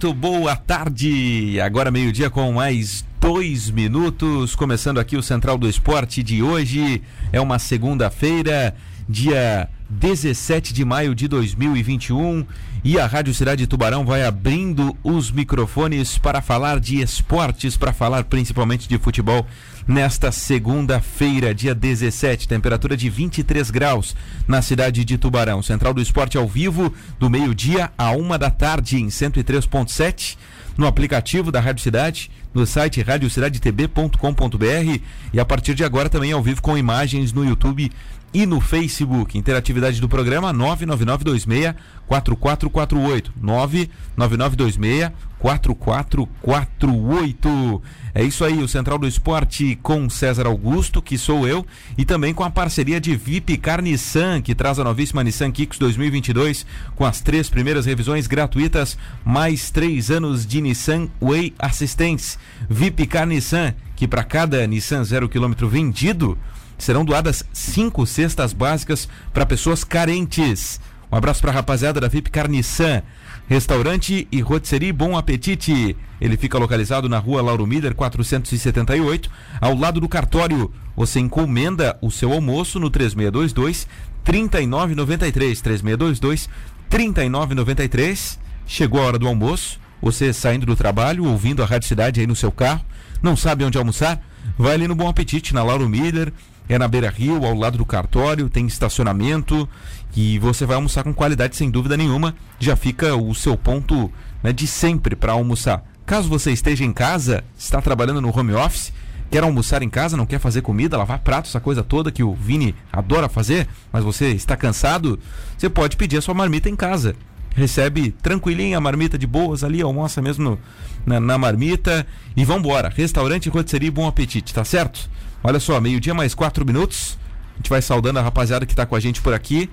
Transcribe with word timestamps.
muito 0.00 0.14
boa 0.14 0.56
tarde. 0.56 1.60
Agora 1.60 1.90
meio-dia 1.90 2.30
com 2.30 2.50
mais 2.52 3.04
dois 3.20 3.68
minutos. 3.68 4.56
Começando 4.56 4.98
aqui 4.98 5.14
o 5.14 5.22
Central 5.22 5.58
do 5.58 5.68
Esporte 5.68 6.22
de 6.22 6.42
hoje. 6.42 7.02
É 7.30 7.38
uma 7.38 7.58
segunda-feira, 7.58 8.74
dia 9.06 9.68
17 9.90 10.72
de 10.72 10.86
maio 10.86 11.14
de 11.14 11.28
2021. 11.28 12.46
E 12.82 12.98
a 12.98 13.06
Rádio 13.06 13.34
Cidade 13.34 13.64
de 13.64 13.66
Tubarão 13.66 14.06
vai 14.06 14.24
abrindo 14.24 14.96
os 15.04 15.30
microfones 15.30 16.16
para 16.16 16.40
falar 16.40 16.80
de 16.80 17.02
esportes, 17.02 17.76
para 17.76 17.92
falar 17.92 18.24
principalmente 18.24 18.88
de 18.88 18.96
futebol 18.96 19.46
nesta 19.86 20.30
segunda-feira, 20.30 21.54
dia 21.54 21.74
17, 21.74 22.46
temperatura 22.48 22.96
de 22.96 23.08
23 23.10 23.70
graus 23.70 24.14
na 24.46 24.62
cidade 24.62 25.04
de 25.04 25.18
Tubarão. 25.18 25.62
Central 25.62 25.94
do 25.94 26.00
Esporte 26.00 26.36
ao 26.38 26.46
vivo, 26.46 26.92
do 27.18 27.30
meio-dia 27.30 27.90
a 27.96 28.10
uma 28.12 28.38
da 28.38 28.50
tarde, 28.50 28.96
em 28.96 29.08
103.7, 29.08 30.36
no 30.76 30.86
aplicativo 30.86 31.50
da 31.52 31.60
Rádio 31.60 31.82
Cidade, 31.82 32.30
no 32.52 32.66
site 32.66 33.02
radiocidadetb.com.br 33.02 35.00
e 35.32 35.40
a 35.40 35.44
partir 35.44 35.74
de 35.74 35.84
agora 35.84 36.08
também 36.08 36.32
ao 36.32 36.42
vivo 36.42 36.62
com 36.62 36.76
imagens 36.76 37.32
no 37.32 37.44
YouTube 37.44 37.90
e 38.32 38.46
no 38.46 38.60
Facebook. 38.60 39.36
Interatividade 39.36 40.00
do 40.00 40.08
programa 40.08 40.52
99926 40.52 41.74
4448. 42.06 43.32
99926 43.40 45.10
4448. 45.38 47.82
É 48.14 48.22
isso 48.22 48.44
aí, 48.44 48.62
o 48.62 48.68
Central 48.68 48.98
do 48.98 49.06
Esporte 49.06 49.78
com 49.82 50.10
César 50.10 50.46
Augusto, 50.46 51.00
que 51.00 51.16
sou 51.16 51.48
eu, 51.48 51.64
e 51.96 52.04
também 52.04 52.34
com 52.34 52.44
a 52.44 52.50
parceria 52.50 53.00
de 53.00 53.16
VIP 53.16 53.56
Car 53.56 53.80
Nissan, 53.80 54.42
que 54.42 54.54
traz 54.54 54.78
a 54.78 54.84
novíssima 54.84 55.24
Nissan 55.24 55.50
Kicks 55.50 55.78
2022 55.78 56.66
com 56.94 57.06
as 57.06 57.20
três 57.20 57.48
primeiras 57.48 57.86
revisões 57.86 58.26
gratuitas, 58.26 58.98
mais 59.24 59.70
três 59.70 60.10
anos 60.10 60.46
de 60.46 60.60
Nissan 60.60 61.08
Way 61.20 61.54
Assistance. 61.58 62.36
VIP 62.68 63.06
Car 63.06 63.26
Nissan, 63.26 63.74
que 63.96 64.06
para 64.06 64.24
cada 64.24 64.66
Nissan 64.66 65.04
zero 65.04 65.26
quilômetro 65.28 65.68
vendido, 65.68 66.36
serão 66.84 67.04
doadas 67.04 67.44
cinco 67.52 68.06
cestas 68.06 68.52
básicas 68.52 69.08
para 69.32 69.46
pessoas 69.46 69.84
carentes. 69.84 70.80
Um 71.10 71.16
abraço 71.16 71.40
para 71.40 71.50
a 71.50 71.54
rapaziada 71.54 72.00
da 72.00 72.08
VIP 72.08 72.30
Carniçan. 72.30 73.02
Restaurante 73.48 74.28
e 74.30 74.40
Rotisserie 74.40 74.92
Bom 74.92 75.16
Apetite. 75.16 75.96
Ele 76.20 76.36
fica 76.36 76.56
localizado 76.56 77.08
na 77.08 77.18
rua 77.18 77.42
Lauro 77.42 77.66
Miller, 77.66 77.94
478, 77.96 79.28
ao 79.60 79.76
lado 79.76 79.98
do 79.98 80.08
cartório. 80.08 80.72
Você 80.94 81.18
encomenda 81.18 81.98
o 82.00 82.12
seu 82.12 82.32
almoço 82.32 82.78
no 82.78 82.88
3622 82.88 83.88
3993. 84.22 85.60
3622 85.60 86.48
3993. 86.88 88.38
Chegou 88.66 89.00
a 89.00 89.06
hora 89.06 89.18
do 89.18 89.26
almoço. 89.26 89.80
Você 90.00 90.32
saindo 90.32 90.64
do 90.64 90.76
trabalho, 90.76 91.24
ouvindo 91.26 91.62
a 91.62 91.66
Rádio 91.66 91.88
Cidade 91.88 92.20
aí 92.20 92.26
no 92.26 92.36
seu 92.36 92.50
carro, 92.50 92.84
não 93.22 93.36
sabe 93.36 93.64
onde 93.64 93.76
almoçar? 93.76 94.22
Vai 94.56 94.74
ali 94.74 94.88
no 94.88 94.94
Bom 94.94 95.08
Apetite, 95.08 95.52
na 95.52 95.62
Lauro 95.62 95.88
Miller, 95.88 96.32
é 96.70 96.78
na 96.78 96.86
Beira 96.86 97.10
Rio, 97.10 97.44
ao 97.44 97.52
lado 97.52 97.76
do 97.76 97.84
cartório, 97.84 98.48
tem 98.48 98.64
estacionamento 98.64 99.68
e 100.14 100.38
você 100.38 100.64
vai 100.64 100.76
almoçar 100.76 101.02
com 101.02 101.12
qualidade 101.12 101.56
sem 101.56 101.68
dúvida 101.68 101.96
nenhuma. 101.96 102.32
Já 102.60 102.76
fica 102.76 103.16
o 103.16 103.34
seu 103.34 103.56
ponto 103.56 104.10
né, 104.40 104.52
de 104.52 104.68
sempre 104.68 105.16
para 105.16 105.32
almoçar. 105.32 105.84
Caso 106.06 106.28
você 106.28 106.52
esteja 106.52 106.84
em 106.84 106.92
casa, 106.92 107.42
está 107.58 107.82
trabalhando 107.82 108.20
no 108.20 108.36
home 108.36 108.52
office, 108.52 108.92
quer 109.28 109.42
almoçar 109.42 109.82
em 109.82 109.90
casa, 109.90 110.16
não 110.16 110.24
quer 110.24 110.38
fazer 110.38 110.62
comida, 110.62 110.96
lavar 110.96 111.18
prato, 111.18 111.48
essa 111.48 111.58
coisa 111.58 111.82
toda 111.82 112.12
que 112.12 112.22
o 112.22 112.34
Vini 112.34 112.72
adora 112.92 113.28
fazer, 113.28 113.66
mas 113.92 114.04
você 114.04 114.28
está 114.28 114.56
cansado, 114.56 115.18
você 115.58 115.68
pode 115.68 115.96
pedir 115.96 116.18
a 116.18 116.22
sua 116.22 116.34
marmita 116.34 116.68
em 116.68 116.76
casa. 116.76 117.16
Recebe 117.52 118.12
tranquilinha 118.12 118.78
a 118.78 118.80
marmita 118.80 119.18
de 119.18 119.26
boas 119.26 119.64
ali, 119.64 119.82
almoça 119.82 120.22
mesmo 120.22 120.50
no, 120.50 120.58
na, 121.04 121.18
na, 121.18 121.36
marmita 121.36 122.06
e 122.36 122.44
vambora. 122.44 122.88
Restaurante 122.88 123.48
Rotisserie 123.48 123.90
Bom 123.90 124.06
Apetite, 124.06 124.54
tá 124.54 124.64
certo? 124.64 125.10
Olha 125.42 125.58
só, 125.58 125.80
meio-dia 125.80 126.12
mais 126.12 126.34
quatro 126.34 126.66
minutos. 126.66 127.18
A 127.54 127.56
gente 127.56 127.70
vai 127.70 127.80
saudando 127.80 128.18
a 128.18 128.22
rapaziada 128.22 128.66
que 128.66 128.72
está 128.72 128.84
com 128.84 128.94
a 128.94 129.00
gente 129.00 129.22
por 129.22 129.32
aqui. 129.32 129.70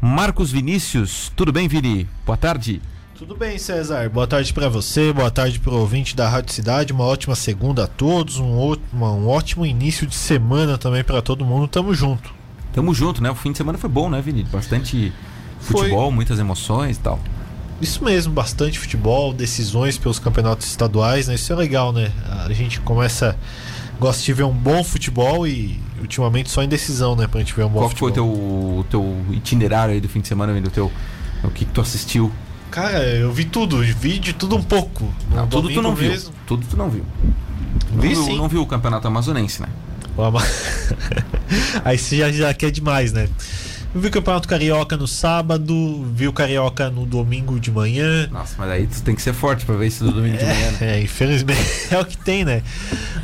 Marcos 0.00 0.52
Vinícius, 0.52 1.32
tudo 1.34 1.52
bem, 1.52 1.66
Vini? 1.66 2.08
Boa 2.24 2.36
tarde. 2.36 2.80
Tudo 3.16 3.34
bem, 3.34 3.58
César. 3.58 4.08
Boa 4.08 4.28
tarde 4.28 4.52
para 4.52 4.68
você, 4.68 5.12
boa 5.12 5.28
tarde 5.28 5.58
para 5.58 5.72
o 5.72 5.80
ouvinte 5.80 6.14
da 6.14 6.28
Rádio 6.28 6.54
Cidade. 6.54 6.92
Uma 6.92 7.02
ótima 7.02 7.34
segunda 7.34 7.82
a 7.82 7.86
todos, 7.88 8.38
um, 8.38 8.76
um 8.94 9.26
ótimo 9.26 9.66
início 9.66 10.06
de 10.06 10.14
semana 10.14 10.78
também 10.78 11.02
para 11.02 11.20
todo 11.20 11.44
mundo. 11.44 11.66
Tamo 11.66 11.92
junto. 11.92 12.32
Tamo 12.72 12.94
junto, 12.94 13.20
né? 13.20 13.28
O 13.28 13.34
fim 13.34 13.50
de 13.50 13.58
semana 13.58 13.76
foi 13.76 13.90
bom, 13.90 14.08
né, 14.08 14.22
Vini? 14.22 14.44
Bastante 14.44 15.12
futebol, 15.58 16.06
foi... 16.06 16.14
muitas 16.14 16.38
emoções 16.38 16.96
e 16.96 17.00
tal. 17.00 17.18
Isso 17.80 18.04
mesmo, 18.04 18.32
bastante 18.32 18.78
futebol, 18.78 19.32
decisões 19.32 19.98
pelos 19.98 20.20
campeonatos 20.20 20.68
estaduais, 20.68 21.26
né? 21.26 21.34
Isso 21.34 21.52
é 21.52 21.56
legal, 21.56 21.92
né? 21.92 22.12
A 22.46 22.52
gente 22.52 22.78
começa 22.80 23.36
gosta 23.98 24.22
de 24.22 24.32
ver 24.32 24.44
um 24.44 24.52
bom 24.52 24.82
futebol 24.84 25.46
e 25.46 25.80
ultimamente 26.00 26.50
só 26.50 26.62
indecisão, 26.62 27.16
né? 27.16 27.26
Pra 27.26 27.40
gente 27.40 27.54
ver 27.54 27.64
um 27.64 27.68
bom 27.68 27.80
Qual 27.80 27.88
futebol. 27.88 28.12
Qual 28.12 28.26
foi 28.26 28.32
o 28.80 28.84
teu, 28.84 29.00
teu 29.26 29.34
itinerário 29.34 29.94
aí 29.94 30.00
do 30.00 30.08
fim 30.08 30.20
de 30.20 30.28
semana, 30.28 30.58
do 30.60 30.70
teu, 30.70 30.90
o 31.42 31.50
que, 31.50 31.64
que 31.64 31.72
tu 31.72 31.80
assistiu? 31.80 32.32
Cara, 32.70 33.02
eu 33.02 33.32
vi 33.32 33.44
tudo, 33.44 33.78
vi 33.78 34.18
de 34.18 34.32
tudo 34.32 34.56
um 34.56 34.62
pouco. 34.62 35.12
Não, 35.30 35.46
tudo 35.46 35.68
tu 35.70 35.80
não 35.80 35.94
viu. 35.94 36.10
Mesmo. 36.10 36.32
Tudo 36.46 36.66
tu 36.68 36.76
não 36.76 36.90
viu. 36.90 37.04
Vi 37.92 38.14
não, 38.14 38.24
sim. 38.24 38.36
não 38.36 38.48
viu 38.48 38.62
o 38.62 38.66
campeonato 38.66 39.06
amazonense, 39.08 39.62
né? 39.62 39.68
aí 41.84 41.96
você 41.96 42.18
já, 42.18 42.30
já 42.30 42.54
quer 42.54 42.70
demais, 42.70 43.12
né? 43.12 43.28
Eu 43.94 44.02
vi 44.02 44.08
o 44.08 44.10
Campeonato 44.10 44.46
Carioca 44.46 44.98
no 44.98 45.06
sábado, 45.06 46.04
vi 46.12 46.28
o 46.28 46.32
Carioca 46.32 46.90
no 46.90 47.06
domingo 47.06 47.58
de 47.58 47.70
manhã. 47.70 48.28
Nossa, 48.30 48.54
mas 48.58 48.70
aí 48.70 48.86
tu 48.86 49.02
tem 49.02 49.14
que 49.14 49.22
ser 49.22 49.32
forte 49.32 49.64
pra 49.64 49.76
ver 49.76 49.86
isso 49.86 50.04
no 50.04 50.12
domingo 50.12 50.36
de 50.36 50.44
é, 50.44 50.46
manhã. 50.46 50.70
Né? 50.72 50.78
É, 50.80 51.00
infelizmente 51.02 51.60
é 51.90 51.98
o 51.98 52.04
que 52.04 52.16
tem, 52.18 52.44
né? 52.44 52.62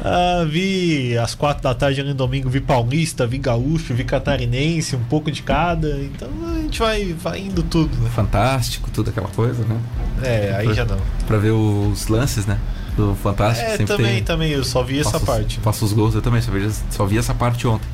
Ah, 0.03 0.45
vi 0.49 1.19
às 1.19 1.35
quatro 1.35 1.63
da 1.63 1.75
tarde 1.75 2.03
no 2.03 2.15
domingo, 2.15 2.49
vi 2.49 2.61
Paulista, 2.61 3.27
vi 3.27 3.37
Gaúcho, 3.37 3.93
vi 3.93 4.05
Catarinense, 4.05 4.97
um 4.97 5.05
pouco 5.05 5.31
de 5.31 5.43
cada. 5.43 6.01
Então 6.01 6.31
a 6.51 6.59
gente 6.63 6.79
vai, 6.79 7.13
vai 7.13 7.41
indo 7.41 7.63
tudo, 7.63 7.95
né? 7.99 8.09
Fantástico, 8.15 8.91
tudo 8.91 9.11
aquela 9.11 9.29
coisa, 9.29 9.63
né? 9.67 9.79
É, 10.23 10.55
aí 10.57 10.65
pra, 10.65 10.75
já 10.75 10.85
não. 10.87 10.99
Pra 11.27 11.37
ver 11.37 11.51
os 11.51 12.09
lances, 12.09 12.47
né? 12.47 12.59
Do 12.97 13.15
Fantástico. 13.17 13.71
É, 13.71 13.77
também, 13.79 14.07
tem... 14.15 14.25
também, 14.25 14.53
eu 14.53 14.65
só 14.65 14.83
vi 14.83 15.01
essa 15.01 15.21
parte. 15.21 15.61
Faço 15.61 15.85
os 15.85 15.93
gols, 15.93 16.15
eu 16.15 16.23
também, 16.23 16.41
só 16.41 16.51
vi, 16.51 16.71
só 16.91 17.05
vi 17.05 17.19
essa 17.19 17.35
parte 17.35 17.67
ontem. 17.67 17.94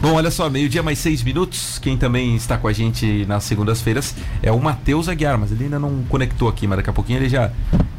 Bom, 0.00 0.14
olha 0.14 0.30
só, 0.30 0.48
meio-dia 0.48 0.82
mais 0.82 0.98
seis 0.98 1.22
minutos. 1.22 1.78
Quem 1.78 1.94
também 1.94 2.34
está 2.34 2.56
com 2.56 2.66
a 2.66 2.72
gente 2.72 3.26
nas 3.26 3.44
segundas-feiras 3.44 4.14
é 4.42 4.50
o 4.50 4.58
Matheus 4.58 5.10
Aguiar, 5.10 5.38
mas 5.38 5.52
ele 5.52 5.64
ainda 5.64 5.78
não 5.78 6.02
conectou 6.08 6.48
aqui, 6.48 6.66
mas 6.66 6.78
daqui 6.78 6.88
a 6.88 6.92
pouquinho 6.92 7.18
ele 7.18 7.28
já, 7.28 7.50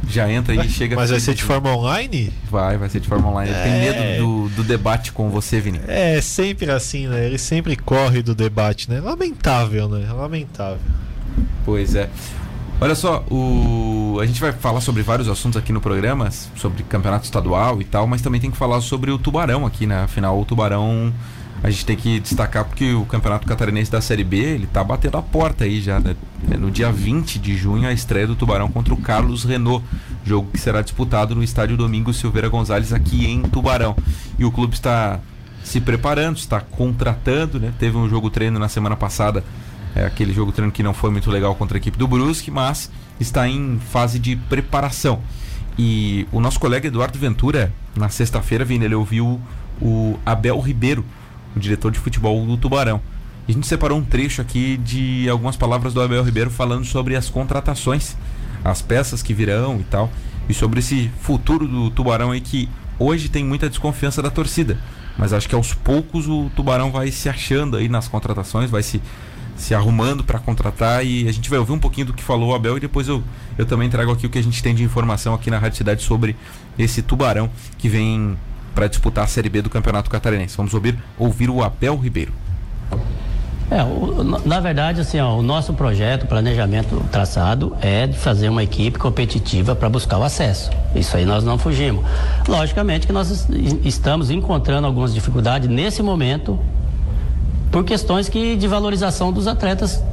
já 0.08 0.30
entra 0.32 0.56
e 0.56 0.68
chega. 0.68 0.96
Mas 0.96 1.12
vai 1.12 1.20
ser 1.20 1.36
de 1.36 1.44
forma 1.44 1.72
online? 1.72 2.34
Vai, 2.50 2.76
vai 2.76 2.90
ser 2.90 3.02
de 3.02 3.08
forma 3.08 3.30
online. 3.30 3.52
Ele 3.52 3.60
é... 3.60 3.64
tem 3.64 3.80
medo 3.80 4.18
do, 4.26 4.50
do 4.56 4.64
debate 4.64 5.12
com 5.12 5.30
você, 5.30 5.60
Vini. 5.62 5.80
É, 5.88 6.20
sempre 6.22 6.72
assim, 6.72 7.06
né? 7.06 7.28
Ele 7.28 7.38
sempre 7.38 7.76
corre 7.76 8.24
do 8.24 8.34
debate, 8.34 8.90
né? 8.90 9.00
Lamentável, 9.00 9.88
né? 9.88 10.12
Lamentável. 10.12 10.80
Pois 11.64 11.94
é. 11.94 12.10
Olha 12.80 12.96
só, 12.96 13.24
o... 13.30 14.18
a 14.20 14.26
gente 14.26 14.42
vai 14.42 14.52
falar 14.52 14.82
sobre 14.82 15.04
vários 15.04 15.30
assuntos 15.30 15.56
aqui 15.56 15.72
no 15.72 15.80
programa, 15.80 16.32
sobre 16.56 16.82
campeonato 16.82 17.26
estadual 17.26 17.80
e 17.80 17.86
tal, 17.86 18.08
mas 18.08 18.24
também 18.24 18.42
tem 18.42 18.50
que 18.50 18.58
falar 18.58 18.82
sobre 18.82 19.12
o 19.12 19.20
Tubarão 19.20 19.68
aqui, 19.68 19.86
né? 19.86 20.02
Afinal, 20.02 20.40
o 20.42 20.44
Tubarão 20.44 21.14
a 21.64 21.70
gente 21.70 21.86
tem 21.86 21.96
que 21.96 22.20
destacar 22.20 22.66
porque 22.66 22.94
o 22.94 23.06
Campeonato 23.06 23.48
Catarinense 23.48 23.92
da 23.92 24.02
Série 24.02 24.24
B, 24.24 24.38
ele 24.38 24.68
tá 24.68 24.84
batendo 24.84 25.18
a 25.18 25.22
porta 25.22 25.64
aí 25.64 25.80
já, 25.80 26.00
né? 26.00 26.16
No 26.58 26.72
dia 26.72 26.92
20 26.92 27.38
de 27.38 27.56
junho, 27.56 27.88
a 27.88 27.94
estreia 27.94 28.26
do 28.26 28.36
Tubarão 28.36 28.68
contra 28.68 28.94
o 28.94 28.98
Carlos 28.98 29.44
Renault, 29.44 29.86
jogo 30.26 30.50
que 30.52 30.60
será 30.60 30.82
disputado 30.82 31.36
no 31.36 31.44
estádio 31.44 31.78
Domingo 31.78 32.12
Silveira 32.14 32.50
Gonzalez 32.50 32.92
aqui 32.92 33.28
em 33.28 33.44
Tubarão. 33.44 33.96
E 34.40 34.46
o 34.46 34.52
clube 34.52 34.74
está 34.74 35.20
se 35.64 35.80
preparando, 35.80 36.38
está 36.38 36.60
contratando, 36.60 37.60
né? 37.60 37.72
Teve 37.78 37.96
um 37.96 38.10
jogo 38.10 38.32
treino 38.32 38.58
na 38.58 38.68
semana 38.68 38.96
passada, 38.96 39.44
é, 39.96 40.04
aquele 40.04 40.34
jogo 40.34 40.52
treino 40.52 40.72
que 40.72 40.82
não 40.82 40.96
foi 40.96 41.12
muito 41.12 41.30
legal 41.30 41.54
contra 41.54 41.78
a 41.78 41.80
equipe 41.80 41.98
do 41.98 42.08
Brusque, 42.08 42.50
mas 42.50 42.90
está 43.20 43.48
em 43.48 43.80
fase 43.92 44.18
de 44.18 44.36
preparação. 44.36 45.22
E 45.78 46.28
o 46.32 46.40
nosso 46.40 46.60
colega 46.60 46.88
Eduardo 46.88 47.20
Ventura, 47.20 47.72
na 47.96 48.10
sexta-feira, 48.10 48.66
vindo, 48.66 48.84
ele 48.84 48.96
ouviu 48.96 49.40
o 49.80 50.20
Abel 50.26 50.60
Ribeiro, 50.60 51.06
o 51.56 51.60
diretor 51.60 51.92
de 51.92 52.00
futebol 52.00 52.46
do 52.46 52.58
Tubarão. 52.58 53.02
A 53.48 53.52
gente 53.52 53.68
separou 53.68 53.98
um 53.98 54.04
trecho 54.04 54.42
aqui 54.42 54.78
de 54.78 55.28
algumas 55.30 55.56
palavras 55.56 55.94
do 55.94 56.02
Abel 56.02 56.24
Ribeiro 56.24 56.50
falando 56.50 56.86
sobre 56.86 57.16
as 57.16 57.30
contratações, 57.30 58.16
as 58.64 58.82
peças 58.82 59.24
que 59.24 59.34
virão 59.34 59.80
e 59.80 59.84
tal, 59.84 60.12
e 60.48 60.54
sobre 60.54 60.80
esse 60.80 61.10
futuro 61.20 61.68
do 61.68 61.90
Tubarão 61.90 62.32
aí 62.32 62.40
que 62.40 62.70
hoje 63.00 63.30
tem 63.30 63.44
muita 63.44 63.68
desconfiança 63.68 64.22
da 64.22 64.30
torcida. 64.30 64.78
Mas 65.18 65.34
acho 65.34 65.50
que 65.50 65.56
aos 65.56 65.74
poucos 65.74 66.28
o 66.28 66.50
Tubarão 66.56 66.92
vai 66.92 67.12
se 67.12 67.28
achando 67.28 67.78
aí 67.78 67.90
nas 67.90 68.08
contratações, 68.08 68.70
vai 68.70 68.84
se, 68.84 69.02
se 69.58 69.74
arrumando 69.76 70.24
para 70.24 70.40
contratar 70.40 71.06
e 71.06 71.28
a 71.28 71.32
gente 71.32 71.50
vai 71.50 71.60
ouvir 71.60 71.74
um 71.74 71.80
pouquinho 71.80 72.08
do 72.08 72.14
que 72.14 72.24
falou 72.24 72.52
o 72.52 72.56
Abel 72.56 72.78
e 72.78 72.80
depois 72.80 73.08
eu, 73.08 73.24
eu 73.58 73.66
também 73.66 73.90
trago 73.90 74.12
aqui 74.12 74.26
o 74.26 74.30
que 74.30 74.40
a 74.40 74.44
gente 74.44 74.62
tem 74.64 74.74
de 74.74 74.84
informação 74.84 75.34
aqui 75.34 75.50
na 75.50 75.58
Rádio 75.58 75.78
Cidade 75.78 76.04
sobre 76.04 76.36
esse 76.78 77.02
Tubarão 77.02 77.50
que 77.78 77.90
vem 77.90 78.38
para 78.74 78.88
disputar 78.88 79.26
a 79.26 79.28
Série 79.28 79.50
B 79.50 79.62
do 79.62 79.70
Campeonato 79.70 80.10
Catarinense. 80.10 80.56
Vamos 80.58 80.74
ouvir, 80.74 80.98
ouvir 81.18 81.50
o 81.50 81.64
Abel 81.64 81.98
Ribeiro. 81.98 82.34
É, 83.72 83.82
o, 83.84 84.22
na 84.46 84.60
verdade, 84.60 85.00
assim, 85.00 85.18
ó, 85.22 85.38
o 85.38 85.42
nosso 85.42 85.74
projeto, 85.74 86.28
planejamento 86.28 87.02
traçado 87.10 87.74
é 87.80 88.06
de 88.06 88.18
fazer 88.18 88.50
uma 88.50 88.62
equipe 88.62 89.00
competitiva 89.00 89.74
para 89.74 89.88
buscar 89.88 90.18
o 90.18 90.24
acesso. 90.24 90.70
Isso 90.94 91.16
aí 91.16 91.24
nós 91.24 91.42
não 91.42 91.58
fugimos. 91.58 92.04
Logicamente 92.50 93.08
que 93.08 93.14
nós 93.14 93.48
estamos 93.86 94.30
encontrando 94.30 94.86
algumas 94.86 95.14
dificuldades 95.14 95.70
nesse 95.70 96.04
momento 96.04 96.60
por 97.72 97.86
questões 97.86 98.28
que, 98.28 98.58
de 98.58 98.68
valorização 98.68 99.32
dos 99.32 99.48
atletas 99.48 100.04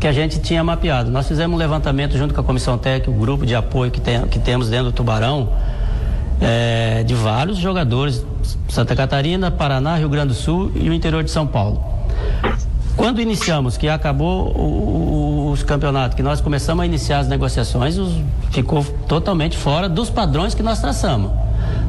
que 0.00 0.06
a 0.06 0.12
gente 0.12 0.40
tinha 0.40 0.64
mapeado. 0.64 1.10
Nós 1.10 1.28
fizemos 1.28 1.54
um 1.54 1.58
levantamento 1.58 2.16
junto 2.16 2.32
com 2.32 2.40
a 2.40 2.44
comissão 2.44 2.78
técnica, 2.78 3.10
o 3.10 3.14
grupo 3.14 3.44
de 3.44 3.54
apoio 3.54 3.90
que, 3.90 4.00
tem, 4.00 4.22
que 4.28 4.38
temos 4.38 4.70
dentro 4.70 4.86
do 4.86 4.92
Tubarão, 4.92 5.52
é, 6.40 7.02
de 7.04 7.14
vários 7.14 7.58
jogadores, 7.58 8.24
Santa 8.68 8.94
Catarina, 8.94 9.50
Paraná, 9.50 9.96
Rio 9.96 10.08
Grande 10.08 10.28
do 10.28 10.34
Sul 10.34 10.70
e 10.74 10.88
o 10.88 10.92
interior 10.92 11.22
de 11.22 11.30
São 11.30 11.46
Paulo. 11.46 11.82
Quando 12.96 13.20
iniciamos, 13.20 13.76
que 13.76 13.88
acabou 13.88 14.56
o, 14.56 15.48
o, 15.48 15.50
os 15.50 15.62
campeonatos, 15.62 16.14
que 16.14 16.22
nós 16.22 16.40
começamos 16.40 16.82
a 16.82 16.86
iniciar 16.86 17.18
as 17.18 17.28
negociações, 17.28 17.98
os, 17.98 18.12
ficou 18.50 18.84
totalmente 19.08 19.56
fora 19.56 19.88
dos 19.88 20.10
padrões 20.10 20.54
que 20.54 20.62
nós 20.62 20.80
traçamos. 20.80 21.30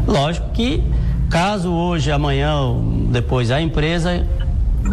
Lógico 0.08 0.50
que, 0.52 0.84
caso 1.30 1.72
hoje, 1.72 2.12
amanhã, 2.12 2.76
depois 3.12 3.52
a 3.52 3.62
empresa 3.62 4.26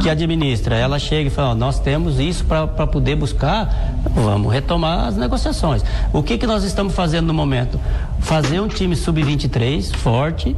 que 0.00 0.08
administra, 0.08 0.76
ela 0.76 0.98
chega 0.98 1.28
e 1.28 1.30
fala, 1.30 1.54
nós 1.54 1.78
temos 1.78 2.18
isso 2.18 2.44
para 2.44 2.66
poder 2.86 3.16
buscar, 3.16 3.94
vamos 4.14 4.52
retomar 4.52 5.06
as 5.06 5.16
negociações. 5.16 5.84
O 6.12 6.22
que, 6.22 6.38
que 6.38 6.46
nós 6.46 6.64
estamos 6.64 6.94
fazendo 6.94 7.26
no 7.26 7.34
momento? 7.34 7.78
Fazer 8.20 8.60
um 8.60 8.68
time 8.68 8.96
sub-23 8.96 9.94
forte, 9.96 10.56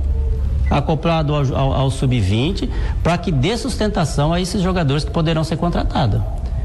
acoplado 0.71 1.35
ao, 1.35 1.55
ao, 1.55 1.73
ao 1.73 1.91
sub-20, 1.91 2.69
para 3.03 3.19
que 3.19 3.31
dê 3.31 3.57
sustentação 3.57 4.33
a 4.33 4.41
esses 4.41 4.63
jogadores 4.63 5.05
que 5.05 5.11
poderão 5.11 5.45
ser 5.45 5.57
contratados. 5.57 6.21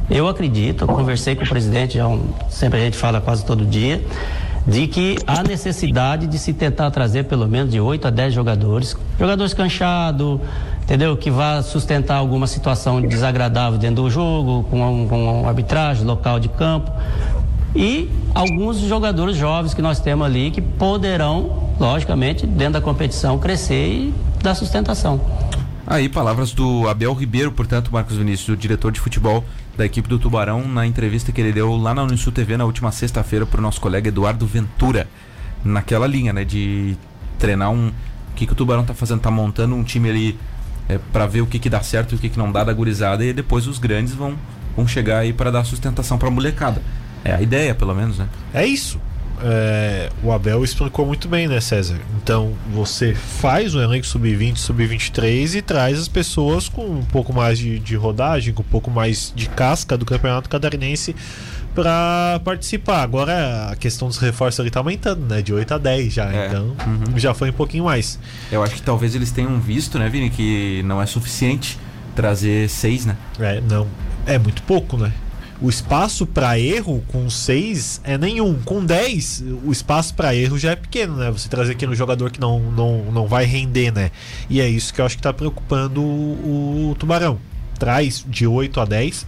Eu 0.10 0.28
acredito, 0.28 0.84
eu 0.84 0.88
conversei 0.88 1.36
com 1.36 1.44
o 1.44 1.48
presidente, 1.48 1.98
já 1.98 2.08
um, 2.08 2.24
sempre 2.50 2.80
a 2.80 2.84
gente 2.84 2.98
fala 2.98 3.22
quase 3.22 3.46
todo 3.46 3.64
dia, 3.64 4.04
de 4.66 4.88
que 4.88 5.18
há 5.26 5.44
necessidade 5.44 6.28
de 6.28 6.38
se 6.38 6.54
tentar 6.54 6.90
trazer 6.92 7.26
pelo 7.26 7.48
menos 7.48 7.72
de 7.72 7.80
8 7.80 8.08
a 8.08 8.10
10 8.10 8.34
jogadores, 8.34 8.98
jogadores 9.20 9.54
canchados, 9.54 10.40
entendeu? 10.90 11.16
Que 11.16 11.30
vá 11.30 11.62
sustentar 11.62 12.16
alguma 12.16 12.48
situação 12.48 13.00
desagradável 13.00 13.78
dentro 13.78 14.04
do 14.04 14.10
jogo, 14.10 14.64
com, 14.64 15.08
com 15.08 15.48
arbitragem, 15.48 16.04
local 16.04 16.40
de 16.40 16.50
campo. 16.50 16.92
E 17.76 18.10
alguns 18.34 18.80
jogadores 18.80 19.38
jovens 19.38 19.76
que 19.76 19.84
nós 19.84 20.00
temos 20.00 20.26
ali 20.26 20.50
que 20.50 20.60
poderão, 20.60 21.70
logicamente, 21.80 22.48
dentro 22.48 22.74
da 22.74 22.82
competição, 22.82 23.38
crescer 23.38 23.88
e 23.88 24.14
dar 24.42 24.56
sustentação. 24.56 25.22
Aí, 25.86 26.10
palavras 26.10 26.54
do 26.54 26.90
Abel 26.90 27.14
Ribeiro, 27.14 27.52
portanto, 27.52 27.92
Marcos 27.94 28.18
Vinícius, 28.18 28.50
o 28.50 28.58
diretor 28.58 28.92
de 28.92 29.00
futebol 29.00 29.46
da 29.78 29.86
equipe 29.86 30.10
do 30.10 30.18
Tubarão, 30.18 30.68
na 30.68 30.88
entrevista 30.88 31.32
que 31.32 31.40
ele 31.40 31.54
deu 31.54 31.78
lá 31.78 31.94
na 31.94 32.02
Unisul 32.02 32.34
TV 32.34 32.58
na 32.58 32.66
última 32.66 32.92
sexta-feira 32.92 33.46
para 33.46 33.60
o 33.60 33.62
nosso 33.62 33.80
colega 33.80 34.08
Eduardo 34.08 34.48
Ventura. 34.48 35.08
Naquela 35.64 36.08
linha, 36.08 36.34
né, 36.34 36.44
de 36.44 36.98
treinar 37.38 37.70
um. 37.70 37.90
O 37.90 38.36
que, 38.36 38.48
que 38.48 38.54
o 38.54 38.56
Tubarão 38.56 38.84
tá 38.84 38.96
fazendo? 38.96 39.20
Tá 39.20 39.30
montando 39.30 39.76
um 39.76 39.84
time 39.84 40.10
ali 40.10 40.40
é, 40.90 41.00
para 41.14 41.28
ver 41.28 41.42
o 41.42 41.48
que, 41.48 41.60
que 41.60 41.70
dá 41.70 41.82
certo 41.82 42.14
e 42.14 42.16
o 42.16 42.18
que, 42.18 42.28
que 42.28 42.38
não 42.38 42.52
dá 42.52 42.64
da 42.64 42.74
gurizada 42.74 43.24
e 43.24 43.32
depois 43.32 43.68
os 43.68 43.78
grandes 43.78 44.14
vão, 44.14 44.36
vão 44.76 44.88
chegar 44.88 45.20
aí 45.20 45.32
para 45.32 45.52
dar 45.52 45.64
sustentação 45.64 46.18
para 46.18 46.28
a 46.28 46.32
molecada. 46.32 46.82
É 47.24 47.34
a 47.34 47.42
ideia, 47.42 47.76
pelo 47.76 47.94
menos, 47.94 48.18
né? 48.18 48.28
É 48.54 48.66
isso. 48.66 49.00
É, 49.42 50.10
o 50.22 50.32
Abel 50.34 50.64
explicou 50.64 51.06
muito 51.06 51.28
bem, 51.28 51.48
né, 51.48 51.62
César? 51.62 51.98
Então 52.22 52.54
você 52.74 53.14
faz 53.14 53.74
o 53.74 53.82
elenco 53.82 54.06
sub-20, 54.06 54.58
sub-23 54.58 55.56
e 55.56 55.62
traz 55.62 55.98
as 55.98 56.08
pessoas 56.08 56.68
com 56.68 56.86
um 56.86 57.06
pouco 57.06 57.32
mais 57.32 57.58
de, 57.58 57.80
de 57.80 57.96
rodagem, 57.96 58.54
com 58.54 58.62
um 58.62 58.66
pouco 58.66 58.92
mais 58.92 59.32
de 59.34 59.48
casca 59.48 59.98
do 59.98 60.06
campeonato 60.06 60.50
catarinense 60.50 61.16
para 61.82 62.40
participar. 62.44 63.02
Agora 63.04 63.70
a 63.72 63.76
questão 63.76 64.08
dos 64.08 64.18
reforços 64.18 64.60
ali 64.60 64.70
tá 64.70 64.80
aumentando, 64.80 65.26
né? 65.26 65.42
De 65.42 65.54
8 65.54 65.74
a 65.74 65.78
10 65.78 66.14
já. 66.14 66.32
É. 66.32 66.48
Então 66.48 66.76
uhum. 66.86 67.18
já 67.18 67.34
foi 67.34 67.50
um 67.50 67.54
pouquinho 67.54 67.86
mais. 67.86 68.20
Eu 68.52 68.64
acho 68.64 68.76
que 68.76 68.82
talvez 68.82 69.16
eles 69.16 69.32
tenham 69.32 69.60
visto, 69.60 69.98
né, 69.98 70.10
Vini, 70.10 70.30
que 70.30 70.84
não 70.84 71.02
é 71.02 71.06
suficiente 71.06 71.80
trazer 72.16 72.70
seis, 72.70 73.06
né? 73.06 73.16
É, 73.40 73.62
não. 73.62 73.88
É 74.26 74.38
muito 74.38 74.62
pouco, 74.64 74.98
né? 74.98 75.12
O 75.62 75.70
espaço 75.70 76.26
para 76.26 76.58
erro 76.58 77.04
com 77.10 77.30
6 77.30 78.00
é 78.06 78.18
nenhum. 78.18 78.62
Com 78.64 78.84
10, 78.84 79.44
o 79.66 79.72
espaço 79.72 80.14
para 80.14 80.34
erro 80.34 80.58
já 80.58 80.72
é 80.72 80.76
pequeno, 80.76 81.18
né? 81.18 81.30
Você 81.32 81.50
trazer 81.50 81.74
aqui 81.74 81.86
no 81.86 81.94
jogador 81.94 82.32
que 82.32 82.40
não, 82.40 82.60
não, 82.60 83.12
não 83.12 83.28
vai 83.28 83.44
render, 83.44 83.92
né? 83.92 84.10
E 84.50 84.62
é 84.62 84.70
isso 84.70 84.94
que 84.94 85.02
eu 85.02 85.06
acho 85.06 85.18
que 85.18 85.22
tá 85.22 85.34
preocupando 85.34 86.02
o, 86.02 86.92
o 86.92 86.96
Tubarão. 86.96 87.38
Traz 87.78 88.26
de 88.26 88.48
8 88.48 88.80
a 88.80 88.86
10 88.86 89.28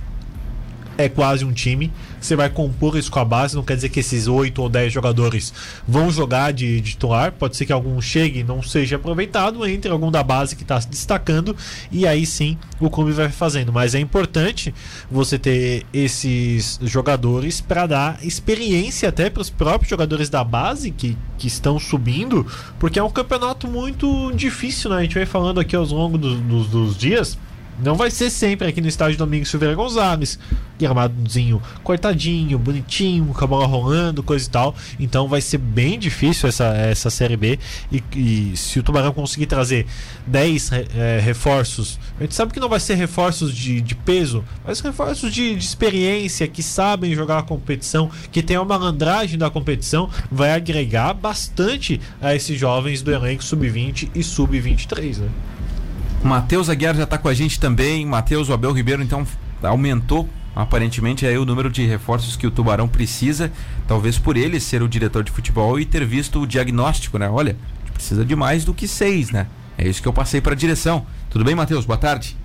é 1.03 1.09
quase 1.09 1.45
um 1.45 1.51
time. 1.51 1.91
Você 2.19 2.35
vai 2.35 2.49
compor 2.49 2.97
isso 2.97 3.11
com 3.11 3.19
a 3.19 3.25
base, 3.25 3.55
não 3.55 3.63
quer 3.63 3.75
dizer 3.75 3.89
que 3.89 3.99
esses 3.99 4.27
8 4.27 4.61
ou 4.61 4.69
10 4.69 4.93
jogadores 4.93 5.53
vão 5.87 6.11
jogar 6.11 6.53
de, 6.53 6.81
titular. 6.81 7.31
Pode 7.31 7.57
ser 7.57 7.65
que 7.65 7.73
algum 7.73 7.99
chegue 8.01 8.39
e 8.39 8.43
não 8.43 8.61
seja 8.61 8.95
aproveitado, 8.95 9.65
entre 9.65 9.91
algum 9.91 10.11
da 10.11 10.23
base 10.23 10.55
que 10.55 10.63
está 10.63 10.79
se 10.79 10.87
destacando, 10.87 11.55
e 11.91 12.05
aí 12.05 12.25
sim 12.25 12.57
o 12.79 12.89
clube 12.89 13.11
vai 13.11 13.29
fazendo. 13.29 13.71
Mas 13.73 13.95
é 13.95 13.99
importante 13.99 14.73
você 15.09 15.37
ter 15.37 15.85
esses 15.93 16.79
jogadores 16.83 17.61
para 17.61 17.87
dar 17.87 18.19
experiência 18.23 19.09
até 19.09 19.29
para 19.29 19.41
os 19.41 19.49
próprios 19.49 19.89
jogadores 19.89 20.29
da 20.29 20.43
base 20.43 20.91
que, 20.91 21.17
que 21.37 21.47
estão 21.47 21.79
subindo, 21.79 22.45
porque 22.79 22.99
é 22.99 23.03
um 23.03 23.09
campeonato 23.09 23.67
muito 23.67 24.31
difícil, 24.33 24.89
né? 24.89 24.97
A 24.97 25.01
gente 25.01 25.15
vai 25.15 25.25
falando 25.25 25.59
aqui 25.59 25.75
ao 25.75 25.85
longo 25.85 26.17
do, 26.17 26.35
do, 26.35 26.63
dos 26.65 26.97
dias. 26.97 27.37
Não 27.83 27.95
vai 27.95 28.11
ser 28.11 28.29
sempre 28.29 28.67
aqui 28.67 28.79
no 28.79 28.87
estádio 28.87 29.17
Domingos 29.17 29.49
Silveira 29.49 29.73
Gonzalez, 29.73 30.37
gramadozinho 30.77 31.61
cortadinho, 31.83 32.59
bonitinho, 32.59 33.25
com 33.25 33.43
a 33.43 33.47
bola 33.47 33.65
rolando, 33.65 34.21
coisa 34.21 34.45
e 34.45 34.49
tal. 34.49 34.75
Então 34.99 35.27
vai 35.27 35.41
ser 35.41 35.57
bem 35.57 35.97
difícil 35.97 36.47
essa, 36.47 36.65
essa 36.65 37.09
Série 37.09 37.35
B. 37.35 37.57
E, 37.91 38.03
e 38.15 38.57
se 38.57 38.79
o 38.79 38.83
Tubarão 38.83 39.11
conseguir 39.11 39.47
trazer 39.47 39.87
10 40.27 40.71
é, 40.71 41.19
reforços, 41.23 41.99
a 42.19 42.23
gente 42.23 42.35
sabe 42.35 42.53
que 42.53 42.59
não 42.59 42.69
vai 42.69 42.79
ser 42.79 42.95
reforços 42.95 43.55
de, 43.55 43.81
de 43.81 43.95
peso, 43.95 44.43
mas 44.63 44.79
reforços 44.79 45.33
de, 45.33 45.55
de 45.55 45.63
experiência, 45.63 46.47
que 46.47 46.61
sabem 46.61 47.15
jogar 47.15 47.39
a 47.39 47.43
competição, 47.43 48.11
que 48.31 48.43
tem 48.43 48.57
a 48.57 48.63
malandragem 48.63 49.39
da 49.39 49.49
competição, 49.49 50.09
vai 50.31 50.53
agregar 50.53 51.13
bastante 51.13 51.99
a 52.21 52.35
esses 52.35 52.59
jovens 52.59 53.01
do 53.01 53.11
elenco 53.11 53.43
sub-20 53.43 54.09
e 54.13 54.23
sub-23, 54.23 55.17
né? 55.17 55.29
Matheus 56.23 56.69
Aguiar 56.69 56.95
já 56.95 57.03
está 57.03 57.17
com 57.17 57.27
a 57.27 57.33
gente 57.33 57.59
também. 57.59 58.05
Matheus, 58.05 58.49
o 58.49 58.53
Abel 58.53 58.71
Ribeiro 58.71 59.01
então 59.01 59.25
aumentou 59.63 60.29
aparentemente 60.55 61.25
aí 61.25 61.37
o 61.37 61.45
número 61.45 61.69
de 61.69 61.85
reforços 61.85 62.35
que 62.35 62.45
o 62.45 62.51
Tubarão 62.51 62.87
precisa, 62.87 63.51
talvez 63.87 64.19
por 64.19 64.35
ele 64.35 64.59
ser 64.59 64.83
o 64.83 64.87
diretor 64.87 65.23
de 65.23 65.31
futebol 65.31 65.79
e 65.79 65.85
ter 65.85 66.05
visto 66.05 66.41
o 66.41 66.47
diagnóstico, 66.47 67.17
né? 67.17 67.29
Olha, 67.29 67.55
a 67.55 67.79
gente 67.79 67.91
precisa 67.93 68.25
de 68.25 68.35
mais 68.35 68.65
do 68.65 68.73
que 68.73 68.87
seis, 68.87 69.31
né? 69.31 69.47
É 69.77 69.87
isso 69.87 70.01
que 70.01 70.07
eu 70.07 70.13
passei 70.13 70.41
para 70.41 70.53
a 70.53 70.55
direção. 70.55 71.05
Tudo 71.29 71.45
bem, 71.45 71.55
Matheus? 71.55 71.85
Boa 71.85 71.97
tarde. 71.97 72.35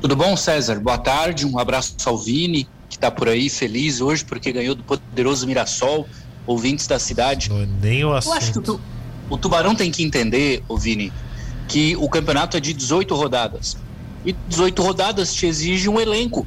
Tudo 0.00 0.16
bom, 0.16 0.36
César? 0.36 0.80
Boa 0.80 0.98
tarde. 0.98 1.46
Um 1.46 1.58
abraço 1.58 1.94
ao 2.06 2.18
Vini, 2.18 2.66
que 2.88 2.96
está 2.96 3.10
por 3.10 3.28
aí 3.28 3.48
feliz 3.48 4.00
hoje 4.00 4.24
porque 4.24 4.50
ganhou 4.50 4.74
do 4.74 4.82
poderoso 4.82 5.46
Mirassol, 5.46 6.08
ouvintes 6.46 6.86
da 6.86 6.98
cidade. 6.98 7.50
Não 7.50 7.60
é 7.60 7.68
nem 7.82 8.04
o 8.04 8.14
assunto. 8.14 8.32
Eu 8.32 8.38
acho 8.38 8.52
que 8.52 8.58
o, 8.58 8.62
tu, 8.62 8.80
o 9.30 9.38
Tubarão 9.38 9.74
tem 9.74 9.90
que 9.90 10.02
entender, 10.02 10.62
ô 10.68 10.76
Vini, 10.76 11.12
que 11.68 11.96
o 11.96 12.08
campeonato 12.08 12.56
é 12.56 12.60
de 12.60 12.72
18 12.72 13.14
rodadas. 13.14 13.76
E 14.24 14.32
18 14.48 14.82
rodadas 14.82 15.34
te 15.34 15.46
exige 15.46 15.88
um 15.88 16.00
elenco. 16.00 16.46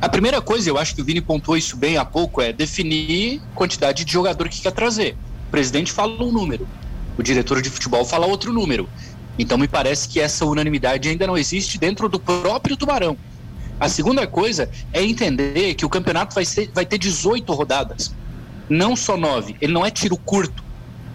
A 0.00 0.08
primeira 0.08 0.40
coisa, 0.40 0.68
eu 0.68 0.78
acho 0.78 0.94
que 0.94 1.02
o 1.02 1.04
Vini 1.04 1.20
pontuou 1.20 1.56
isso 1.56 1.76
bem 1.76 1.96
há 1.96 2.04
pouco, 2.04 2.40
é 2.40 2.52
definir 2.52 3.40
quantidade 3.54 4.04
de 4.04 4.12
jogador 4.12 4.48
que 4.48 4.60
quer 4.60 4.72
trazer. 4.72 5.16
O 5.48 5.50
presidente 5.50 5.92
fala 5.92 6.22
um 6.22 6.32
número, 6.32 6.66
o 7.18 7.22
diretor 7.22 7.60
de 7.60 7.68
futebol 7.68 8.04
fala 8.04 8.26
outro 8.26 8.52
número. 8.52 8.88
Então 9.38 9.58
me 9.58 9.68
parece 9.68 10.08
que 10.08 10.20
essa 10.20 10.44
unanimidade 10.44 11.08
ainda 11.08 11.26
não 11.26 11.36
existe 11.36 11.78
dentro 11.78 12.08
do 12.08 12.18
próprio 12.18 12.76
Tubarão. 12.76 13.16
A 13.78 13.88
segunda 13.88 14.26
coisa 14.26 14.70
é 14.92 15.02
entender 15.02 15.74
que 15.74 15.86
o 15.86 15.88
campeonato 15.88 16.34
vai, 16.34 16.44
ser, 16.44 16.70
vai 16.74 16.84
ter 16.84 16.98
18 16.98 17.50
rodadas, 17.52 18.14
não 18.68 18.94
só 18.94 19.16
nove. 19.16 19.56
Ele 19.60 19.72
não 19.72 19.84
é 19.84 19.90
tiro 19.90 20.16
curto. 20.16 20.62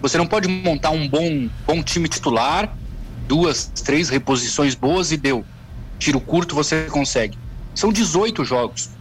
Você 0.06 0.20
não 0.20 0.28
pode 0.28 0.48
montar 0.48 0.92
um 0.92 1.10
bom, 1.10 1.50
bom 1.66 1.82
time 1.82 2.08
titular, 2.08 2.78
duas, 3.28 3.72
três 3.84 4.08
reposições 4.08 4.76
boas 4.76 5.12
e 5.12 5.18
deu. 5.18 5.44
Tiro 5.98 6.22
curto 6.22 6.54
você 6.54 6.84
consegue. 6.92 7.36
São 7.74 7.92
18 7.92 8.46
jogos. 8.46 8.92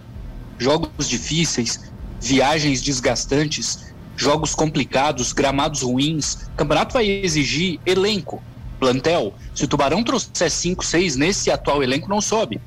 Jogos 0.59 1.07
difíceis, 1.07 1.93
viagens 2.19 2.81
desgastantes, 2.81 3.93
jogos 4.17 4.55
complicados, 4.55 5.35
gramados 5.35 5.83
ruins. 5.83 6.49
O 6.55 6.57
campeonato 6.57 6.95
vai 6.95 7.07
exigir 7.07 7.79
elenco, 7.85 8.43
plantel. 8.81 9.35
Se 9.55 9.67
o 9.67 9.69
Tubarão 9.69 10.03
trouxer 10.03 10.51
5, 10.51 10.83
6 10.83 11.17
nesse 11.17 11.51
atual 11.51 11.83
elenco, 11.83 12.09
não 12.09 12.23
sobe. 12.23 12.59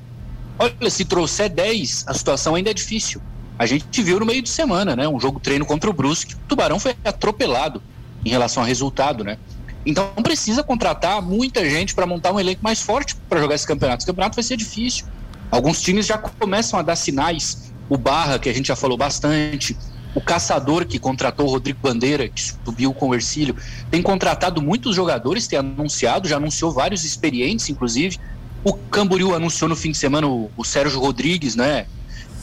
Olha, 0.60 0.90
se 0.90 1.04
trouxer 1.04 1.50
10, 1.50 2.04
a 2.06 2.14
situação 2.14 2.54
ainda 2.54 2.70
é 2.70 2.74
difícil. 2.74 3.20
A 3.58 3.66
gente 3.66 4.00
viu 4.00 4.20
no 4.20 4.26
meio 4.26 4.42
de 4.42 4.48
semana, 4.48 4.94
né? 4.94 5.08
Um 5.08 5.18
jogo 5.18 5.40
treino 5.40 5.66
contra 5.66 5.90
o 5.90 5.92
Brusque. 5.92 6.34
O 6.34 6.38
Tubarão 6.46 6.78
foi 6.78 6.94
atropelado 7.04 7.82
em 8.24 8.30
relação 8.30 8.62
ao 8.62 8.66
resultado, 8.66 9.24
né? 9.24 9.38
Então 9.84 10.10
precisa 10.22 10.62
contratar 10.62 11.22
muita 11.22 11.68
gente 11.68 11.94
para 11.94 12.06
montar 12.06 12.32
um 12.32 12.38
elenco 12.38 12.62
mais 12.62 12.80
forte 12.80 13.16
para 13.28 13.40
jogar 13.40 13.54
esse 13.54 13.66
campeonato. 13.66 14.00
Esse 14.00 14.06
campeonato 14.06 14.34
vai 14.34 14.44
ser 14.44 14.56
difícil. 14.56 15.06
Alguns 15.50 15.80
times 15.80 16.06
já 16.06 16.18
começam 16.18 16.78
a 16.78 16.82
dar 16.82 16.96
sinais. 16.96 17.72
O 17.88 17.96
Barra, 17.96 18.38
que 18.38 18.48
a 18.48 18.52
gente 18.52 18.68
já 18.68 18.76
falou 18.76 18.98
bastante, 18.98 19.74
o 20.14 20.20
Caçador, 20.20 20.84
que 20.84 20.98
contratou 20.98 21.46
o 21.46 21.50
Rodrigo 21.50 21.78
Bandeira, 21.80 22.28
que 22.28 22.40
subiu 22.40 22.92
com 22.92 23.08
o 23.08 23.14
Ercílio, 23.14 23.56
tem 23.90 24.02
contratado 24.02 24.60
muitos 24.60 24.94
jogadores, 24.94 25.46
tem 25.46 25.58
anunciado, 25.58 26.28
já 26.28 26.36
anunciou 26.36 26.70
vários 26.70 27.04
experientes, 27.04 27.68
inclusive. 27.68 28.18
O 28.64 28.74
Camboriú 28.74 29.34
anunciou 29.34 29.68
no 29.68 29.76
fim 29.76 29.92
de 29.92 29.96
semana 29.96 30.26
o, 30.26 30.50
o 30.56 30.64
Sérgio 30.64 31.00
Rodrigues, 31.00 31.54
né? 31.54 31.86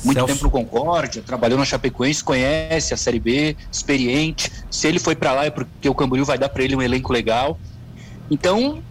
Muito 0.06 0.20
Celso. 0.20 0.34
tempo 0.34 0.44
no 0.46 0.52
Concórdia, 0.52 1.22
trabalhou 1.22 1.58
na 1.58 1.66
Chapecoense, 1.66 2.24
conhece 2.24 2.94
a 2.94 2.98
Série 2.98 3.20
B, 3.20 3.58
experiente. 3.72 4.52
Se 4.70 4.88
ele 4.88 5.00
foi 5.00 5.16
para 5.16 5.34
lá 5.34 5.46
é 5.46 5.50
porque 5.50 5.90
o 5.90 5.96
Camboriú 5.96 6.24
vai 6.24 6.38
dar 6.38 6.50
para 6.50 6.64
ele 6.64 6.76
um 6.76 6.82
elenco 6.82 7.12
legal. 7.12 7.60
Então, 8.30 8.82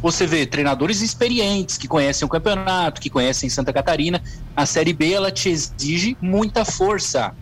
você 0.00 0.26
vê 0.26 0.46
treinadores 0.46 1.00
experientes 1.02 1.76
que 1.76 1.88
conhecem 1.88 2.24
o 2.24 2.28
campeonato, 2.28 3.00
que 3.00 3.10
conhecem 3.10 3.48
Santa 3.48 3.72
Catarina. 3.72 4.22
A 4.54 4.64
Série 4.66 4.92
B 4.92 5.12
ela 5.12 5.30
te 5.30 5.48
exige 5.48 6.16
muita 6.20 6.64
força. 6.64 7.34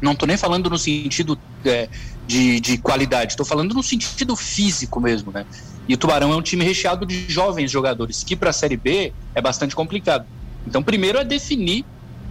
Não 0.00 0.12
estou 0.12 0.26
nem 0.26 0.36
falando 0.36 0.68
no 0.68 0.78
sentido 0.78 1.38
é, 1.64 1.88
de, 2.26 2.60
de 2.60 2.78
qualidade, 2.78 3.32
estou 3.32 3.44
falando 3.44 3.74
no 3.74 3.82
sentido 3.82 4.34
físico 4.36 5.00
mesmo, 5.00 5.30
né? 5.32 5.44
E 5.88 5.94
o 5.94 5.96
Tubarão 5.96 6.32
é 6.32 6.36
um 6.36 6.42
time 6.42 6.64
recheado 6.64 7.04
de 7.04 7.30
jovens 7.30 7.70
jogadores, 7.70 8.22
que 8.22 8.36
para 8.36 8.50
a 8.50 8.52
Série 8.52 8.76
B 8.76 9.12
é 9.34 9.40
bastante 9.40 9.74
complicado. 9.74 10.26
Então, 10.66 10.82
primeiro 10.82 11.18
é 11.18 11.24
definir 11.24 11.84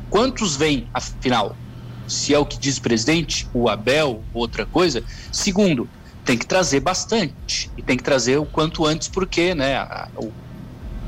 quantos 0.10 0.56
vêm, 0.56 0.88
afinal. 0.94 1.56
Se 2.08 2.34
é 2.34 2.40
o 2.40 2.46
que 2.46 2.58
diz 2.58 2.78
o 2.78 2.82
presidente, 2.82 3.48
o 3.54 3.70
Abel, 3.70 4.24
outra 4.34 4.66
coisa. 4.66 5.04
Segundo, 5.32 5.88
tem 6.26 6.38
que 6.38 6.46
trazer 6.46 6.80
bastante 6.80 7.70
e 7.78 7.82
tem 7.82 7.98
que 7.98 8.04
trazer 8.04 8.38
o 8.38 8.46
quanto 8.46 8.86
antes 8.86 9.08
porque 9.08 9.54
né, 9.54 9.78
a, 9.78 10.08
o, 10.16 10.32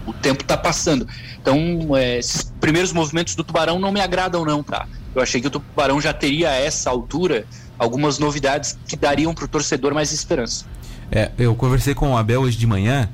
o, 0.06 0.14
tempo 0.14 0.44
está 0.44 0.56
passando. 0.56 1.08
Então, 1.42 1.96
é, 1.98 2.20
esses 2.20 2.52
primeiros 2.60 2.92
movimentos 2.92 3.36
do 3.36 3.44
Tubarão 3.44 3.80
não 3.80 3.92
me 3.92 4.00
agradam 4.00 4.46
não, 4.46 4.64
tá? 4.64 4.88
Eu 5.14 5.22
achei 5.22 5.42
que 5.42 5.48
o 5.48 5.50
Tubarão 5.50 6.00
já 6.00 6.14
teria 6.14 6.50
a 6.50 6.56
essa 6.56 6.90
altura 6.90 7.46
algumas 7.78 8.20
novidades 8.20 8.78
que 8.88 8.96
dariam 8.96 9.34
para 9.34 9.46
o 9.46 9.48
torcedor 9.48 9.94
mais 9.94 10.12
esperança. 10.12 10.66
É, 11.12 11.32
eu 11.38 11.54
conversei 11.56 11.94
com 11.94 12.12
o 12.12 12.18
Abel 12.18 12.42
hoje 12.42 12.58
de 12.58 12.66
manhã 12.66 13.10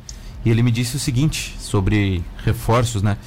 e 0.46 0.50
ele 0.50 0.62
me 0.62 0.72
disse 0.72 0.96
o 0.96 1.00
seguinte 1.00 1.56
sobre 1.60 2.24
reforços, 2.44 3.02
né? 3.02 3.18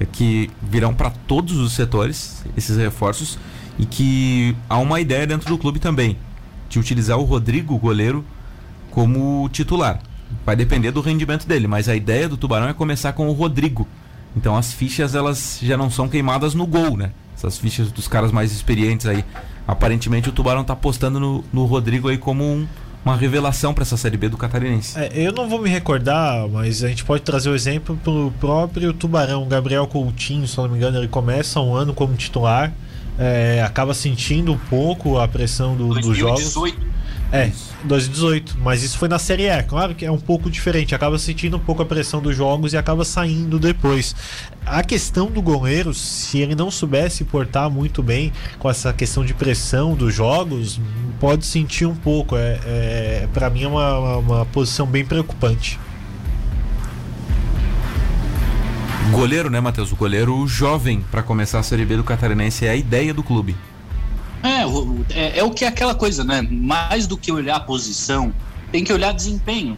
É 0.00 0.04
que 0.04 0.50
virão 0.62 0.94
para 0.94 1.10
todos 1.10 1.56
os 1.56 1.72
setores 1.72 2.44
esses 2.56 2.76
reforços 2.76 3.38
e 3.78 3.84
que 3.86 4.56
há 4.68 4.78
uma 4.78 5.00
ideia 5.00 5.26
dentro 5.26 5.48
do 5.48 5.58
clube 5.58 5.78
também 5.78 6.16
de 6.68 6.78
utilizar 6.78 7.18
o 7.18 7.24
Rodrigo, 7.24 7.78
goleiro, 7.78 8.24
como 8.90 9.48
titular. 9.50 10.00
Vai 10.44 10.54
depender 10.54 10.90
do 10.90 11.00
rendimento 11.00 11.46
dele, 11.46 11.66
mas 11.66 11.88
a 11.88 11.96
ideia 11.96 12.28
do 12.28 12.36
Tubarão 12.36 12.68
é 12.68 12.74
começar 12.74 13.12
com 13.12 13.28
o 13.28 13.32
Rodrigo. 13.32 13.88
Então 14.36 14.56
as 14.56 14.72
fichas 14.72 15.14
elas 15.14 15.58
já 15.62 15.76
não 15.76 15.90
são 15.90 16.08
queimadas 16.08 16.54
no 16.54 16.66
gol, 16.66 16.96
né? 16.96 17.12
Essas 17.34 17.56
fichas 17.56 17.90
dos 17.90 18.06
caras 18.06 18.30
mais 18.30 18.52
experientes 18.52 19.06
aí. 19.06 19.24
Aparentemente 19.66 20.28
o 20.28 20.32
Tubarão 20.32 20.64
tá 20.64 20.74
apostando 20.74 21.18
no, 21.18 21.44
no 21.52 21.64
Rodrigo 21.64 22.08
aí 22.08 22.18
como 22.18 22.44
um, 22.44 22.66
uma 23.08 23.16
revelação 23.16 23.72
para 23.72 23.82
essa 23.82 23.96
Série 23.96 24.16
B 24.16 24.28
do 24.28 24.36
Catarinense. 24.36 24.98
É, 24.98 25.10
eu 25.14 25.32
não 25.32 25.48
vou 25.48 25.60
me 25.60 25.70
recordar, 25.70 26.46
mas 26.48 26.84
a 26.84 26.88
gente 26.88 27.04
pode 27.04 27.22
trazer 27.22 27.48
o 27.48 27.54
exemplo 27.54 27.98
pro 28.02 28.32
próprio 28.38 28.92
Tubarão. 28.92 29.48
Gabriel 29.48 29.86
Coutinho, 29.86 30.46
se 30.46 30.56
não 30.58 30.68
me 30.68 30.76
engano, 30.76 30.98
ele 30.98 31.08
começa 31.08 31.60
um 31.60 31.74
ano 31.74 31.94
como 31.94 32.14
titular 32.14 32.72
é, 33.18 33.62
acaba 33.66 33.92
sentindo 33.92 34.52
um 34.52 34.58
pouco 34.58 35.18
a 35.18 35.26
pressão 35.26 35.76
do, 35.76 35.88
2018. 35.88 36.34
dos 36.34 36.52
jogos. 36.54 36.74
É, 37.30 37.50
2018, 37.84 38.56
mas 38.62 38.82
isso 38.82 38.96
foi 38.96 39.06
na 39.06 39.18
Série 39.18 39.48
E. 39.48 39.62
Claro 39.64 39.94
que 39.94 40.06
é 40.06 40.10
um 40.10 40.18
pouco 40.18 40.48
diferente, 40.48 40.94
acaba 40.94 41.18
sentindo 41.18 41.58
um 41.58 41.60
pouco 41.60 41.82
a 41.82 41.84
pressão 41.84 42.22
dos 42.22 42.34
jogos 42.34 42.72
e 42.72 42.76
acaba 42.76 43.04
saindo 43.04 43.58
depois. 43.58 44.16
A 44.64 44.82
questão 44.82 45.26
do 45.26 45.42
goleiro, 45.42 45.92
se 45.92 46.38
ele 46.38 46.54
não 46.54 46.70
soubesse 46.70 47.24
portar 47.24 47.68
muito 47.68 48.02
bem 48.02 48.32
com 48.58 48.70
essa 48.70 48.92
questão 48.94 49.24
de 49.24 49.34
pressão 49.34 49.94
dos 49.94 50.14
jogos, 50.14 50.80
pode 51.20 51.46
sentir 51.46 51.86
um 51.86 51.94
pouco. 51.94 52.36
É, 52.36 52.60
é 52.64 53.28
para 53.32 53.50
mim 53.50 53.64
é 53.64 53.68
uma, 53.68 53.98
uma, 53.98 54.16
uma 54.16 54.46
posição 54.46 54.86
bem 54.86 55.04
preocupante. 55.04 55.78
Goleiro, 59.10 59.48
né, 59.48 59.58
Matheus? 59.58 59.90
O 59.90 59.96
goleiro 59.96 60.46
jovem 60.46 61.02
para 61.10 61.22
começar 61.22 61.58
a 61.58 61.62
Série 61.62 61.84
B 61.84 61.96
do 61.96 62.04
Catarinense 62.04 62.66
é 62.66 62.70
a 62.70 62.76
ideia 62.76 63.14
do 63.14 63.22
clube. 63.22 63.56
É, 64.42 64.62
é, 65.18 65.38
é, 65.38 65.44
o 65.44 65.50
que 65.50 65.64
é 65.64 65.68
aquela 65.68 65.94
coisa, 65.94 66.22
né? 66.22 66.42
Mais 66.42 67.06
do 67.06 67.16
que 67.16 67.32
olhar 67.32 67.56
a 67.56 67.60
posição, 67.60 68.32
tem 68.70 68.84
que 68.84 68.92
olhar 68.92 69.12
desempenho. 69.12 69.76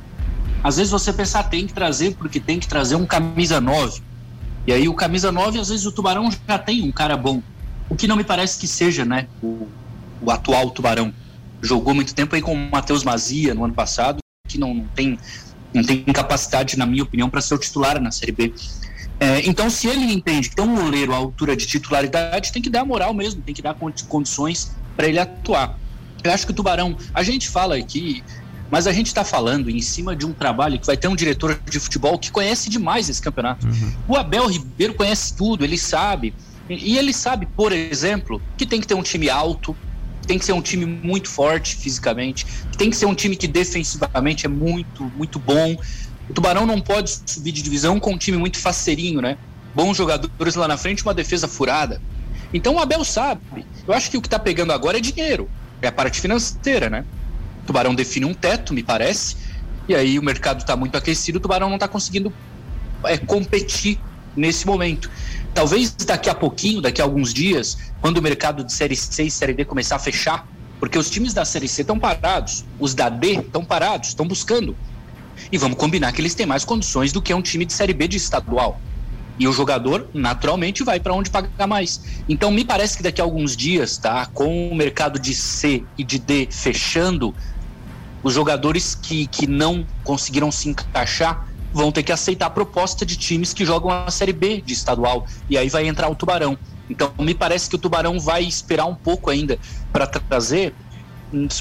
Às 0.62 0.76
vezes 0.76 0.90
você 0.90 1.12
pensar, 1.12 1.44
tem 1.44 1.66
que 1.66 1.72
trazer, 1.72 2.14
porque 2.16 2.38
tem 2.38 2.58
que 2.58 2.68
trazer 2.68 2.96
um 2.96 3.06
camisa 3.06 3.60
9. 3.60 4.02
E 4.66 4.72
aí 4.72 4.88
o 4.88 4.94
camisa 4.94 5.32
9, 5.32 5.58
às 5.58 5.68
vezes 5.68 5.86
o 5.86 5.92
Tubarão 5.92 6.28
já 6.46 6.58
tem 6.58 6.82
um 6.82 6.92
cara 6.92 7.16
bom. 7.16 7.42
O 7.88 7.96
que 7.96 8.06
não 8.06 8.16
me 8.16 8.24
parece 8.24 8.58
que 8.58 8.66
seja, 8.66 9.04
né? 9.04 9.26
O, 9.42 9.68
o 10.20 10.30
atual 10.30 10.70
Tubarão. 10.70 11.14
Jogou 11.62 11.94
muito 11.94 12.14
tempo 12.14 12.34
aí 12.34 12.42
com 12.42 12.54
o 12.54 12.70
Matheus 12.70 13.04
Mazia 13.04 13.54
no 13.54 13.64
ano 13.64 13.74
passado, 13.74 14.18
que 14.48 14.58
não, 14.58 14.74
não 14.74 14.86
tem 14.86 15.18
não 15.72 15.84
tem 15.84 16.02
capacidade, 16.04 16.76
na 16.76 16.84
minha 16.84 17.02
opinião, 17.02 17.30
para 17.30 17.40
ser 17.40 17.54
o 17.54 17.58
titular 17.58 18.00
na 18.00 18.10
Série 18.10 18.32
B. 18.32 18.52
É, 19.20 19.46
então, 19.46 19.68
se 19.68 19.86
ele 19.86 20.12
entende 20.12 20.48
que 20.48 20.56
tem 20.56 20.64
um 20.64 20.74
goleiro 20.74 21.12
à 21.12 21.16
altura 21.16 21.54
de 21.54 21.66
titularidade, 21.66 22.52
tem 22.52 22.62
que 22.62 22.70
dar 22.70 22.84
moral 22.84 23.12
mesmo, 23.14 23.42
tem 23.42 23.54
que 23.54 23.62
dar 23.62 23.74
condições 24.08 24.72
para 24.96 25.06
ele 25.06 25.18
atuar. 25.18 25.78
Eu 26.24 26.32
acho 26.32 26.46
que 26.46 26.52
o 26.52 26.54
Tubarão, 26.54 26.96
a 27.14 27.22
gente 27.22 27.48
fala 27.48 27.76
aqui, 27.76 28.22
mas 28.70 28.86
a 28.86 28.92
gente 28.92 29.08
está 29.08 29.24
falando 29.24 29.70
em 29.70 29.80
cima 29.80 30.16
de 30.16 30.26
um 30.26 30.32
trabalho 30.32 30.78
que 30.78 30.86
vai 30.86 30.96
ter 30.96 31.08
um 31.08 31.16
diretor 31.16 31.60
de 31.68 31.78
futebol 31.78 32.18
que 32.18 32.30
conhece 32.30 32.70
demais 32.70 33.08
esse 33.08 33.20
campeonato. 33.20 33.66
Uhum. 33.66 33.92
O 34.08 34.16
Abel 34.16 34.46
Ribeiro 34.46 34.94
conhece 34.94 35.36
tudo, 35.36 35.64
ele 35.64 35.78
sabe. 35.78 36.34
E 36.68 36.96
ele 36.96 37.12
sabe, 37.12 37.46
por 37.46 37.72
exemplo, 37.72 38.40
que 38.56 38.64
tem 38.64 38.80
que 38.80 38.86
ter 38.86 38.94
um 38.94 39.02
time 39.02 39.28
alto, 39.28 39.76
tem 40.30 40.38
que 40.38 40.44
ser 40.44 40.52
um 40.52 40.62
time 40.62 40.86
muito 40.86 41.28
forte 41.28 41.74
fisicamente, 41.74 42.46
tem 42.78 42.88
que 42.88 42.96
ser 42.96 43.06
um 43.06 43.16
time 43.16 43.34
que 43.34 43.48
defensivamente 43.48 44.46
é 44.46 44.48
muito, 44.48 45.02
muito 45.16 45.40
bom. 45.40 45.76
O 46.28 46.32
Tubarão 46.32 46.64
não 46.64 46.80
pode 46.80 47.20
subir 47.26 47.50
de 47.50 47.60
divisão 47.60 47.98
com 47.98 48.12
um 48.12 48.16
time 48.16 48.38
muito 48.38 48.56
faceirinho, 48.56 49.20
né? 49.20 49.36
Bons 49.74 49.96
jogadores 49.96 50.54
lá 50.54 50.68
na 50.68 50.76
frente, 50.76 51.02
uma 51.02 51.12
defesa 51.12 51.48
furada. 51.48 52.00
Então 52.54 52.76
o 52.76 52.78
Abel 52.78 53.02
sabe. 53.02 53.40
Eu 53.88 53.92
acho 53.92 54.08
que 54.08 54.16
o 54.16 54.20
que 54.20 54.28
está 54.28 54.38
pegando 54.38 54.72
agora 54.72 54.98
é 54.98 55.00
dinheiro. 55.00 55.50
É 55.82 55.88
a 55.88 55.92
parte 55.92 56.20
financeira, 56.20 56.88
né? 56.88 57.04
O 57.64 57.66
Tubarão 57.66 57.92
define 57.92 58.26
um 58.26 58.34
teto, 58.34 58.72
me 58.72 58.84
parece. 58.84 59.36
E 59.88 59.96
aí 59.96 60.16
o 60.16 60.22
mercado 60.22 60.60
está 60.60 60.76
muito 60.76 60.96
aquecido, 60.96 61.38
o 61.38 61.40
Tubarão 61.40 61.66
não 61.66 61.76
está 61.76 61.88
conseguindo 61.88 62.32
é, 63.02 63.18
competir 63.18 63.98
nesse 64.36 64.64
momento. 64.64 65.10
Talvez 65.54 65.92
daqui 65.92 66.30
a 66.30 66.34
pouquinho, 66.34 66.80
daqui 66.80 67.00
a 67.00 67.04
alguns 67.04 67.34
dias, 67.34 67.76
quando 68.00 68.18
o 68.18 68.22
mercado 68.22 68.64
de 68.64 68.72
Série 68.72 68.96
C 68.96 69.24
e 69.24 69.30
Série 69.30 69.52
D 69.52 69.64
começar 69.64 69.96
a 69.96 69.98
fechar, 69.98 70.46
porque 70.78 70.98
os 70.98 71.10
times 71.10 71.34
da 71.34 71.44
Série 71.44 71.68
C 71.68 71.82
estão 71.82 71.98
parados, 71.98 72.64
os 72.78 72.94
da 72.94 73.08
D 73.08 73.32
estão 73.34 73.64
parados, 73.64 74.10
estão 74.10 74.26
buscando. 74.26 74.76
E 75.50 75.58
vamos 75.58 75.76
combinar 75.76 76.12
que 76.12 76.20
eles 76.20 76.34
têm 76.34 76.46
mais 76.46 76.64
condições 76.64 77.12
do 77.12 77.20
que 77.20 77.34
um 77.34 77.42
time 77.42 77.64
de 77.64 77.72
Série 77.72 77.92
B 77.92 78.06
de 78.06 78.16
estadual. 78.16 78.80
E 79.38 79.48
o 79.48 79.52
jogador, 79.52 80.08
naturalmente, 80.12 80.84
vai 80.84 81.00
para 81.00 81.14
onde 81.14 81.30
pagar 81.30 81.66
mais. 81.66 82.00
Então, 82.28 82.50
me 82.50 82.64
parece 82.64 82.96
que 82.96 83.02
daqui 83.02 83.20
a 83.20 83.24
alguns 83.24 83.56
dias, 83.56 83.96
tá? 83.96 84.26
Com 84.26 84.68
o 84.68 84.74
mercado 84.74 85.18
de 85.18 85.34
C 85.34 85.82
e 85.96 86.04
de 86.04 86.18
D 86.18 86.46
fechando, 86.50 87.34
os 88.22 88.34
jogadores 88.34 88.94
que, 88.94 89.26
que 89.26 89.46
não 89.46 89.86
conseguiram 90.04 90.52
se 90.52 90.68
encaixar 90.68 91.46
vão 91.72 91.92
ter 91.92 92.02
que 92.02 92.12
aceitar 92.12 92.46
a 92.46 92.50
proposta 92.50 93.06
de 93.06 93.16
times 93.16 93.52
que 93.52 93.64
jogam 93.64 93.90
a 93.90 94.10
Série 94.10 94.32
B 94.32 94.60
de 94.60 94.72
estadual. 94.72 95.26
E 95.48 95.56
aí 95.56 95.68
vai 95.68 95.86
entrar 95.86 96.08
o 96.08 96.14
Tubarão. 96.14 96.58
Então, 96.88 97.12
me 97.20 97.34
parece 97.34 97.68
que 97.68 97.76
o 97.76 97.78
Tubarão 97.78 98.18
vai 98.18 98.42
esperar 98.42 98.86
um 98.86 98.94
pouco 98.94 99.30
ainda 99.30 99.58
para 99.92 100.06
trazer 100.06 100.74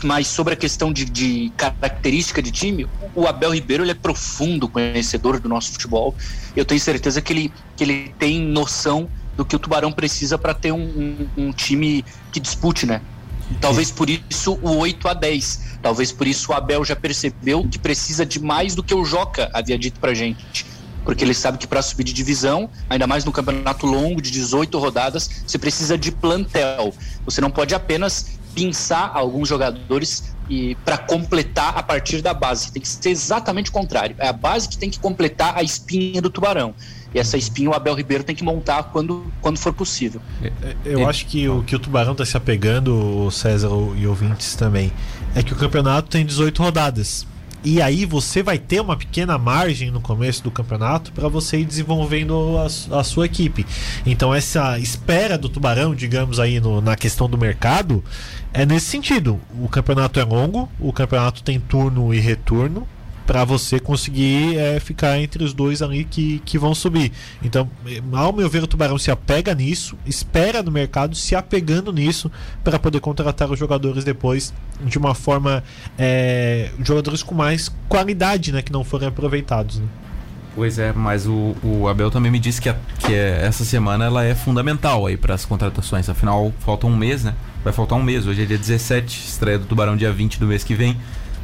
mas 0.03 0.27
sobre 0.27 0.53
a 0.53 0.57
questão 0.57 0.91
de, 0.91 1.05
de, 1.05 1.51
característica 1.55 2.41
de 2.41 2.51
time, 2.51 2.87
o 3.13 3.27
Abel 3.27 3.53
Ribeiro 3.53 3.83
ele 3.83 3.91
é 3.91 3.95
profundo 3.95 4.67
conhecedor 4.67 5.39
do 5.39 5.47
nosso 5.47 5.71
futebol. 5.71 6.15
Eu 6.55 6.65
tenho 6.65 6.81
certeza 6.81 7.21
que 7.21 7.31
ele, 7.31 7.53
que 7.77 7.83
ele 7.83 8.13
tem 8.17 8.41
noção 8.41 9.07
do 9.37 9.45
que 9.45 9.55
o 9.55 9.59
Tubarão 9.59 9.91
precisa 9.91 10.37
para 10.37 10.53
ter 10.53 10.71
um, 10.71 10.81
um, 10.81 11.27
um, 11.37 11.51
time 11.51 12.03
que 12.31 12.39
dispute, 12.39 12.85
né? 12.85 13.01
Talvez 13.59 13.91
por 13.91 14.09
isso 14.09 14.59
o 14.61 14.77
8 14.77 15.07
a 15.07 15.13
10. 15.13 15.79
Talvez 15.81 16.11
por 16.11 16.27
isso 16.27 16.51
o 16.51 16.55
Abel 16.55 16.83
já 16.85 16.95
percebeu 16.95 17.67
que 17.67 17.79
precisa 17.79 18.25
de 18.25 18.39
mais 18.39 18.75
do 18.75 18.83
que 18.83 18.93
o 18.93 19.03
Joca 19.03 19.49
havia 19.53 19.77
dito 19.77 19.99
pra 19.99 20.13
gente. 20.13 20.65
Porque 21.03 21.23
ele 21.23 21.33
sabe 21.33 21.57
que 21.57 21.65
para 21.65 21.81
subir 21.81 22.03
de 22.03 22.13
divisão, 22.13 22.69
ainda 22.89 23.07
mais 23.07 23.25
no 23.25 23.31
campeonato 23.31 23.85
longo 23.85 24.21
de 24.21 24.29
18 24.29 24.77
rodadas, 24.77 25.29
você 25.47 25.57
precisa 25.57 25.97
de 25.97 26.11
plantel. 26.11 26.93
Você 27.25 27.41
não 27.41 27.49
pode 27.49 27.73
apenas 27.73 28.39
pinçar 28.53 29.11
alguns 29.13 29.47
jogadores 29.47 30.35
e 30.49 30.75
para 30.83 30.97
completar 30.97 31.77
a 31.77 31.83
partir 31.83 32.21
da 32.21 32.33
base. 32.33 32.71
Tem 32.71 32.81
que 32.81 32.87
ser 32.87 33.09
exatamente 33.09 33.69
o 33.69 33.73
contrário. 33.73 34.15
É 34.19 34.27
a 34.27 34.33
base 34.33 34.67
que 34.67 34.77
tem 34.77 34.89
que 34.89 34.99
completar 34.99 35.57
a 35.57 35.63
espinha 35.63 36.21
do 36.21 36.29
tubarão. 36.29 36.73
E 37.13 37.19
essa 37.19 37.37
espinha 37.37 37.69
o 37.69 37.73
Abel 37.73 37.95
Ribeiro 37.95 38.23
tem 38.23 38.35
que 38.35 38.43
montar 38.43 38.83
quando, 38.83 39.25
quando 39.41 39.57
for 39.57 39.73
possível. 39.73 40.21
É, 40.41 40.47
é, 40.47 40.75
eu 40.85 41.09
acho 41.09 41.25
que 41.25 41.47
o 41.49 41.63
que 41.63 41.75
o 41.75 41.79
Tubarão 41.79 42.11
está 42.11 42.25
se 42.25 42.37
apegando, 42.37 43.25
o 43.25 43.31
César 43.31 43.69
e 43.97 44.05
ouvintes 44.05 44.55
também, 44.55 44.91
é 45.35 45.41
que 45.41 45.53
o 45.53 45.55
campeonato 45.55 46.09
tem 46.09 46.25
18 46.25 46.61
rodadas. 46.61 47.25
E 47.61 47.81
aí 47.81 48.05
você 48.05 48.41
vai 48.41 48.57
ter 48.57 48.79
uma 48.79 48.95
pequena 48.95 49.37
margem 49.37 49.91
no 49.91 49.99
começo 49.99 50.41
do 50.41 50.49
campeonato 50.49 51.11
para 51.11 51.27
você 51.27 51.59
ir 51.59 51.65
desenvolvendo 51.65 52.55
a, 52.57 52.99
a, 52.99 53.03
sua 53.03 53.25
equipe. 53.25 53.65
Então 54.05 54.33
essa 54.33 54.79
espera 54.79 55.37
do 55.37 55.49
Tubarão, 55.49 55.93
digamos 55.93 56.39
aí 56.39 56.61
no, 56.61 56.79
na 56.79 56.95
questão 56.95 57.29
do 57.29 57.37
mercado, 57.37 58.01
é 58.53 58.65
nesse 58.65 58.85
sentido. 58.85 59.41
O 59.61 59.67
campeonato 59.67 60.21
é 60.21 60.23
longo, 60.23 60.69
o 60.79 60.93
campeonato 60.93 61.43
tem 61.43 61.59
turno 61.59 62.13
e 62.13 62.19
retorno 62.19 62.87
para 63.29 63.45
você 63.45 63.79
conseguir 63.79 64.57
é, 64.57 64.79
ficar 64.79 65.19
entre 65.19 65.43
os 65.43 65.53
dois 65.53 65.83
ali 65.83 66.03
que, 66.03 66.39
que 66.43 66.57
vão 66.57 66.74
subir. 66.74 67.12
Então, 67.43 67.69
ao 68.12 68.33
meu 68.33 68.50
ver, 68.50 68.63
o 68.63 68.65
Tubarão 68.65 68.98
se 68.98 69.12
apega 69.12 69.53
nisso, 69.53 69.95
espera 70.03 70.63
no 70.63 70.71
mercado, 70.71 71.15
se 71.15 71.36
apegando 71.36 71.93
nisso 71.93 72.31
para 72.63 72.79
poder 72.79 73.00
contratar 73.00 73.51
os 73.51 73.59
jogadores 73.59 74.03
depois 74.03 74.51
de 74.83 74.98
uma 74.98 75.13
forma 75.13 75.63
é, 75.95 76.71
jogadores 76.83 77.21
com 77.21 77.36
mais 77.36 77.71
qualidade, 77.88 78.51
né, 78.51 78.63
que 78.63 78.71
não 78.71 78.83
forem 78.83 79.07
aproveitados. 79.07 79.77
Né? 79.77 79.86
Pois 80.55 80.79
é, 80.79 80.91
mas 80.91 81.27
o, 81.27 81.55
o 81.62 81.88
Abel 81.88 82.09
também 82.09 82.31
me 82.31 82.39
disse 82.39 82.59
que, 82.59 82.69
a, 82.69 82.75
que 82.98 83.13
é, 83.13 83.45
essa 83.45 83.63
semana 83.63 84.05
ela 84.05 84.25
é 84.25 84.33
fundamental 84.33 85.05
aí 85.05 85.15
para 85.15 85.36
as 85.36 85.45
contratações. 85.45 86.09
Afinal, 86.09 86.51
falta 86.62 86.88
um 86.88 86.98
mês, 86.98 87.24
né? 87.24 87.36
Vai 87.63 87.74
faltar 87.74 87.95
um 87.95 88.01
mês. 88.01 88.25
Hoje 88.25 88.41
é 88.41 88.45
dia 88.45 88.57
17, 88.57 89.27
estreia 89.27 89.59
do 89.59 89.65
Tubarão 89.65 89.95
dia 89.95 90.12
20 90.12 90.39
do 90.39 90.48
mês 90.48 90.63
que 90.63 90.74
vem 90.74 90.98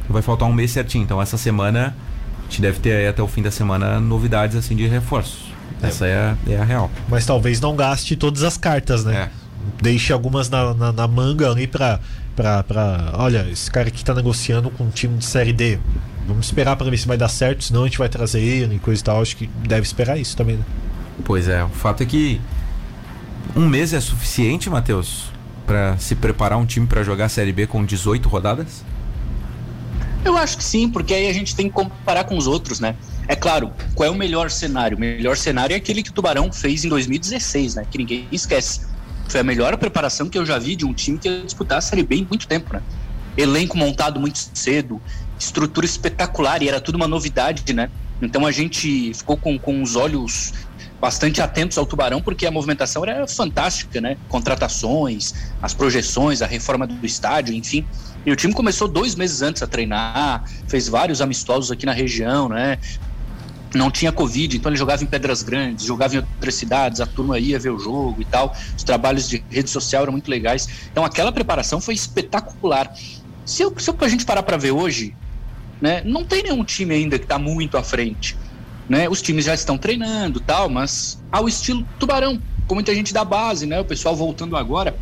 vai 0.08 0.22
faltar 0.22 0.48
um 0.48 0.52
mês 0.52 0.70
certinho. 0.70 1.04
Então 1.04 1.20
essa 1.20 1.36
semana 1.36 1.96
a 2.38 2.42
gente 2.42 2.60
deve 2.60 2.78
ter 2.78 2.92
aí 2.92 3.08
até 3.08 3.22
o 3.22 3.26
fim 3.26 3.42
da 3.42 3.50
semana 3.50 4.00
novidades 4.00 4.56
assim 4.56 4.76
de 4.76 4.86
reforços. 4.86 5.52
É. 5.82 5.88
Essa 5.88 6.06
é 6.06 6.16
a, 6.16 6.36
é 6.48 6.56
a 6.56 6.64
real. 6.64 6.90
Mas 7.08 7.26
talvez 7.26 7.60
não 7.60 7.76
gaste 7.76 8.16
todas 8.16 8.42
as 8.42 8.56
cartas, 8.56 9.04
né? 9.04 9.14
É. 9.14 9.30
Deixe 9.82 10.12
algumas 10.12 10.48
na, 10.48 10.72
na, 10.74 10.92
na, 10.92 11.08
manga 11.08 11.50
ali 11.50 11.66
pra, 11.66 12.00
pra, 12.34 12.62
pra. 12.62 13.12
Olha, 13.14 13.46
esse 13.50 13.70
cara 13.70 13.88
aqui 13.88 14.04
tá 14.04 14.14
negociando 14.14 14.70
com 14.70 14.84
um 14.84 14.90
time 14.90 15.18
de 15.18 15.24
série 15.24 15.52
D. 15.52 15.78
Vamos 16.26 16.46
esperar 16.46 16.76
para 16.76 16.90
ver 16.90 16.96
se 16.96 17.06
vai 17.06 17.16
dar 17.16 17.28
certo, 17.28 17.64
senão 17.64 17.82
a 17.82 17.86
gente 17.86 17.98
vai 17.98 18.08
trazer 18.08 18.40
ele 18.40 18.76
e 18.76 18.78
coisa 18.78 19.00
e 19.00 19.04
tal. 19.04 19.20
Acho 19.20 19.36
que 19.36 19.46
deve 19.66 19.82
esperar 19.82 20.18
isso 20.18 20.36
também, 20.36 20.56
né? 20.56 20.64
Pois 21.24 21.48
é, 21.48 21.64
o 21.64 21.68
fato 21.68 22.02
é 22.02 22.06
que 22.06 22.40
um 23.54 23.66
mês 23.68 23.92
é 23.92 24.00
suficiente, 24.00 24.68
Matheus, 24.68 25.30
para 25.66 25.96
se 25.98 26.14
preparar 26.14 26.58
um 26.58 26.66
time 26.66 26.86
para 26.86 27.02
jogar 27.02 27.26
a 27.26 27.28
Série 27.28 27.52
B 27.52 27.66
com 27.66 27.84
18 27.84 28.28
rodadas? 28.28 28.84
Eu 30.26 30.36
acho 30.36 30.56
que 30.58 30.64
sim, 30.64 30.88
porque 30.90 31.14
aí 31.14 31.28
a 31.28 31.32
gente 31.32 31.54
tem 31.54 31.68
que 31.68 31.72
comparar 31.72 32.24
com 32.24 32.36
os 32.36 32.48
outros, 32.48 32.80
né? 32.80 32.96
É 33.28 33.36
claro, 33.36 33.72
qual 33.94 34.08
é 34.08 34.10
o 34.10 34.14
melhor 34.14 34.50
cenário? 34.50 34.96
O 34.96 35.00
melhor 35.00 35.36
cenário 35.36 35.72
é 35.72 35.76
aquele 35.76 36.02
que 36.02 36.10
o 36.10 36.12
Tubarão 36.12 36.52
fez 36.52 36.84
em 36.84 36.88
2016, 36.88 37.76
né? 37.76 37.86
Que 37.88 37.96
ninguém 37.96 38.26
esquece. 38.32 38.80
Foi 39.28 39.38
a 39.38 39.44
melhor 39.44 39.76
preparação 39.76 40.28
que 40.28 40.36
eu 40.36 40.44
já 40.44 40.58
vi 40.58 40.74
de 40.74 40.84
um 40.84 40.92
time 40.92 41.16
que 41.16 41.28
ia 41.28 41.44
disputar 41.44 41.78
a 41.78 41.80
Série 41.80 42.02
B 42.02 42.16
em 42.16 42.26
muito 42.28 42.48
tempo, 42.48 42.72
né? 42.72 42.82
Elenco 43.36 43.78
montado 43.78 44.18
muito 44.18 44.36
cedo, 44.52 45.00
estrutura 45.38 45.86
espetacular 45.86 46.60
e 46.60 46.68
era 46.68 46.80
tudo 46.80 46.96
uma 46.96 47.06
novidade, 47.06 47.72
né? 47.72 47.88
Então 48.20 48.44
a 48.44 48.50
gente 48.50 49.14
ficou 49.14 49.36
com, 49.36 49.56
com 49.56 49.80
os 49.80 49.94
olhos 49.94 50.54
bastante 51.00 51.40
atentos 51.40 51.76
ao 51.76 51.86
Tubarão, 51.86 52.22
porque 52.22 52.46
a 52.46 52.50
movimentação 52.50 53.04
era 53.04 53.26
fantástica, 53.26 54.00
né? 54.00 54.16
Contratações, 54.28 55.34
as 55.60 55.74
projeções, 55.74 56.42
a 56.42 56.46
reforma 56.46 56.86
do 56.86 57.04
estádio, 57.04 57.54
enfim. 57.54 57.86
E 58.24 58.32
o 58.32 58.36
time 58.36 58.52
começou 58.52 58.88
dois 58.88 59.14
meses 59.14 59.42
antes 59.42 59.62
a 59.62 59.66
treinar, 59.66 60.44
fez 60.66 60.88
vários 60.88 61.20
amistosos 61.20 61.70
aqui 61.70 61.86
na 61.86 61.92
região, 61.92 62.48
né? 62.48 62.78
Não 63.74 63.90
tinha 63.90 64.10
Covid, 64.10 64.56
então 64.56 64.70
ele 64.70 64.78
jogava 64.78 65.02
em 65.04 65.06
Pedras 65.06 65.42
Grandes, 65.42 65.84
jogava 65.84 66.14
em 66.14 66.18
outras 66.18 66.54
cidades, 66.54 67.00
a 67.00 67.06
turma 67.06 67.38
ia 67.38 67.58
ver 67.58 67.70
o 67.70 67.78
jogo 67.78 68.22
e 68.22 68.24
tal. 68.24 68.54
Os 68.76 68.82
trabalhos 68.82 69.28
de 69.28 69.44
rede 69.50 69.68
social 69.68 70.02
eram 70.02 70.12
muito 70.12 70.30
legais. 70.30 70.88
Então 70.90 71.04
aquela 71.04 71.30
preparação 71.30 71.80
foi 71.80 71.94
espetacular. 71.94 72.92
Se, 73.44 73.62
eu, 73.62 73.72
se 73.78 73.90
eu, 73.90 73.96
a 74.00 74.08
gente 74.08 74.24
parar 74.24 74.42
para 74.42 74.56
ver 74.56 74.70
hoje, 74.70 75.14
né, 75.80 76.02
não 76.04 76.24
tem 76.24 76.42
nenhum 76.42 76.64
time 76.64 76.94
ainda 76.94 77.18
que 77.18 77.24
está 77.24 77.38
muito 77.38 77.76
à 77.76 77.82
frente. 77.82 78.36
Né? 78.88 79.08
Os 79.08 79.20
times 79.20 79.44
já 79.44 79.54
estão 79.54 79.76
treinando 79.76 80.40
tal, 80.40 80.68
mas 80.68 81.20
ao 81.30 81.48
estilo 81.48 81.86
Tubarão, 81.98 82.40
com 82.66 82.74
muita 82.74 82.94
gente 82.94 83.12
da 83.12 83.24
base, 83.24 83.66
né? 83.66 83.80
O 83.80 83.84
pessoal 83.84 84.14
voltando 84.14 84.56
agora 84.56 84.96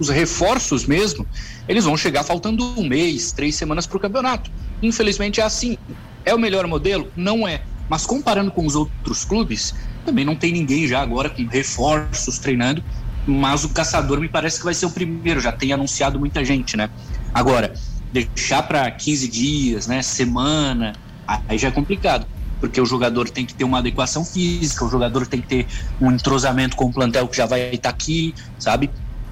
os 0.00 0.08
reforços 0.08 0.86
mesmo, 0.86 1.26
eles 1.68 1.84
vão 1.84 1.96
chegar 1.96 2.24
faltando 2.24 2.64
um 2.64 2.88
mês, 2.88 3.32
três 3.32 3.54
semanas 3.54 3.86
para 3.86 3.98
o 3.98 4.00
campeonato. 4.00 4.50
Infelizmente 4.82 5.40
é 5.40 5.44
assim. 5.44 5.76
É 6.24 6.34
o 6.34 6.38
melhor 6.38 6.66
modelo? 6.66 7.08
Não 7.14 7.46
é. 7.46 7.62
Mas 7.88 8.06
comparando 8.06 8.50
com 8.50 8.64
os 8.64 8.74
outros 8.74 9.24
clubes, 9.24 9.74
também 10.04 10.24
não 10.24 10.34
tem 10.34 10.52
ninguém 10.52 10.88
já 10.88 11.02
agora 11.02 11.28
com 11.28 11.44
reforços 11.46 12.38
treinando. 12.38 12.82
Mas 13.26 13.62
o 13.62 13.68
caçador 13.68 14.18
me 14.18 14.28
parece 14.28 14.58
que 14.58 14.64
vai 14.64 14.72
ser 14.72 14.86
o 14.86 14.90
primeiro, 14.90 15.40
já 15.40 15.52
tem 15.52 15.72
anunciado 15.72 16.18
muita 16.18 16.42
gente, 16.42 16.76
né? 16.76 16.88
Agora, 17.34 17.74
deixar 18.10 18.62
para 18.62 18.90
15 18.90 19.28
dias, 19.28 19.86
né? 19.86 20.00
Semana, 20.00 20.94
aí 21.26 21.58
já 21.58 21.68
é 21.68 21.70
complicado 21.70 22.26
porque 22.60 22.80
o 22.80 22.86
jogador 22.86 23.28
tem 23.28 23.46
que 23.46 23.54
ter 23.54 23.64
uma 23.64 23.78
adequação 23.78 24.24
física, 24.24 24.84
o 24.84 24.90
jogador 24.90 25.26
tem 25.26 25.40
que 25.40 25.46
ter 25.46 25.66
um 26.00 26.12
entrosamento 26.12 26.76
com 26.76 26.86
o 26.86 26.92
plantel 26.92 27.26
que 27.26 27.36
já 27.36 27.46
vai 27.46 27.70
estar 27.74 27.88
aqui, 27.88 28.34
sabe? 28.58 28.90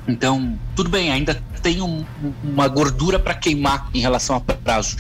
Então, 0.08 0.58
tudo 0.74 0.88
bem, 0.88 1.12
ainda 1.12 1.34
tem 1.62 1.82
um, 1.82 2.04
uma 2.42 2.66
gordura 2.66 3.18
para 3.18 3.34
queimar 3.34 3.90
em 3.92 4.00
relação 4.00 4.36
a 4.36 4.40
prazo. 4.40 4.96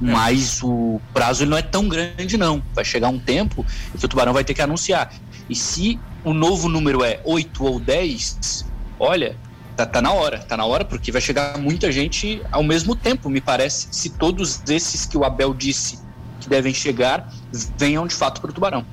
Mas 0.00 0.60
o 0.62 1.00
prazo 1.12 1.44
não 1.44 1.56
é 1.56 1.62
tão 1.62 1.86
grande, 1.86 2.36
não. 2.38 2.62
Vai 2.74 2.84
chegar 2.84 3.08
um 3.10 3.18
tempo 3.18 3.64
que 3.96 4.04
o 4.04 4.08
Tubarão 4.08 4.32
vai 4.32 4.42
ter 4.42 4.54
que 4.54 4.62
anunciar. 4.62 5.12
E 5.48 5.54
se 5.54 6.00
o 6.24 6.32
novo 6.32 6.68
número 6.68 7.04
é 7.04 7.20
8 7.24 7.64
ou 7.64 7.78
10, 7.78 8.64
olha, 8.98 9.36
tá, 9.76 9.84
tá 9.84 10.00
na 10.00 10.12
hora. 10.12 10.38
Tá 10.38 10.56
na 10.56 10.64
hora 10.64 10.86
porque 10.86 11.12
vai 11.12 11.20
chegar 11.20 11.58
muita 11.58 11.92
gente 11.92 12.40
ao 12.50 12.62
mesmo 12.62 12.96
tempo, 12.96 13.28
me 13.28 13.42
parece. 13.42 13.88
Se 13.90 14.08
todos 14.10 14.62
esses 14.68 15.04
que 15.04 15.18
o 15.18 15.24
Abel 15.24 15.52
disse 15.52 15.98
que 16.40 16.48
devem 16.48 16.74
chegar 16.74 17.32
venham 17.78 18.06
de 18.06 18.14
fato 18.14 18.40
para 18.40 18.50
o 18.50 18.52
Tubarão. 18.52 18.84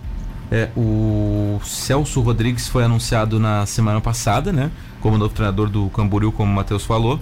É, 0.50 0.70
o 0.78 1.60
Celso 1.64 2.22
Rodrigues 2.22 2.68
foi 2.68 2.84
anunciado 2.84 3.40
na 3.40 3.66
semana 3.66 4.00
passada, 4.00 4.54
né? 4.54 4.72
Como 5.02 5.18
novo 5.18 5.34
treinador 5.34 5.70
do 5.70 5.90
Camboriú, 5.90 6.32
como 6.32 6.52
o 6.52 6.56
Matheus 6.56 6.86
falou. 6.86 7.20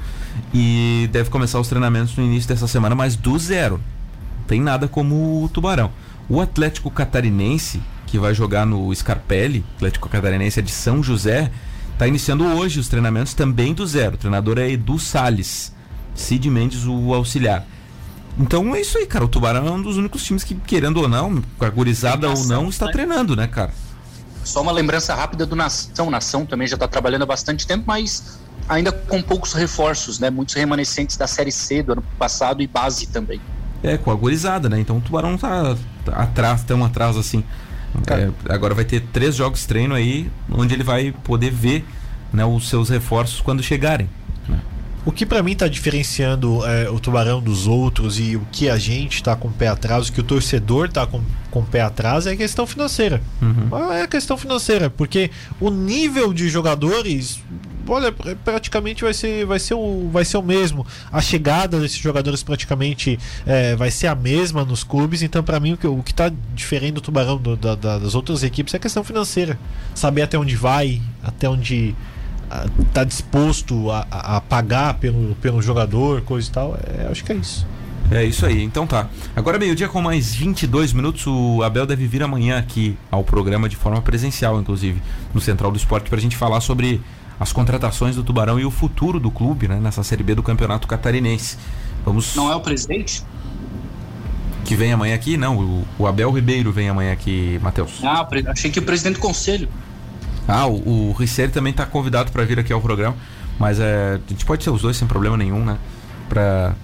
E 0.54 1.10
deve 1.12 1.30
começar 1.30 1.60
os 1.60 1.68
treinamentos 1.68 2.16
no 2.16 2.24
início 2.24 2.48
dessa 2.48 2.68
semana, 2.68 2.94
mas 2.94 3.16
do 3.16 3.38
zero. 3.40 3.80
Tem 4.48 4.62
nada 4.62 4.88
como 4.88 5.44
o 5.44 5.50
Tubarão. 5.50 5.92
O 6.30 6.40
Atlético 6.40 6.92
Catarinense, 6.92 7.82
que 8.06 8.20
vai 8.20 8.34
jogar 8.34 8.66
no 8.66 8.94
Scarpelli, 8.94 9.66
Atlético 9.76 10.08
Catarinense 10.08 10.60
é 10.60 10.64
de 10.64 10.72
São 10.72 11.02
José, 11.02 11.52
está 11.94 12.08
iniciando 12.08 12.46
hoje 12.46 12.80
os 12.80 12.88
treinamentos 12.88 13.34
também 13.34 13.74
do 13.74 13.86
zero. 13.88 14.16
O 14.16 14.18
treinador 14.18 14.60
é 14.60 14.70
Edu 14.70 15.00
Sales. 15.00 15.74
Cid 16.14 16.50
Mendes, 16.50 16.86
o 16.86 17.14
auxiliar. 17.14 17.66
Então 18.38 18.76
é 18.76 18.82
isso 18.82 18.98
aí, 18.98 19.06
cara. 19.06 19.26
O 19.26 19.28
Tubarão 19.28 19.68
é 19.68 19.72
um 19.72 19.82
dos 19.82 19.98
únicos 19.98 20.24
times 20.24 20.44
que, 20.44 20.56
querendo 20.56 20.98
ou 20.98 21.08
não, 21.08 21.42
cagurizada 21.60 22.30
ou 22.30 22.46
não, 22.46 22.70
está 22.70 22.88
né? 22.88 22.92
treinando, 22.92 23.36
né, 23.36 23.48
cara? 23.48 23.72
Só 24.44 24.62
uma 24.62 24.72
lembrança 24.72 25.16
rápida 25.16 25.46
do 25.46 25.56
Nação. 25.56 26.12
Nação 26.12 26.46
também 26.46 26.68
já 26.68 26.76
está 26.76 26.88
trabalhando 26.88 27.24
há 27.24 27.26
bastante 27.26 27.66
tempo, 27.66 27.86
mas 27.88 28.40
ainda 28.68 28.92
com 28.92 29.22
poucos 29.22 29.54
reforços, 29.54 30.20
né? 30.20 30.30
Muitos 30.30 30.54
remanescentes 30.56 31.18
da 31.18 31.28
Série 31.28 31.52
C 31.52 31.82
do 31.82 31.94
ano 31.94 32.04
passado 32.20 32.62
e 32.62 32.68
base 32.68 33.08
também. 33.08 33.40
É, 33.82 33.98
com 33.98 34.12
a 34.12 34.16
gurizada, 34.16 34.68
né? 34.70 34.80
Então 34.80 34.98
o 34.98 35.02
Tubarão 35.02 35.38
tá, 35.38 35.76
tá 36.04 36.12
atrás, 36.14 36.64
tão 36.64 36.84
atrás 36.84 37.18
assim. 37.18 37.44
É, 38.08 38.54
agora 38.54 38.74
vai 38.76 38.84
ter 38.84 39.02
três 39.14 39.36
jogos 39.36 39.62
de 39.62 39.68
treino 39.68 39.96
aí, 39.96 40.30
onde 40.52 40.74
ele 40.74 40.84
vai 40.84 41.14
poder 41.24 41.50
ver 41.50 41.86
né, 42.34 42.46
os 42.46 42.68
seus 42.68 42.90
reforços 42.90 43.40
quando 43.40 43.64
chegarem. 43.64 44.10
Né? 44.48 44.60
O 45.06 45.12
que 45.12 45.26
para 45.26 45.44
mim 45.44 45.52
está 45.52 45.68
diferenciando 45.68 46.66
é, 46.66 46.90
o 46.90 47.00
Tubarão 47.00 47.40
dos 47.40 47.68
outros 47.68 48.20
e 48.20 48.36
o 48.36 48.42
que 48.52 48.70
a 48.70 48.78
gente 48.78 49.16
está 49.16 49.36
com 49.36 49.50
o 49.50 49.52
pé 49.52 49.68
atrás, 49.68 50.10
o 50.10 50.12
que 50.12 50.20
o 50.20 50.24
torcedor 50.24 50.88
está 50.88 51.06
com, 51.06 51.22
com 51.52 51.60
o 51.60 51.66
pé 51.66 51.82
atrás 51.82 52.26
é 52.26 52.32
a 52.32 52.36
questão 52.36 52.66
financeira. 52.66 53.22
Uhum. 53.42 53.94
É 53.94 54.02
a 54.02 54.08
questão 54.08 54.36
financeira, 54.36 54.90
porque 54.90 55.30
o 55.62 55.70
nível 55.70 56.34
de 56.34 56.50
jogadores 56.50 57.40
olha, 57.88 58.12
praticamente 58.44 59.04
vai 59.04 59.14
ser, 59.14 59.46
vai 59.46 59.60
ser, 59.60 59.74
o, 59.76 60.10
vai 60.12 60.26
ser 60.26 60.38
o 60.38 60.42
mesmo. 60.42 60.86
A 61.12 61.22
chegada 61.22 61.80
desses 61.80 61.98
jogadores 61.98 62.44
praticamente 62.44 63.20
é, 63.46 63.76
vai 63.76 63.92
ser 63.92 64.08
a 64.08 64.16
mesma 64.16 64.66
nos 64.66 64.84
clubes. 64.84 65.22
Então, 65.22 65.44
para 65.44 65.60
mim, 65.60 65.74
o 65.74 65.78
que, 65.78 65.88
o 65.88 66.02
que 66.02 66.14
tá 66.14 66.32
diferente 66.54 66.94
do 66.94 67.02
Tubarão 67.02 67.38
do, 67.38 67.56
da, 67.56 67.76
das 67.76 68.16
outras 68.16 68.44
equipes 68.44 68.74
é 68.74 68.78
a 68.78 68.80
questão 68.80 69.04
financeira. 69.04 69.58
Saber 69.94 70.24
até 70.24 70.38
onde 70.38 70.56
vai, 70.56 71.02
até 71.24 71.48
onde 71.48 71.96
tá 72.94 73.04
disposto 73.04 73.92
a, 73.92 74.06
a, 74.10 74.42
pagar 74.42 74.96
pelo, 74.96 75.36
pelo 75.36 75.62
jogador, 75.62 76.22
coisa 76.22 76.48
e 76.48 76.52
tal, 76.52 76.78
é, 76.98 77.08
acho 77.10 77.24
que 77.24 77.32
é 77.32 77.36
isso. 77.36 77.66
É 78.12 78.24
isso 78.24 78.46
aí, 78.46 78.64
então 78.64 78.86
tá. 78.86 79.08
Agora 79.36 79.58
meio-dia 79.58 79.88
com 79.88 80.00
mais 80.00 80.34
22 80.36 80.94
minutos, 80.94 81.26
o 81.26 81.64
Abel 81.64 81.88
deve 81.88 82.06
vir 82.06 82.22
amanhã 82.22 82.60
aqui 82.60 82.96
ao 83.10 83.24
programa 83.24 83.68
de 83.68 83.76
forma 83.76 84.00
presencial, 84.02 84.60
inclusive, 84.60 85.02
no 85.34 85.42
Central 85.42 85.72
do 85.72 85.78
Esporte, 85.78 86.10
pra 86.10 86.20
gente 86.20 86.36
falar 86.36 86.62
sobre 86.62 87.02
as 87.40 87.52
contratações 87.52 88.16
do 88.16 88.24
Tubarão 88.24 88.60
e 88.60 88.66
o 88.66 88.72
futuro 88.72 89.20
do 89.20 89.32
clube, 89.32 89.68
né, 89.68 89.80
nessa 89.82 90.04
Série 90.04 90.24
B 90.24 90.36
do 90.36 90.44
Campeonato 90.44 90.88
Catarinense. 90.88 91.58
Vamos... 92.06 92.36
Não 92.36 92.52
é 92.52 92.56
o 92.56 92.62
presidente? 92.62 93.24
Que 94.64 94.76
vem 94.76 94.92
amanhã 94.94 95.16
aqui? 95.16 95.36
Não, 95.36 95.58
o, 95.58 95.88
o 96.00 96.08
Abel 96.08 96.32
Ribeiro 96.32 96.72
vem 96.72 96.90
amanhã 96.90 97.12
aqui, 97.12 97.60
Matheus. 97.62 98.04
Ah, 98.04 98.28
achei 98.48 98.72
que 98.72 98.80
o 98.80 98.84
presidente 98.84 99.16
do 99.16 99.20
conselho. 99.20 99.68
Ah, 100.48 100.68
o, 100.68 101.12
o 101.12 101.16
também 101.52 101.72
está 101.72 101.86
convidado 101.86 102.32
para 102.32 102.44
vir 102.44 102.60
aqui 102.60 102.72
ao 102.72 102.82
programa, 102.82 103.16
mas 103.60 103.80
é, 103.80 104.20
a 104.26 104.30
gente 104.30 104.46
pode 104.46 104.64
ser 104.64 104.70
os 104.70 104.82
dois 104.82 104.96
sem 104.96 105.08
problema 105.08 105.36
nenhum, 105.36 105.64
né? 105.64 105.78
Pra... 106.30 106.76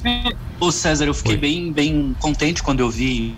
Ô 0.59 0.71
César, 0.71 1.05
eu 1.05 1.13
fiquei 1.13 1.37
bem, 1.37 1.71
bem 1.71 2.15
contente 2.19 2.61
quando 2.61 2.79
eu 2.79 2.89
vi 2.89 3.35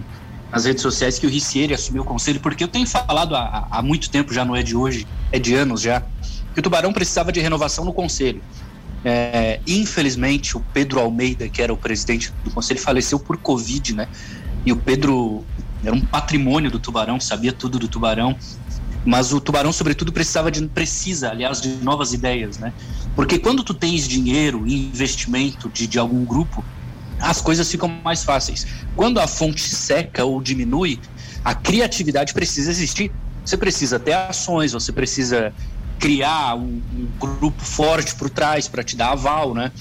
nas 0.52 0.66
redes 0.66 0.82
sociais 0.82 1.18
que 1.18 1.26
o 1.26 1.30
Ricieri 1.30 1.74
assumiu 1.74 2.04
o 2.04 2.06
conselho, 2.06 2.40
porque 2.40 2.64
eu 2.64 2.68
tenho 2.68 2.86
falado 2.86 3.36
há, 3.36 3.68
há 3.72 3.82
muito 3.82 4.10
tempo, 4.10 4.34
já 4.34 4.46
não 4.46 4.56
é 4.56 4.62
de 4.62 4.76
hoje, 4.76 5.08
é 5.32 5.40
de 5.40 5.56
anos 5.56 5.82
já, 5.82 6.04
que 6.54 6.60
o 6.60 6.62
Tubarão 6.62 6.94
precisava 6.94 7.32
de 7.32 7.40
renovação 7.40 7.84
no 7.84 7.92
conselho. 7.92 8.42
É, 9.04 9.60
infelizmente, 9.68 10.56
o 10.56 10.62
Pedro 10.74 11.00
Almeida, 11.00 11.50
que 11.50 11.62
era 11.62 11.74
o 11.74 11.78
presidente 11.78 12.32
do 12.44 12.52
conselho, 12.52 12.80
faleceu 12.80 13.20
por 13.20 13.38
Covid, 13.38 13.94
né? 13.94 14.08
E 14.66 14.72
o 14.72 14.78
Pedro 14.78 15.44
era 15.84 15.94
um 15.94 16.02
patrimônio 16.02 16.72
do 16.72 16.80
Tubarão, 16.80 17.20
sabia 17.20 17.52
tudo 17.52 17.78
do 17.78 17.88
Tubarão. 17.88 18.38
Mas 19.06 19.34
o 19.34 19.42
Tubarão, 19.42 19.74
sobretudo, 19.74 20.12
precisava 20.12 20.50
de, 20.50 20.66
precisa, 20.68 21.30
aliás, 21.32 21.60
de 21.60 21.70
novas 21.78 22.14
ideias, 22.14 22.58
né? 22.58 22.74
Porque 23.16 23.38
quando 23.38 23.64
tu 23.64 23.74
tens 23.74 24.08
dinheiro 24.08 24.66
e 24.66 24.88
investimento 24.88 25.70
de, 25.70 25.88
de 25.88 26.00
algum 26.00 26.24
grupo, 26.24 26.64
as 27.20 27.42
coisas 27.42 27.70
ficam 27.70 27.90
mais 28.04 28.24
fáceis. 28.24 28.66
Quando 28.96 29.20
a 29.20 29.28
fonte 29.28 29.62
seca 29.62 30.24
ou 30.26 30.42
diminui, 30.42 31.00
a 31.44 31.54
criatividade 31.54 32.34
precisa 32.34 32.72
existir. 32.72 33.12
Você 33.46 33.58
precisa 33.58 34.00
ter 34.00 34.14
ações, 34.14 34.72
você 34.72 34.92
precisa 34.92 35.54
criar 36.00 36.56
um, 36.56 36.82
um 36.96 37.08
grupo 37.20 37.62
forte 37.64 38.16
por 38.16 38.30
trás 38.30 38.68
para 38.68 38.84
te 38.84 38.96
dar 38.96 39.12
aval, 39.12 39.54
né? 39.54 39.72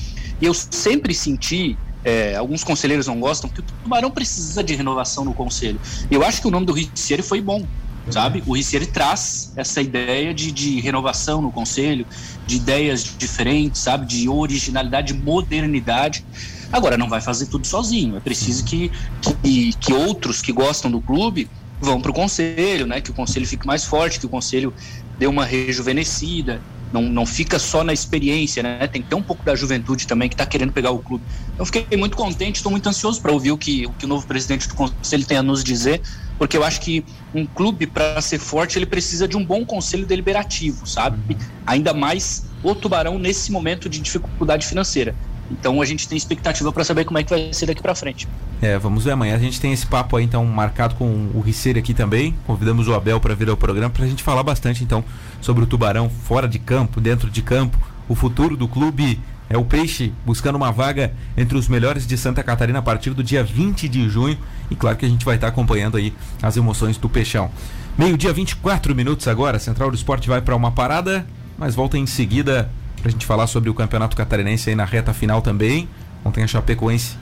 E 0.41 0.47
eu 0.47 0.55
sempre 0.55 1.15
senti 1.15 1.77
é, 2.05 2.35
alguns 2.35 2.65
conselheiros 2.65 3.07
não 3.07 3.21
gostam, 3.21 3.49
que 3.49 3.61
o 3.61 3.63
Tubarão 3.63 4.11
precisa 4.11 4.63
de 4.63 4.75
renovação 4.75 5.25
no 5.25 5.33
conselho. 5.33 5.81
Eu 6.11 6.25
acho 6.25 6.41
que 6.41 6.49
o 6.49 6.51
nome 6.51 6.67
do 6.67 6.73
Ricieri 6.73 7.23
foi 7.23 7.41
bom, 7.41 7.65
sabe? 8.11 8.43
O 8.47 8.55
Ricieri 8.55 8.87
traz 8.87 9.53
essa 9.57 9.81
ideia 9.81 10.35
de, 10.35 10.51
de 10.51 10.81
renovação 10.81 11.41
no 11.41 11.51
conselho, 11.51 12.07
de 12.47 12.57
ideias 12.57 13.05
diferentes, 13.19 13.81
sabe? 13.81 14.07
De 14.07 14.29
originalidade, 14.29 15.13
de 15.13 15.21
modernidade. 15.21 16.25
Agora, 16.73 16.97
não 16.97 17.09
vai 17.09 17.21
fazer 17.21 17.47
tudo 17.47 17.67
sozinho. 17.67 18.17
É 18.17 18.21
preciso 18.21 18.65
que, 18.65 18.91
que, 19.21 19.73
que 19.75 19.93
outros 19.93 20.41
que 20.41 20.53
gostam 20.53 20.91
do 20.91 21.01
clube 21.01 21.49
vão 21.81 22.01
para 22.01 22.11
o 22.11 22.15
conselho, 22.15 22.87
né? 22.87 23.01
Que 23.01 23.11
o 23.11 23.15
conselho 23.15 23.47
fique 23.47 23.67
mais 23.67 23.85
forte, 23.85 24.19
que 24.19 24.27
o 24.27 24.29
conselho 24.29 24.73
dê 25.19 25.27
uma 25.27 25.45
rejuvenescida, 25.45 26.61
não, 26.93 27.03
não 27.03 27.25
fica 27.25 27.59
só 27.59 27.83
na 27.83 27.93
experiência, 27.93 28.63
né? 28.63 28.87
Tem 28.87 29.01
que 29.01 29.09
ter 29.09 29.15
um 29.15 29.23
pouco 29.23 29.43
da 29.45 29.55
juventude 29.55 30.07
também 30.07 30.29
que 30.29 30.35
está 30.35 30.45
querendo 30.45 30.73
pegar 30.73 30.91
o 30.91 30.99
clube. 30.99 31.25
Eu 31.59 31.65
fiquei 31.65 31.97
muito 31.97 32.17
contente, 32.17 32.57
estou 32.57 32.71
muito 32.71 32.89
ansioso 32.89 33.21
para 33.21 33.33
ouvir 33.33 33.51
o 33.51 33.59
que, 33.59 33.87
o 33.87 33.93
que 33.93 34.05
o 34.05 34.09
novo 34.09 34.27
presidente 34.27 34.69
do 34.69 34.75
conselho 34.75 35.25
tem 35.25 35.39
a 35.39 35.43
nos 35.43 35.65
dizer, 35.65 36.03
porque 36.43 36.57
eu 36.57 36.65
acho 36.65 36.81
que 36.81 37.05
um 37.33 37.47
clube, 37.47 37.87
para 37.87 38.21
ser 38.21 38.41
forte, 38.41 38.77
ele 38.77 38.85
precisa 38.85 39.29
de 39.29 39.37
um 39.37 39.45
bom 39.45 39.65
conselho 39.65 40.05
deliberativo, 40.05 40.85
sabe? 40.85 41.37
Ainda 41.65 41.95
mais 41.95 42.47
o 42.65 42.75
Tubarão 42.75 43.17
nesse 43.17 43.53
momento 43.53 43.89
de 43.89 44.01
dificuldade 44.01 44.67
financeira. 44.67 45.15
Então 45.49 45.81
a 45.81 45.85
gente 45.85 46.09
tem 46.09 46.19
expectativa 46.19 46.73
para 46.73 46.83
saber 46.83 47.05
como 47.05 47.17
é 47.17 47.23
que 47.23 47.31
vai 47.31 47.53
ser 47.53 47.67
daqui 47.67 47.81
para 47.81 47.95
frente. 47.95 48.27
É, 48.61 48.77
vamos 48.77 49.05
ver 49.05 49.13
amanhã. 49.13 49.37
A 49.37 49.39
gente 49.39 49.61
tem 49.61 49.73
esse 49.73 49.87
papo 49.87 50.17
aí 50.17 50.25
então 50.25 50.45
marcado 50.45 50.97
com 50.97 51.31
o 51.33 51.41
Riceiro 51.41 51.79
aqui 51.79 51.95
também. 51.95 52.35
Convidamos 52.45 52.89
o 52.89 52.95
Abel 52.95 53.21
para 53.21 53.37
vir 53.37 53.49
ao 53.49 53.57
programa 53.57 53.91
para 53.91 54.05
a 54.05 54.09
gente 54.09 54.25
falar 54.25 54.43
bastante 54.43 54.83
então 54.83 55.05
sobre 55.41 55.63
o 55.63 55.67
Tubarão 55.69 56.11
fora 56.11 56.49
de 56.49 56.59
campo, 56.59 57.01
dentro 57.01 57.31
de 57.31 57.41
campo, 57.41 57.79
o 58.09 58.17
futuro 58.17 58.57
do 58.57 58.67
clube. 58.67 59.21
É 59.53 59.59
o 59.59 59.67
Peixe 59.67 60.15
buscando 60.25 60.57
uma 60.57 60.73
vaga 60.73 61.13
entre 61.37 61.59
os 61.59 61.69
melhores 61.69 62.07
de 62.07 62.17
Santa 62.17 62.43
Catarina 62.43 62.79
a 62.79 62.83
partir 62.83 63.11
do 63.11 63.23
dia 63.23 63.45
20 63.45 63.87
de 63.87 64.09
junho. 64.09 64.39
E 64.71 64.75
claro 64.75 64.97
que 64.97 65.05
a 65.05 65.09
gente 65.09 65.27
vai 65.27 65.35
estar 65.35 65.49
acompanhando 65.49 65.99
aí 65.99 66.15
as 66.43 66.57
emoções 66.57 66.97
do 66.97 67.07
Peixão. 67.07 67.51
Meio-dia, 67.99 68.33
24 68.33 68.95
minutos 68.95 69.29
agora. 69.29 69.59
Central 69.59 69.91
do 69.91 69.95
Esporte 69.95 70.27
vai 70.27 70.41
para 70.41 70.57
uma 70.57 70.73
parada, 70.73 71.27
mas 71.59 71.75
volta 71.75 71.99
em 71.99 72.07
seguida 72.07 72.71
pra 73.03 73.11
gente 73.11 73.27
falar 73.27 73.47
sobre 73.47 73.69
o 73.69 73.75
Campeonato 73.75 74.17
Catarinense 74.17 74.71
aí 74.71 74.75
na 74.75 74.87
reta 74.87 75.13
final 75.13 75.43
também. 75.43 75.87
Ontem 76.25 76.43
a 76.43 76.47
Chapecoense 76.47 77.19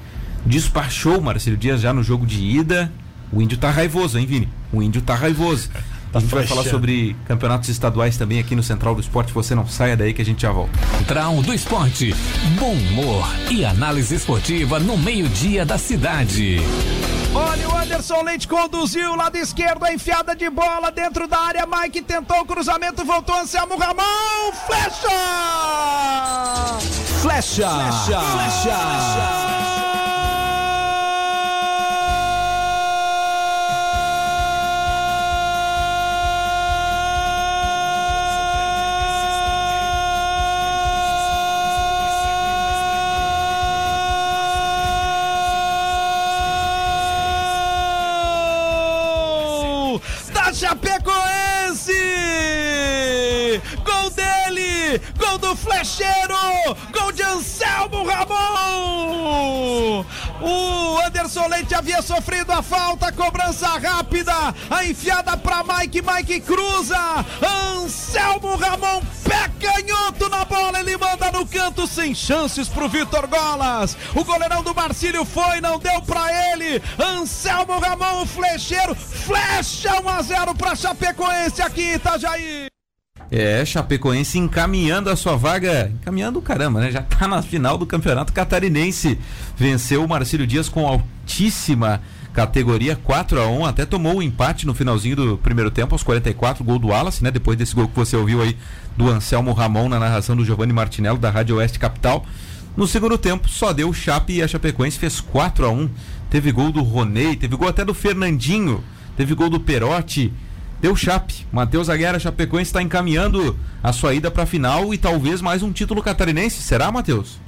despachou 0.47 1.19
o 1.19 1.23
Marcelo 1.23 1.57
Dias 1.57 1.81
já 1.81 1.93
no 1.93 2.05
jogo 2.05 2.25
de 2.25 2.41
ida. 2.41 2.93
O 3.33 3.43
índio 3.43 3.59
tá 3.59 3.73
raivoso, 3.73 4.17
hein, 4.17 4.27
Vini? 4.27 4.49
O 4.73 4.81
índio 4.81 5.03
tá 5.03 5.17
raivoso. 5.17 5.69
A 6.13 6.19
gente 6.19 6.35
vai 6.35 6.47
falar 6.47 6.65
sobre 6.65 7.17
campeonatos 7.27 7.69
estaduais 7.69 8.17
também 8.17 8.41
aqui 8.41 8.57
no 8.57 8.63
Central 8.63 8.95
do 8.95 9.01
Esporte. 9.01 9.33
Você 9.33 9.55
não 9.55 9.67
saia 9.67 9.97
daí 9.97 10.13
que 10.13 10.21
a 10.21 10.25
gente 10.25 10.43
já 10.43 10.51
volta. 10.51 10.73
Central 10.99 11.43
do 11.43 11.55
Esporte. 11.55 12.15
Bom 12.59 12.73
humor 12.73 13.29
e 13.51 13.65
análise 13.65 14.15
esportiva 14.15 14.81
no 14.81 14.99
meio-dia 14.99 15.65
da 15.65 15.79
cidade. 15.79 16.61
Olha, 17.33 17.69
o 17.69 17.77
Anderson 17.77 18.23
Leite 18.23 18.49
conduziu 18.49 19.15
lado 19.15 19.37
esquerdo, 19.37 19.85
a 19.85 19.93
enfiada 19.93 20.35
de 20.35 20.51
bola 20.51 20.91
dentro 20.91 21.29
da 21.29 21.39
área. 21.39 21.65
Mike 21.65 22.03
tentou 22.03 22.41
o 22.41 22.45
cruzamento, 22.45 23.05
voltou 23.05 23.37
Anselmo 23.37 23.79
Ramon. 23.79 24.53
Flecha! 24.67 25.09
Flecha! 27.23 27.69
Flecha! 27.69 28.21
Flecha! 28.21 28.77
Flecha! 28.77 29.70
Chapecoense! 50.53 51.93
Gol 53.85 54.11
dele! 54.11 55.01
Gol 55.17 55.39
do 55.39 55.57
flecheiro! 55.57 56.77
Gol 56.93 57.13
de 57.13 57.23
Anselmo 57.23 58.05
Ramon! 58.05 60.05
O 60.41 60.99
Anderson 61.07 61.47
Leite 61.49 61.75
havia 61.75 62.03
sofrido 62.03 62.51
a 62.51 62.63
falta, 62.63 63.13
cobrança 63.13 63.69
rápida, 63.79 64.33
a 64.71 64.85
enfiada 64.85 65.37
para 65.37 65.63
Mike, 65.63 66.03
Mike 66.03 66.41
cruza, 66.41 67.25
Anselmo 67.43 68.57
Ramon, 68.57 69.03
pé 69.23 69.50
canhoto 69.71 70.29
na 70.29 70.45
bola, 70.45 70.81
ele 70.81 70.97
manda 70.97 71.31
no 71.31 71.47
canto 71.47 71.87
sem 71.87 72.15
chances 72.15 72.69
pro 72.69 72.89
Vitor 72.89 73.27
Golas. 73.29 73.97
O 74.15 74.25
goleirão 74.25 74.63
do 74.63 74.75
Marcílio 74.75 75.25
foi, 75.25 75.61
não 75.61 75.79
deu 75.79 76.01
para 76.03 76.53
ele. 76.53 76.83
Anselmo 76.99 77.79
Ramon, 77.79 78.23
o 78.23 78.27
flecheiro, 78.27 78.95
flecha 78.95 80.01
1 80.01 80.09
a 80.09 80.23
0 80.23 80.55
para 80.55 80.75
Chapecoense 80.75 81.63
aqui, 81.63 81.95
Itajaí. 81.95 82.67
É, 83.31 83.65
Chapecoense 83.65 84.39
encaminhando 84.39 85.09
a 85.09 85.15
sua 85.15 85.37
vaga, 85.37 85.93
encaminhando 85.95 86.43
caramba, 86.43 86.81
né? 86.81 86.91
Já 86.91 87.03
tá 87.03 87.29
na 87.29 87.41
final 87.41 87.79
do 87.79 87.87
Campeonato 87.87 88.33
Catarinense. 88.33 89.19
Venceu 89.57 90.05
o 90.05 90.09
Marcílio 90.09 90.47
Dias 90.47 90.69
com 90.69 90.87
altíssima 90.87 92.03
categoria 92.33 92.97
4 92.97 93.41
a 93.41 93.47
1 93.47 93.67
até 93.67 93.85
tomou 93.85 94.15
o 94.15 94.19
um 94.19 94.23
empate 94.23 94.67
no 94.67 94.75
finalzinho 94.75 95.17
do 95.17 95.39
primeiro 95.39 95.71
tempo, 95.71 95.95
aos 95.95 96.03
44, 96.03 96.65
gol 96.65 96.79
do 96.79 96.89
Wallace, 96.89 97.23
né? 97.23 97.31
Depois 97.31 97.57
desse 97.57 97.75
gol 97.75 97.89
que 97.89 97.97
você 97.97 98.17
ouviu 98.17 98.41
aí 98.43 98.57
do 98.97 99.09
Anselmo 99.09 99.53
Ramon 99.53 99.89
na 99.89 99.99
narração 99.99 100.37
do 100.37 100.45
Giovanni 100.45 100.73
Martinello 100.73 101.19
da 101.19 101.31
Rádio 101.31 101.57
Oeste 101.57 101.79
Capital. 101.79 102.25
No 102.77 102.87
segundo 102.87 103.19
tempo, 103.19 103.49
só 103.49 103.73
deu 103.73 103.89
o 103.89 103.95
Chape 103.95 104.35
e 104.35 104.43
a 104.43 104.49
Chapecoense 104.49 104.99
fez 104.99 105.21
4 105.21 105.67
a 105.67 105.71
1 105.71 105.91
Teve 106.31 106.53
gol 106.53 106.71
do 106.71 106.83
Ronei, 106.83 107.35
teve 107.35 107.57
gol 107.57 107.69
até 107.69 107.85
do 107.85 107.93
Fernandinho, 107.93 108.85
teve 109.17 109.35
gol 109.35 109.51
do 109.51 109.59
Perotti 109.59 110.33
deu 110.81 110.97
chape. 110.97 111.47
Matheus 111.53 111.89
Aguera 111.89 112.19
Chapecoense 112.19 112.71
está 112.71 112.83
encaminhando 112.83 113.59
a 113.83 113.93
sua 113.93 114.15
ida 114.15 114.31
para 114.31 114.45
a 114.45 114.47
final 114.47 114.93
e 114.95 114.99
talvez 114.99 115.41
mais 115.41 115.63
um 115.63 115.73
título 115.73 116.03
catarinense. 116.03 116.63
Será, 116.63 116.91
Matheus? 116.91 117.39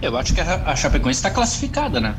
Eu 0.00 0.16
acho 0.16 0.34
que 0.34 0.40
a 0.40 0.76
Chapecoense 0.76 1.18
está 1.18 1.30
classificada, 1.30 2.00
né? 2.00 2.14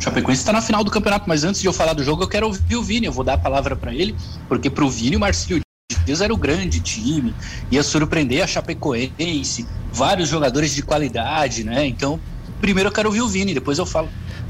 Chapecoense 0.00 0.40
está 0.40 0.52
na 0.52 0.62
final 0.62 0.84
do 0.84 0.90
campeonato, 0.90 1.28
mas 1.28 1.44
antes 1.44 1.60
de 1.60 1.66
eu 1.66 1.72
falar 1.72 1.92
do 1.92 2.04
jogo, 2.04 2.22
eu 2.22 2.28
quero 2.28 2.46
ouvir 2.46 2.76
o 2.76 2.82
Vini. 2.82 3.06
Eu 3.06 3.12
vou 3.12 3.24
dar 3.24 3.34
a 3.34 3.38
palavra 3.38 3.74
para 3.74 3.92
ele, 3.92 4.14
porque 4.48 4.70
para 4.70 4.84
o 4.84 4.90
Vini, 4.90 5.16
o 5.16 5.20
Marcílio 5.20 5.60
Dias 6.04 6.20
era 6.20 6.32
o 6.32 6.36
grande 6.36 6.80
time, 6.80 7.34
ia 7.70 7.82
surpreender 7.82 8.42
a 8.42 8.46
Chapecoense, 8.46 9.66
vários 9.92 10.28
jogadores 10.28 10.74
de 10.74 10.82
qualidade, 10.82 11.64
né? 11.64 11.86
Então, 11.86 12.20
primeiro 12.60 12.88
eu 12.88 12.92
quero 12.92 13.08
ouvir 13.08 13.22
o 13.22 13.28
Vini, 13.28 13.52
depois 13.52 13.78
eu 13.78 13.84
falo 13.84 14.08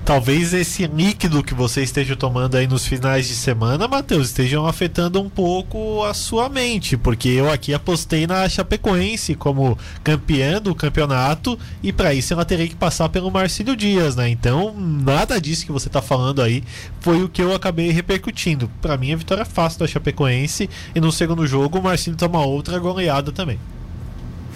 talvez 0.08 0.54
esse 0.54 0.86
líquido 0.86 1.44
que 1.44 1.52
você 1.52 1.82
esteja 1.82 2.16
tomando 2.16 2.56
aí 2.56 2.66
nos 2.66 2.86
finais 2.86 3.28
de 3.28 3.34
semana, 3.34 3.86
Matheus, 3.86 4.28
estejam 4.28 4.66
afetando 4.66 5.20
um 5.20 5.28
pouco 5.28 6.02
a 6.02 6.14
sua 6.14 6.48
mente, 6.48 6.96
porque 6.96 7.28
eu 7.28 7.52
aqui 7.52 7.74
apostei 7.74 8.26
na 8.26 8.48
Chapecoense 8.48 9.34
como 9.34 9.76
campeã 10.02 10.62
do 10.62 10.74
campeonato 10.74 11.58
e 11.82 11.92
para 11.92 12.14
isso 12.14 12.32
ela 12.32 12.46
teria 12.46 12.66
que 12.66 12.74
passar 12.74 13.10
pelo 13.10 13.30
Marcílio 13.30 13.76
Dias, 13.76 14.16
né? 14.16 14.30
Então, 14.30 14.74
nada 14.74 15.38
disso 15.38 15.66
que 15.66 15.72
você 15.72 15.88
está 15.88 16.00
falando 16.00 16.40
aí 16.40 16.64
foi 17.00 17.22
o 17.22 17.28
que 17.28 17.42
eu 17.42 17.54
acabei 17.54 17.90
repercutindo. 17.90 18.70
Para 18.80 18.96
mim, 18.96 19.12
a 19.12 19.16
vitória 19.16 19.42
é 19.42 19.44
fácil 19.44 19.80
da 19.80 19.86
Chapecoense 19.86 20.70
e 20.94 21.00
no 21.02 21.12
segundo 21.12 21.46
jogo 21.46 21.80
o 21.80 21.82
Marcílio 21.82 22.16
toma 22.16 22.42
outra 22.46 22.78
goleada 22.78 23.30
também. 23.30 23.60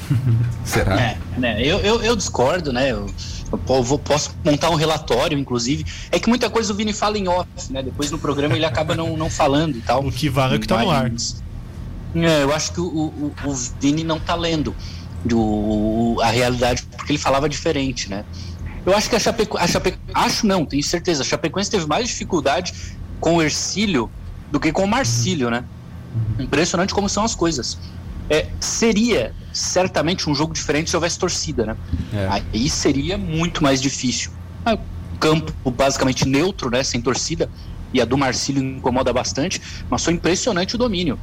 Será? 0.64 0.98
É, 0.98 1.18
né? 1.36 1.62
Eu, 1.62 1.78
eu, 1.80 2.02
eu 2.02 2.16
discordo, 2.16 2.72
né? 2.72 2.90
Eu 2.90 3.04
eu 3.68 3.82
vou, 3.82 3.98
posso 3.98 4.34
montar 4.44 4.70
um 4.70 4.74
relatório, 4.74 5.38
inclusive. 5.38 5.84
É 6.10 6.18
que 6.18 6.28
muita 6.28 6.48
coisa 6.48 6.72
o 6.72 6.76
Vini 6.76 6.92
fala 6.92 7.18
em 7.18 7.28
off, 7.28 7.48
né? 7.70 7.82
Depois 7.82 8.10
no 8.10 8.18
programa 8.18 8.56
ele 8.56 8.64
acaba 8.64 8.94
não, 8.94 9.16
não 9.16 9.30
falando 9.30 9.76
e 9.76 9.80
tal. 9.80 10.04
O 10.04 10.10
que 10.10 10.28
vale 10.28 10.56
é 10.56 10.58
que 10.58 10.66
tá 10.66 10.82
no 10.82 10.90
ar. 10.90 11.10
É, 12.14 12.42
eu 12.42 12.52
acho 12.52 12.72
que 12.72 12.80
o, 12.80 12.84
o, 12.84 13.32
o 13.44 13.54
Vini 13.80 14.04
não 14.04 14.20
tá 14.20 14.34
lendo 14.34 14.74
do, 15.24 16.18
a 16.22 16.30
realidade, 16.30 16.82
porque 16.96 17.12
ele 17.12 17.18
falava 17.18 17.48
diferente, 17.48 18.10
né? 18.10 18.24
Eu 18.84 18.96
acho 18.96 19.08
que 19.08 19.16
a 19.16 19.20
Chapecoense, 19.20 19.64
a 19.64 19.68
Chape, 19.68 19.94
acho 20.12 20.46
não, 20.46 20.66
tenho 20.66 20.82
certeza, 20.82 21.22
a 21.22 21.24
Chapecoense 21.24 21.70
teve 21.70 21.86
mais 21.86 22.08
dificuldade 22.08 22.74
com 23.20 23.36
o 23.36 23.42
Ercílio 23.42 24.10
do 24.50 24.58
que 24.58 24.72
com 24.72 24.84
o 24.84 24.88
Marcílio, 24.88 25.50
né? 25.50 25.64
Impressionante 26.38 26.92
como 26.92 27.08
são 27.08 27.24
as 27.24 27.34
coisas. 27.34 27.78
É, 28.32 28.46
seria 28.58 29.34
certamente 29.52 30.30
um 30.30 30.34
jogo 30.34 30.54
diferente 30.54 30.88
se 30.88 30.96
houvesse 30.96 31.18
torcida, 31.18 31.66
né? 31.66 31.76
É. 32.14 32.40
Aí 32.54 32.70
seria 32.70 33.18
muito 33.18 33.62
mais 33.62 33.78
difícil. 33.78 34.30
Ah, 34.64 34.78
campo 35.20 35.70
basicamente 35.70 36.26
neutro, 36.26 36.70
né? 36.70 36.82
Sem 36.82 37.02
torcida. 37.02 37.50
E 37.92 38.00
a 38.00 38.06
do 38.06 38.16
Marcílio 38.16 38.62
incomoda 38.62 39.12
bastante, 39.12 39.60
mas 39.90 40.02
foi 40.02 40.14
impressionante 40.14 40.76
o 40.76 40.78
domínio. 40.78 41.18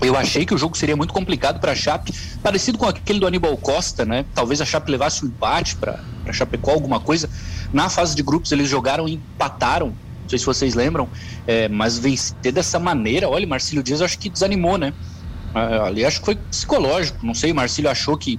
Eu 0.00 0.16
achei 0.16 0.46
que 0.46 0.54
o 0.54 0.58
jogo 0.58 0.78
seria 0.78 0.96
muito 0.96 1.12
complicado 1.12 1.58
para 1.58 1.72
a 1.72 1.74
Chape, 1.74 2.14
parecido 2.40 2.78
com 2.78 2.86
aquele 2.86 3.18
do 3.18 3.26
Aníbal 3.26 3.56
Costa, 3.56 4.04
né? 4.04 4.24
Talvez 4.32 4.60
a 4.60 4.64
Chape 4.64 4.92
levasse 4.92 5.24
um 5.24 5.28
empate 5.28 5.74
para 5.74 5.98
a 6.24 6.32
Chapecó, 6.32 6.70
alguma 6.70 7.00
coisa. 7.00 7.28
Na 7.72 7.88
fase 7.88 8.14
de 8.14 8.22
grupos 8.22 8.52
eles 8.52 8.68
jogaram 8.68 9.08
e 9.08 9.14
empataram, 9.14 9.88
não 9.88 10.28
sei 10.28 10.38
se 10.38 10.46
vocês 10.46 10.76
lembram, 10.76 11.08
é, 11.48 11.68
mas 11.68 11.98
vencer 11.98 12.52
dessa 12.52 12.78
maneira, 12.78 13.28
olha, 13.28 13.44
Marcílio 13.44 13.82
Dias 13.82 14.00
acho 14.00 14.16
que 14.20 14.30
desanimou, 14.30 14.78
né? 14.78 14.94
Ah, 15.54 15.84
Ali 15.86 16.04
acho 16.04 16.20
que 16.20 16.26
foi 16.26 16.34
psicológico, 16.36 17.24
não 17.24 17.34
sei, 17.34 17.52
o 17.52 17.54
Marcílio 17.54 17.90
achou 17.90 18.16
que 18.16 18.38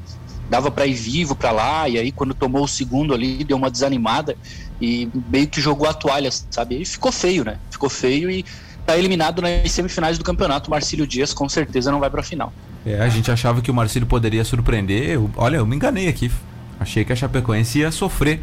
dava 0.49 0.71
para 0.71 0.85
ir 0.87 0.93
vivo 0.93 1.35
para 1.35 1.51
lá, 1.51 1.87
e 1.87 1.97
aí 1.97 2.11
quando 2.11 2.33
tomou 2.33 2.63
o 2.63 2.67
segundo 2.67 3.13
ali, 3.13 3.43
deu 3.43 3.55
uma 3.57 3.69
desanimada 3.69 4.35
e 4.81 5.07
meio 5.29 5.47
que 5.47 5.61
jogou 5.61 5.87
a 5.87 5.93
toalha, 5.93 6.29
sabe? 6.49 6.81
E 6.81 6.85
ficou 6.85 7.11
feio, 7.11 7.43
né? 7.43 7.57
Ficou 7.69 7.89
feio 7.89 8.31
e 8.31 8.43
tá 8.85 8.97
eliminado 8.97 9.41
nas 9.41 9.71
semifinais 9.71 10.17
do 10.17 10.23
campeonato. 10.23 10.71
Marcílio 10.71 11.05
Dias 11.05 11.33
com 11.33 11.47
certeza 11.47 11.91
não 11.91 11.99
vai 11.99 12.09
para 12.09 12.23
final. 12.23 12.51
É, 12.85 12.99
a 12.99 13.09
gente 13.09 13.29
achava 13.29 13.61
que 13.61 13.69
o 13.69 13.73
Marcílio 13.73 14.07
poderia 14.07 14.43
surpreender. 14.43 15.09
Eu- 15.11 15.29
olha, 15.35 15.57
eu 15.57 15.65
me 15.65 15.75
enganei 15.75 16.07
aqui. 16.07 16.31
Achei 16.79 17.03
que 17.05 17.11
a 17.13 17.15
Chapecoense 17.15 17.79
ia 17.79 17.91
sofrer 17.91 18.41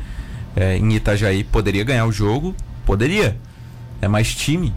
é, 0.55 0.77
em 0.77 0.93
Itajaí. 0.95 1.43
Poderia 1.43 1.83
ganhar 1.83 2.05
o 2.07 2.13
jogo, 2.13 2.55
poderia. 2.85 3.37
É 4.01 4.07
mais 4.07 4.35
time. 4.35 4.73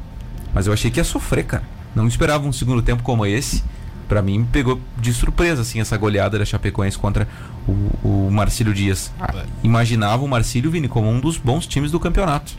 Mas 0.53 0.65
eu 0.65 0.73
achei 0.73 0.89
que 0.89 0.99
ia 0.99 1.03
sofrer, 1.03 1.43
cara. 1.43 1.63
Não 1.93 2.07
esperava 2.07 2.47
um 2.47 2.53
segundo 2.53 2.81
tempo 2.81 3.03
como 3.03 3.25
esse. 3.25 3.63
Pra 4.09 4.23
mim, 4.23 4.39
me 4.39 4.45
pegou 4.45 4.81
de 4.97 5.13
surpresa, 5.13 5.61
assim, 5.61 5.79
essa 5.79 5.95
goleada 5.95 6.39
da 6.39 6.43
Chapecoense 6.43 6.97
contra 6.97 7.27
o, 7.67 7.71
o 8.03 8.29
Marcílio 8.31 8.73
Dias. 8.73 9.11
Ah, 9.21 9.45
imaginava 9.63 10.23
o 10.23 10.27
Marcílio, 10.27 10.71
Vini, 10.71 10.87
como 10.87 11.07
um 11.07 11.19
dos 11.19 11.37
bons 11.37 11.67
times 11.67 11.91
do 11.91 11.99
campeonato. 11.99 12.51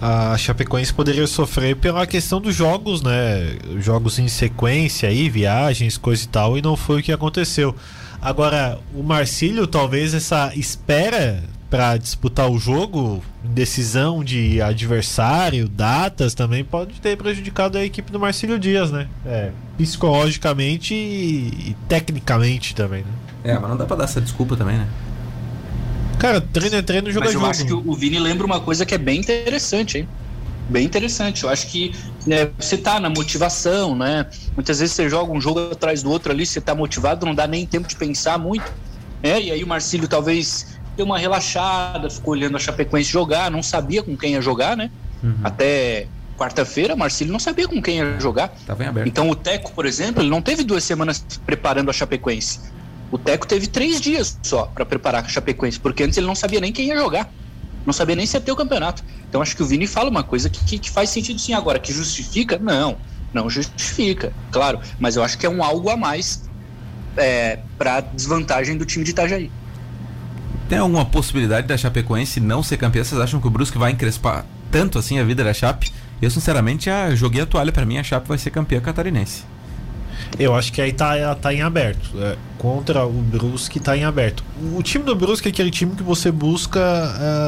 A 0.00 0.36
Chapecoense 0.38 0.94
poderia 0.94 1.26
sofrer 1.26 1.76
pela 1.76 2.06
questão 2.06 2.40
dos 2.40 2.54
jogos, 2.54 3.02
né? 3.02 3.56
Jogos 3.78 4.18
em 4.18 4.26
sequência 4.26 5.10
aí, 5.10 5.28
viagens, 5.28 5.98
coisa 5.98 6.24
e 6.24 6.28
tal, 6.28 6.56
e 6.56 6.62
não 6.62 6.76
foi 6.76 7.00
o 7.00 7.02
que 7.02 7.12
aconteceu. 7.12 7.76
Agora, 8.20 8.78
o 8.94 9.02
Marcílio, 9.02 9.66
talvez 9.66 10.14
essa 10.14 10.50
espera 10.54 11.44
para 11.68 11.96
disputar 11.96 12.50
o 12.50 12.58
jogo, 12.58 13.22
decisão 13.42 14.22
de 14.22 14.62
adversário, 14.62 15.68
datas, 15.68 16.34
também 16.34 16.64
pode 16.64 17.00
ter 17.00 17.16
prejudicado 17.16 17.76
a 17.76 17.84
equipe 17.84 18.12
do 18.12 18.20
Marcílio 18.20 18.58
Dias, 18.58 18.90
né? 18.90 19.08
É, 19.24 19.50
psicologicamente 19.76 20.94
e, 20.94 21.70
e 21.70 21.76
tecnicamente 21.88 22.74
também, 22.74 23.02
né? 23.02 23.10
É, 23.44 23.58
mas 23.58 23.68
não 23.68 23.76
dá 23.76 23.84
pra 23.84 23.96
dar 23.96 24.04
essa 24.04 24.20
desculpa 24.20 24.56
também, 24.56 24.78
né? 24.78 24.88
Cara, 26.18 26.40
treino 26.40 26.76
é 26.76 26.82
treino, 26.82 27.10
jogo 27.10 27.24
é 27.24 27.26
Mas 27.26 27.34
eu 27.34 27.40
jogo. 27.40 27.50
acho 27.50 27.66
que 27.66 27.72
o 27.72 27.82
o 27.86 27.94
Vini 27.94 28.18
lembra 28.18 28.46
uma 28.46 28.60
coisa 28.60 28.86
que 28.86 28.94
é 28.94 28.98
bem 28.98 29.20
interessante, 29.20 29.98
hein? 29.98 30.08
Bem 30.68 30.84
interessante. 30.84 31.44
Eu 31.44 31.50
acho 31.50 31.66
que 31.68 31.94
né, 32.26 32.48
você 32.58 32.76
tá 32.76 32.98
na 32.98 33.08
motivação, 33.10 33.94
né? 33.94 34.26
Muitas 34.54 34.80
vezes 34.80 34.94
você 34.94 35.08
joga 35.08 35.32
um 35.32 35.40
jogo 35.40 35.70
atrás 35.70 36.02
do 36.02 36.10
outro 36.10 36.32
ali, 36.32 36.44
você 36.46 36.60
tá 36.60 36.74
motivado, 36.74 37.26
não 37.26 37.34
dá 37.34 37.46
nem 37.46 37.66
tempo 37.66 37.86
de 37.86 37.94
pensar 37.94 38.38
muito. 38.38 38.64
Né? 39.22 39.42
E 39.42 39.50
aí 39.50 39.62
o 39.62 39.66
Marcílio 39.66 40.08
talvez 40.08 40.75
deu 40.96 41.06
uma 41.06 41.18
relaxada, 41.18 42.08
ficou 42.08 42.32
olhando 42.32 42.56
a 42.56 42.60
Chapecoense 42.60 43.10
jogar, 43.10 43.50
não 43.50 43.62
sabia 43.62 44.02
com 44.02 44.16
quem 44.16 44.32
ia 44.32 44.40
jogar, 44.40 44.76
né? 44.76 44.90
Até 45.42 46.06
quarta-feira, 46.36 46.94
Marcílio 46.94 47.32
não 47.32 47.40
sabia 47.40 47.66
com 47.66 47.80
quem 47.80 47.98
ia 47.98 48.20
jogar. 48.20 48.48
Tava 48.66 48.84
em 48.84 48.86
aberto. 48.86 49.08
Então 49.08 49.28
o 49.28 49.34
Teco, 49.34 49.72
por 49.72 49.86
exemplo, 49.86 50.22
ele 50.22 50.30
não 50.30 50.42
teve 50.42 50.62
duas 50.62 50.84
semanas 50.84 51.24
preparando 51.44 51.90
a 51.90 51.92
Chapecoense. 51.92 52.60
O 53.10 53.18
Teco 53.18 53.46
teve 53.46 53.66
três 53.66 54.00
dias 54.00 54.38
só 54.42 54.66
para 54.66 54.84
preparar 54.84 55.24
a 55.24 55.28
Chapecoense, 55.28 55.80
porque 55.80 56.02
antes 56.02 56.18
ele 56.18 56.26
não 56.26 56.34
sabia 56.34 56.60
nem 56.60 56.72
quem 56.72 56.88
ia 56.88 56.96
jogar. 56.96 57.32
Não 57.84 57.92
sabia 57.92 58.16
nem 58.16 58.26
se 58.26 58.36
ia 58.36 58.40
ter 58.40 58.50
o 58.50 58.56
campeonato. 58.56 59.02
Então 59.28 59.40
acho 59.40 59.56
que 59.56 59.62
o 59.62 59.66
Vini 59.66 59.86
fala 59.86 60.10
uma 60.10 60.22
coisa 60.22 60.50
que, 60.50 60.64
que, 60.64 60.78
que 60.78 60.90
faz 60.90 61.10
sentido 61.10 61.38
sim. 61.38 61.54
Agora, 61.54 61.78
que 61.78 61.92
justifica? 61.92 62.58
Não, 62.58 62.96
não 63.32 63.48
justifica, 63.48 64.32
claro. 64.50 64.80
Mas 64.98 65.16
eu 65.16 65.22
acho 65.22 65.38
que 65.38 65.46
é 65.46 65.48
um 65.48 65.62
algo 65.62 65.88
a 65.88 65.96
mais 65.96 66.48
é, 67.16 67.60
para 67.78 68.00
desvantagem 68.00 68.76
do 68.76 68.84
time 68.84 69.04
de 69.04 69.12
Itajaí. 69.12 69.50
Tem 70.68 70.78
alguma 70.78 71.04
possibilidade 71.04 71.68
da 71.68 71.76
Chapecoense 71.76 72.40
não 72.40 72.60
ser 72.60 72.76
campeã? 72.76 73.04
Vocês 73.04 73.20
acham 73.20 73.40
que 73.40 73.46
o 73.46 73.50
Brusque 73.50 73.78
vai 73.78 73.92
encrespar 73.92 74.44
tanto 74.70 74.98
assim 74.98 75.18
a 75.20 75.24
vida 75.24 75.44
da 75.44 75.54
Chape? 75.54 75.92
Eu, 76.20 76.28
sinceramente, 76.28 76.86
já 76.86 77.14
joguei 77.14 77.42
a 77.42 77.46
toalha. 77.46 77.70
Pra 77.70 77.86
mim, 77.86 77.98
a 77.98 78.02
Chape 78.02 78.26
vai 78.26 78.36
ser 78.36 78.50
campeã 78.50 78.80
catarinense. 78.80 79.44
Eu 80.38 80.54
acho 80.54 80.72
que 80.72 80.80
aí 80.80 80.92
tá, 80.92 81.34
tá 81.34 81.52
em 81.52 81.62
aberto. 81.62 82.10
É, 82.18 82.36
contra 82.58 83.06
o 83.06 83.12
Brusque 83.12 83.78
tá 83.78 83.96
em 83.96 84.04
aberto. 84.04 84.42
O 84.74 84.82
time 84.82 85.04
do 85.04 85.14
Brusque 85.14 85.48
é 85.48 85.50
aquele 85.50 85.70
time 85.70 85.94
que 85.94 86.02
você 86.02 86.30
busca 86.30 86.80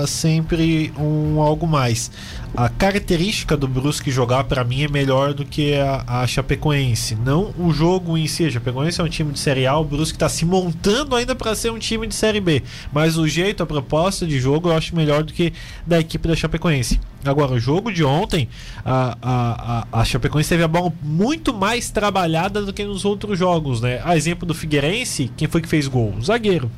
é, 0.03 0.07
sempre 0.07 0.93
um 0.99 1.41
algo 1.41 1.67
mais. 1.67 2.11
A 2.57 2.69
característica 2.69 3.57
do 3.57 3.69
Brusque 3.69 4.11
jogar 4.11 4.45
pra 4.45 4.65
mim 4.65 4.83
é 4.83 4.89
melhor 4.89 5.35
do 5.35 5.45
que 5.45 5.75
a, 5.75 6.05
a 6.23 6.27
Chapecoense. 6.27 7.15
Não 7.15 7.53
o 7.59 7.73
jogo 7.73 8.17
em 8.17 8.27
si. 8.27 8.45
A 8.47 8.51
Chapecoense 8.51 9.01
é 9.01 9.05
um 9.05 9.09
time 9.09 9.33
de 9.33 9.39
Série 9.39 9.67
A, 9.67 9.77
o 9.77 9.85
Brusque 9.85 10.19
tá 10.19 10.29
se 10.29 10.45
montando 10.45 11.15
ainda 11.15 11.35
pra 11.35 11.55
ser 11.55 11.71
um 11.71 11.79
time 11.79 12.07
de 12.07 12.15
Série 12.15 12.41
B. 12.41 12.63
Mas 12.93 13.19
o 13.19 13.27
jeito, 13.29 13.63
a 13.63 13.67
proposta 13.67 14.27
de 14.27 14.39
jogo 14.41 14.69
eu 14.71 14.77
acho 14.77 14.95
melhor 14.95 15.23
do 15.23 15.33
que 15.33 15.53
da 15.87 15.99
equipe 15.99 16.27
da 16.27 16.35
Chapecoense. 16.35 17.01
Agora, 17.25 17.53
o 17.53 17.59
jogo 17.59 17.93
de 17.93 18.05
ontem, 18.05 18.49
a, 18.85 19.19
a, 19.21 19.87
a, 19.93 20.01
a 20.01 20.05
Chapecoense 20.05 20.49
teve 20.49 20.63
a 20.63 20.69
bola 20.69 20.93
muito 21.03 21.53
mais 21.53 21.91
trabalhada 21.91 22.63
do 22.63 22.73
que 22.73 22.85
nos 22.85 23.05
outros 23.05 23.39
jogos, 23.39 23.81
né? 23.81 24.01
A 24.05 24.17
exemplo 24.17 24.47
do 24.47 24.55
Figueirense, 24.55 25.31
quem 25.37 25.49
foi 25.49 25.61
que 25.61 25.69
fez 25.69 25.89
gol? 25.89 26.15
O 26.17 26.23
zagueiro. 26.23 26.71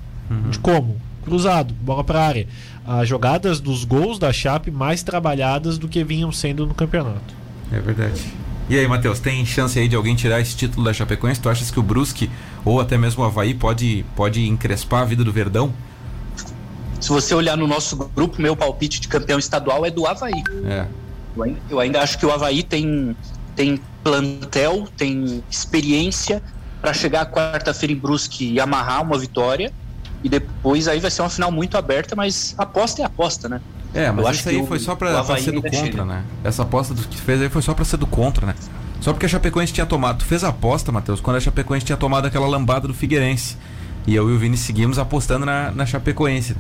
De 0.49 0.59
como? 0.59 1.01
Cruzado, 1.25 1.75
bola 1.75 2.05
pra 2.05 2.23
área. 2.23 2.47
As 2.87 3.09
jogadas 3.09 3.61
dos 3.61 3.85
gols 3.85 4.19
da 4.19 4.33
Chape 4.33 4.71
mais 4.71 5.03
trabalhadas 5.03 5.77
do 5.77 5.89
que 5.89 6.03
vinham 6.05 6.33
sendo 6.33 6.67
no 6.67 6.75
campeonato. 6.75 7.35
É 7.73 7.81
verdade. 7.81 8.23
E 8.69 8.79
aí, 8.79 8.87
Matheus, 8.87 9.19
tem 9.19 9.45
chance 9.45 9.77
aí 9.79 9.89
de 9.89 9.97
alguém 9.97 10.15
tirar 10.15 10.41
esse 10.41 10.57
título 10.57 10.85
da 10.85 10.93
Chapecoense? 10.93 11.41
Tu 11.41 11.49
achas 11.49 11.71
que 11.71 11.81
o 11.81 11.83
Brusque 11.83 12.31
ou 12.65 12.81
até 12.81 12.97
mesmo 12.97 13.23
o 13.23 13.27
Havaí 13.27 13.53
pode, 13.53 14.05
pode 14.15 14.47
encrespar 14.47 15.03
a 15.03 15.05
vida 15.05 15.25
do 15.25 15.33
Verdão? 15.33 15.73
Se 17.01 17.09
você 17.09 17.35
olhar 17.35 17.57
no 17.57 17.67
nosso 17.67 17.97
grupo, 18.15 18.41
meu 18.41 18.55
palpite 18.55 19.01
de 19.01 19.09
campeão 19.09 19.39
estadual 19.39 19.85
é 19.87 19.91
do 19.91 20.07
Havaí. 20.07 20.43
É. 20.67 20.87
Eu 21.37 21.43
ainda, 21.45 21.59
eu 21.71 21.81
ainda 21.81 22.03
acho 22.03 22.19
que 22.19 22.27
o 22.27 22.31
Havaí 22.33 22.63
tem, 22.63 23.17
tem 23.57 23.81
plantel, 24.05 24.87
tem 24.97 25.43
experiência 25.51 26.43
para 26.81 26.93
chegar 26.93 27.27
quarta-feira 27.31 27.93
em 27.93 27.97
Brusque 27.97 28.53
e 28.53 28.61
amarrar 28.61 29.03
uma 29.03 29.19
vitória. 29.19 29.73
E 30.23 30.29
depois 30.29 30.87
aí 30.89 31.01
vai 31.01 31.11
ser 31.11 31.23
uma 31.23 31.31
final 31.31 31.51
muito 31.51 31.79
aberta, 31.79 32.15
mas 32.15 32.55
aposta 32.59 33.01
é 33.01 33.05
aposta, 33.07 33.49
né? 33.49 33.61
É, 33.95 34.09
Eu 34.09 34.15
mas 34.15 34.27
acho 34.27 34.41
isso 34.41 34.49
aí 34.51 34.57
que 34.57 34.63
o- 34.63 34.67
foi 34.67 34.79
só 34.79 34.95
pra, 34.95 35.25
pra 35.25 35.37
ser 35.39 35.51
do 35.53 35.57
ainda 35.57 35.71
contra, 35.71 35.87
chega. 35.87 36.05
né? 36.05 36.23
Essa 36.45 36.63
aposta 36.63 36.93
do 36.95 37.01
que 37.03 37.17
tu 37.17 37.23
fez 37.23 37.41
aí 37.41 37.49
foi 37.49 37.63
só 37.63 37.73
pra 37.73 37.85
ser 37.85 37.97
do 37.97 38.07
contra, 38.07 38.47
né? 38.47 38.55
Só 39.01 39.13
porque 39.15 39.25
a 39.25 39.29
Chapecoense 39.29 39.73
tinha 39.73 39.87
tomado. 39.87 40.19
Tu 40.19 40.27
fez 40.27 40.45
a 40.45 40.49
aposta, 40.51 40.93
Matheus, 40.93 41.21
quando 41.21 41.37
a 41.37 41.41
Chapecoense 41.41 41.87
tinha 41.87 41.97
tomado 41.97 42.27
aquela 42.27 42.47
lambada 42.47 42.87
do 42.87 42.93
Figueirense. 42.93 43.57
E 44.07 44.15
eu 44.15 44.29
e 44.31 44.33
o 44.35 44.39
Vini 44.39 44.57
seguimos 44.59 44.99
apostando 44.99 45.47
na, 45.47 45.71
na 45.71 45.87
Chapecoense. 45.87 46.55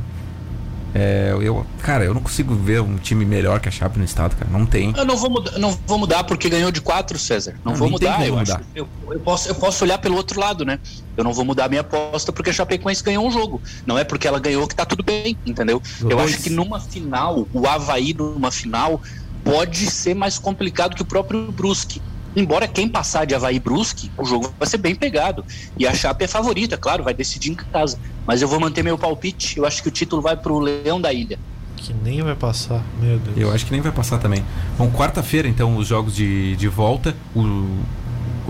É, 0.94 1.35
eu, 1.40 1.64
cara, 1.83 2.05
eu 2.05 2.12
não 2.12 2.20
consigo 2.20 2.55
ver 2.55 2.81
um 2.83 2.96
time 2.96 3.24
melhor 3.24 3.61
que 3.61 3.68
a 3.68 3.72
Chape 3.72 3.98
no 3.98 4.05
estado, 4.05 4.35
cara. 4.37 4.50
Não 4.50 4.66
tem. 4.66 4.92
Eu 4.96 5.05
não 5.05 5.16
vou 5.16 5.31
mudar, 5.31 5.59
não 5.59 5.79
vou 5.87 5.98
mudar 5.98 6.24
porque 6.24 6.48
ganhou 6.48 6.70
de 6.72 6.81
quatro, 6.81 7.18
César. 7.18 7.55
Não 7.64 7.72
Não, 7.72 7.79
vou 7.79 7.90
mudar. 7.90 8.26
Eu, 8.26 8.37
mudar. 8.37 8.55
acho- 8.57 8.64
eu, 8.74 8.88
eu 9.11 9.20
posso, 9.20 9.48
eu 9.48 9.55
posso 9.55 9.85
olhar 9.85 9.98
pelo 9.98 10.16
outro 10.16 10.40
lado, 10.40 10.64
né? 10.64 10.79
Eu 11.16 11.22
não 11.22 11.33
vou 11.33 11.44
mudar 11.44 11.66
a 11.66 11.68
minha 11.68 11.81
aposta 11.83 12.33
porque 12.33 12.50
a 12.50 12.53
Chapecoense 12.53 13.03
ganhou 13.05 13.26
um 13.26 13.31
jogo. 13.31 13.61
Não 13.87 13.96
é 13.98 14.05
porque 14.05 14.26
ela 14.26 14.40
ganhou 14.40 14.66
que 14.66 14.74
tá 14.74 14.85
tudo 14.85 15.03
bem, 15.05 15.37
entendeu? 15.46 15.81
Eu 16.03 16.09
Dois. 16.11 16.35
acho 16.35 16.42
que 16.42 16.50
numa 16.50 16.81
final, 16.81 17.46
o 17.53 17.66
Havaí 17.68 18.12
numa 18.12 18.50
final 18.50 19.00
pode 19.44 19.90
ser 19.90 20.14
mais 20.14 20.38
complicado 20.38 20.94
que 20.96 21.03
o 21.03 21.05
próprio 21.07 21.50
Brusque. 21.53 22.03
Embora 22.37 22.69
quem 22.69 22.88
passar 22.88 23.25
de 23.25 23.35
Havaí 23.35 23.59
Brusque, 23.59 24.11
o 24.16 24.25
jogo 24.25 24.53
vai 24.59 24.69
ser 24.69 24.79
bem 24.79 24.95
pegado. 24.95 25.45
E 25.77 25.87
a 25.87 25.93
Chape 25.93 26.25
é 26.25 26.29
favorita, 26.29 26.77
claro, 26.77 27.03
vai 27.03 27.12
decidir 27.14 27.51
em 27.51 27.55
casa. 27.55 27.99
Mas 28.27 28.40
eu 28.40 28.47
vou 28.49 28.61
manter 28.61 28.83
meu 28.85 28.97
palpite. 28.97 29.59
Eu 29.59 29.66
acho 29.66 29.83
que 29.83 29.88
o 29.88 29.90
título 29.90 30.23
vai 30.23 30.37
pro 30.37 30.59
Leão 30.61 31.01
da 31.01 31.12
Ilha. 31.12 31.38
Que 31.77 31.93
nem 31.95 32.23
vai 32.23 32.35
passar, 32.37 32.85
meu 33.01 33.19
Deus. 33.19 33.37
Eu 33.37 33.53
acho 33.53 33.64
que 33.66 33.73
nem 33.73 33.81
vai 33.81 33.90
passar 33.90 34.19
também. 34.19 34.45
Bom, 34.79 34.90
quarta-feira, 34.90 35.49
então, 35.49 35.77
os 35.77 35.88
jogos 35.88 36.14
de, 36.14 36.55
de 36.57 36.69
volta. 36.69 37.16
O, 37.35 37.40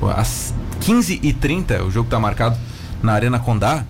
o- 0.03 0.09
às 0.15 0.53
15h30, 0.81 1.83
o 1.87 1.91
jogo 1.91 2.11
tá 2.11 2.19
marcado 2.19 2.59
na 3.03 3.13
Arena 3.13 3.39
Condá 3.39 3.85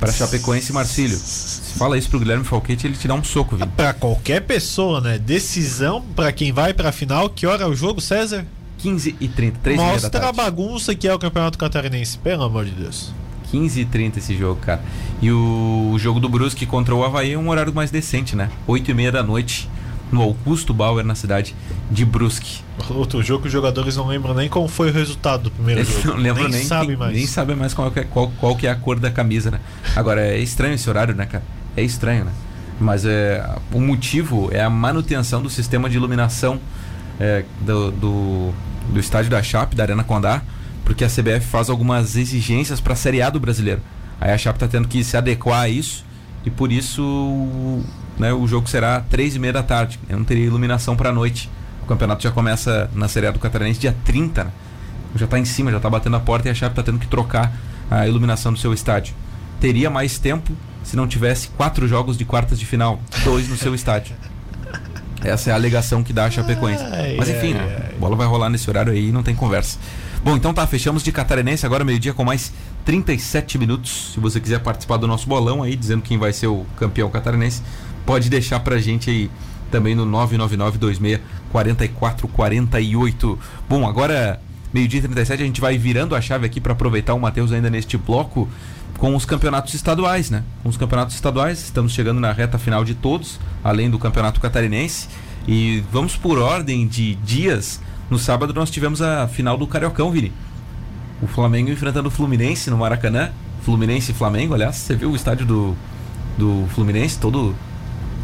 para 0.00 0.10
Chapecoense 0.12 0.70
e 0.70 0.74
Marcílio. 0.74 1.16
Se 1.16 1.78
fala 1.78 1.98
isso 1.98 2.08
pro 2.08 2.18
Guilherme 2.18 2.44
Falquete, 2.44 2.86
ele 2.86 2.96
te 2.96 3.06
dá 3.06 3.14
um 3.14 3.22
soco, 3.22 3.56
Vini. 3.56 3.70
Pra 3.76 3.92
qualquer 3.92 4.40
pessoa, 4.40 5.00
né? 5.00 5.18
Decisão 5.18 6.02
pra 6.16 6.32
quem 6.32 6.50
vai 6.52 6.72
pra 6.72 6.90
final. 6.90 7.28
Que 7.28 7.46
hora 7.46 7.64
é 7.64 7.66
o 7.66 7.74
jogo, 7.74 8.00
César? 8.00 8.44
15h30, 8.78 9.52
3 9.62 9.78
h 9.78 9.86
da 9.86 9.92
Mostra 9.92 10.28
a 10.28 10.32
bagunça 10.32 10.94
que 10.94 11.06
é 11.08 11.14
o 11.14 11.18
Campeonato 11.18 11.58
Catarinense, 11.58 12.18
pelo 12.18 12.44
amor 12.44 12.64
de 12.64 12.72
Deus. 12.72 13.12
15 13.50 13.80
e 13.80 13.84
30 13.84 14.18
esse 14.18 14.36
jogo, 14.36 14.60
cara. 14.60 14.82
E 15.20 15.30
o, 15.32 15.90
o 15.92 15.98
jogo 15.98 16.20
do 16.20 16.28
Brusque 16.28 16.66
contra 16.66 16.94
o 16.94 17.02
Havaí 17.02 17.32
é 17.32 17.38
um 17.38 17.48
horário 17.48 17.74
mais 17.74 17.90
decente, 17.90 18.36
né? 18.36 18.50
8 18.66 18.90
e 18.90 18.94
meia 18.94 19.10
da 19.10 19.22
noite, 19.22 19.68
no 20.12 20.22
Augusto 20.22 20.72
Bauer, 20.72 21.04
na 21.04 21.14
cidade 21.14 21.54
de 21.90 22.04
Brusque. 22.04 22.60
Outro 22.90 23.22
jogo 23.22 23.42
que 23.42 23.46
os 23.48 23.52
jogadores 23.52 23.96
não 23.96 24.06
lembram 24.06 24.34
nem 24.34 24.48
como 24.48 24.68
foi 24.68 24.90
o 24.90 24.92
resultado 24.92 25.44
do 25.44 25.50
primeiro 25.50 25.80
Eles 25.82 25.92
jogo. 25.94 26.08
não 26.08 26.16
lembram 26.16 26.44
nem, 26.44 26.58
nem 26.58 26.64
sabem 26.64 26.96
mais. 26.96 27.14
nem 27.14 27.26
sabem 27.26 27.56
mais 27.56 27.74
qual 27.74 27.90
que, 27.90 28.00
é, 28.00 28.04
qual, 28.04 28.30
qual 28.38 28.56
que 28.56 28.66
é 28.66 28.70
a 28.70 28.76
cor 28.76 28.98
da 28.98 29.10
camisa, 29.10 29.50
né? 29.50 29.60
Agora, 29.96 30.20
é 30.20 30.38
estranho 30.38 30.74
esse 30.74 30.88
horário, 30.88 31.14
né, 31.14 31.26
cara? 31.26 31.44
É 31.76 31.82
estranho, 31.82 32.24
né? 32.24 32.32
Mas 32.80 33.04
é, 33.04 33.44
o 33.72 33.80
motivo 33.80 34.50
é 34.52 34.62
a 34.62 34.70
manutenção 34.70 35.42
do 35.42 35.50
sistema 35.50 35.90
de 35.90 35.96
iluminação 35.96 36.60
é, 37.18 37.44
do, 37.60 37.90
do, 37.90 38.54
do 38.88 38.98
estádio 38.98 39.30
da 39.30 39.42
Chape, 39.42 39.76
da 39.76 39.84
Arena 39.84 40.04
Condá, 40.04 40.42
porque 40.84 41.04
a 41.04 41.08
CBF 41.08 41.46
faz 41.46 41.68
algumas 41.68 42.16
exigências 42.16 42.80
para 42.80 42.94
a 42.94 42.96
Série 42.96 43.20
A 43.20 43.30
do 43.30 43.38
brasileiro. 43.38 43.80
Aí 44.20 44.32
a 44.32 44.38
Chape 44.38 44.56
está 44.56 44.68
tendo 44.68 44.88
que 44.88 45.04
se 45.04 45.16
adequar 45.16 45.62
a 45.62 45.68
isso 45.68 46.04
e 46.44 46.50
por 46.50 46.72
isso 46.72 47.82
né, 48.18 48.32
o 48.32 48.46
jogo 48.46 48.68
será 48.68 49.00
três 49.00 49.36
e 49.36 49.38
meia 49.38 49.52
da 49.52 49.62
tarde. 49.62 49.98
Eu 50.08 50.16
não 50.16 50.24
teria 50.24 50.44
iluminação 50.44 50.96
para 50.96 51.10
a 51.10 51.12
noite. 51.12 51.50
O 51.82 51.86
campeonato 51.86 52.22
já 52.22 52.30
começa 52.30 52.90
na 52.94 53.08
Série 53.08 53.26
A 53.26 53.30
do 53.30 53.38
Catarinense 53.38 53.80
dia 53.80 53.94
30, 54.04 54.44
né? 54.44 54.50
já 55.14 55.24
está 55.24 55.38
em 55.38 55.44
cima, 55.44 55.70
já 55.70 55.78
está 55.78 55.88
batendo 55.88 56.16
a 56.16 56.20
porta 56.20 56.48
e 56.48 56.50
a 56.50 56.54
Chape 56.54 56.72
está 56.72 56.82
tendo 56.82 56.98
que 56.98 57.06
trocar 57.06 57.52
a 57.90 58.06
iluminação 58.06 58.52
do 58.52 58.58
seu 58.58 58.72
estádio. 58.72 59.14
Teria 59.60 59.90
mais 59.90 60.18
tempo 60.18 60.52
se 60.82 60.96
não 60.96 61.06
tivesse 61.06 61.48
quatro 61.48 61.86
jogos 61.88 62.16
de 62.16 62.24
quartas 62.24 62.58
de 62.58 62.66
final, 62.66 63.00
dois 63.24 63.48
no 63.48 63.56
seu 63.56 63.74
estádio. 63.74 64.14
Essa 65.22 65.50
é 65.50 65.52
a 65.52 65.56
alegação 65.56 66.02
que 66.02 66.12
dá 66.12 66.26
a 66.26 66.30
Chapecoense. 66.30 66.82
Ai, 66.84 67.16
Mas 67.16 67.28
enfim, 67.28 67.54
ai, 67.54 67.60
ai. 67.60 67.92
a 67.96 67.98
bola 67.98 68.14
vai 68.16 68.26
rolar 68.26 68.48
nesse 68.48 68.68
horário 68.70 68.92
aí 68.92 69.08
e 69.08 69.12
não 69.12 69.22
tem 69.22 69.34
conversa. 69.34 69.78
Bom, 70.22 70.36
então 70.36 70.52
tá, 70.54 70.66
fechamos 70.66 71.02
de 71.02 71.12
Catarinense 71.12 71.64
agora 71.64 71.84
meio-dia 71.84 72.12
com 72.14 72.24
mais 72.24 72.52
37 72.84 73.58
minutos. 73.58 74.12
Se 74.14 74.20
você 74.20 74.40
quiser 74.40 74.60
participar 74.60 74.96
do 74.96 75.06
nosso 75.06 75.28
bolão 75.28 75.62
aí, 75.62 75.76
dizendo 75.76 76.02
quem 76.02 76.18
vai 76.18 76.32
ser 76.32 76.46
o 76.46 76.64
campeão 76.76 77.10
catarinense, 77.10 77.62
pode 78.06 78.28
deixar 78.30 78.60
pra 78.60 78.78
gente 78.78 79.10
aí 79.10 79.30
também 79.70 79.94
no 79.94 80.04
99926 80.06 81.20
4448. 81.52 83.38
Bom, 83.68 83.86
agora 83.86 84.40
meio-dia 84.72 85.00
e 85.00 85.02
37 85.02 85.42
a 85.42 85.46
gente 85.46 85.60
vai 85.60 85.78
virando 85.78 86.14
a 86.14 86.20
chave 86.20 86.46
aqui 86.46 86.60
para 86.60 86.72
aproveitar 86.72 87.14
o 87.14 87.20
Matheus 87.20 87.52
ainda 87.52 87.70
neste 87.70 87.96
bloco 87.96 88.48
com 88.98 89.14
os 89.14 89.24
campeonatos 89.24 89.72
estaduais, 89.74 90.28
né? 90.28 90.42
Com 90.62 90.68
os 90.68 90.76
campeonatos 90.76 91.14
estaduais, 91.14 91.62
estamos 91.62 91.92
chegando 91.92 92.20
na 92.20 92.32
reta 92.32 92.58
final 92.58 92.84
de 92.84 92.94
todos, 92.94 93.38
além 93.62 93.88
do 93.88 93.98
campeonato 93.98 94.40
catarinense. 94.40 95.08
E 95.46 95.82
vamos 95.90 96.16
por 96.16 96.38
ordem 96.38 96.86
de 96.86 97.14
dias. 97.14 97.80
No 98.10 98.18
sábado 98.18 98.52
nós 98.52 98.70
tivemos 98.70 99.00
a 99.00 99.28
final 99.28 99.56
do 99.56 99.66
Cariocão, 99.66 100.10
Vini. 100.10 100.32
O 101.22 101.26
Flamengo 101.26 101.70
enfrentando 101.70 102.08
o 102.08 102.10
Fluminense 102.10 102.68
no 102.70 102.76
Maracanã. 102.76 103.30
Fluminense 103.62 104.10
e 104.12 104.14
Flamengo, 104.14 104.54
aliás, 104.54 104.76
você 104.76 104.94
viu 104.94 105.10
o 105.10 105.16
estádio 105.16 105.46
do, 105.46 105.76
do 106.36 106.66
Fluminense 106.74 107.18
todo 107.18 107.54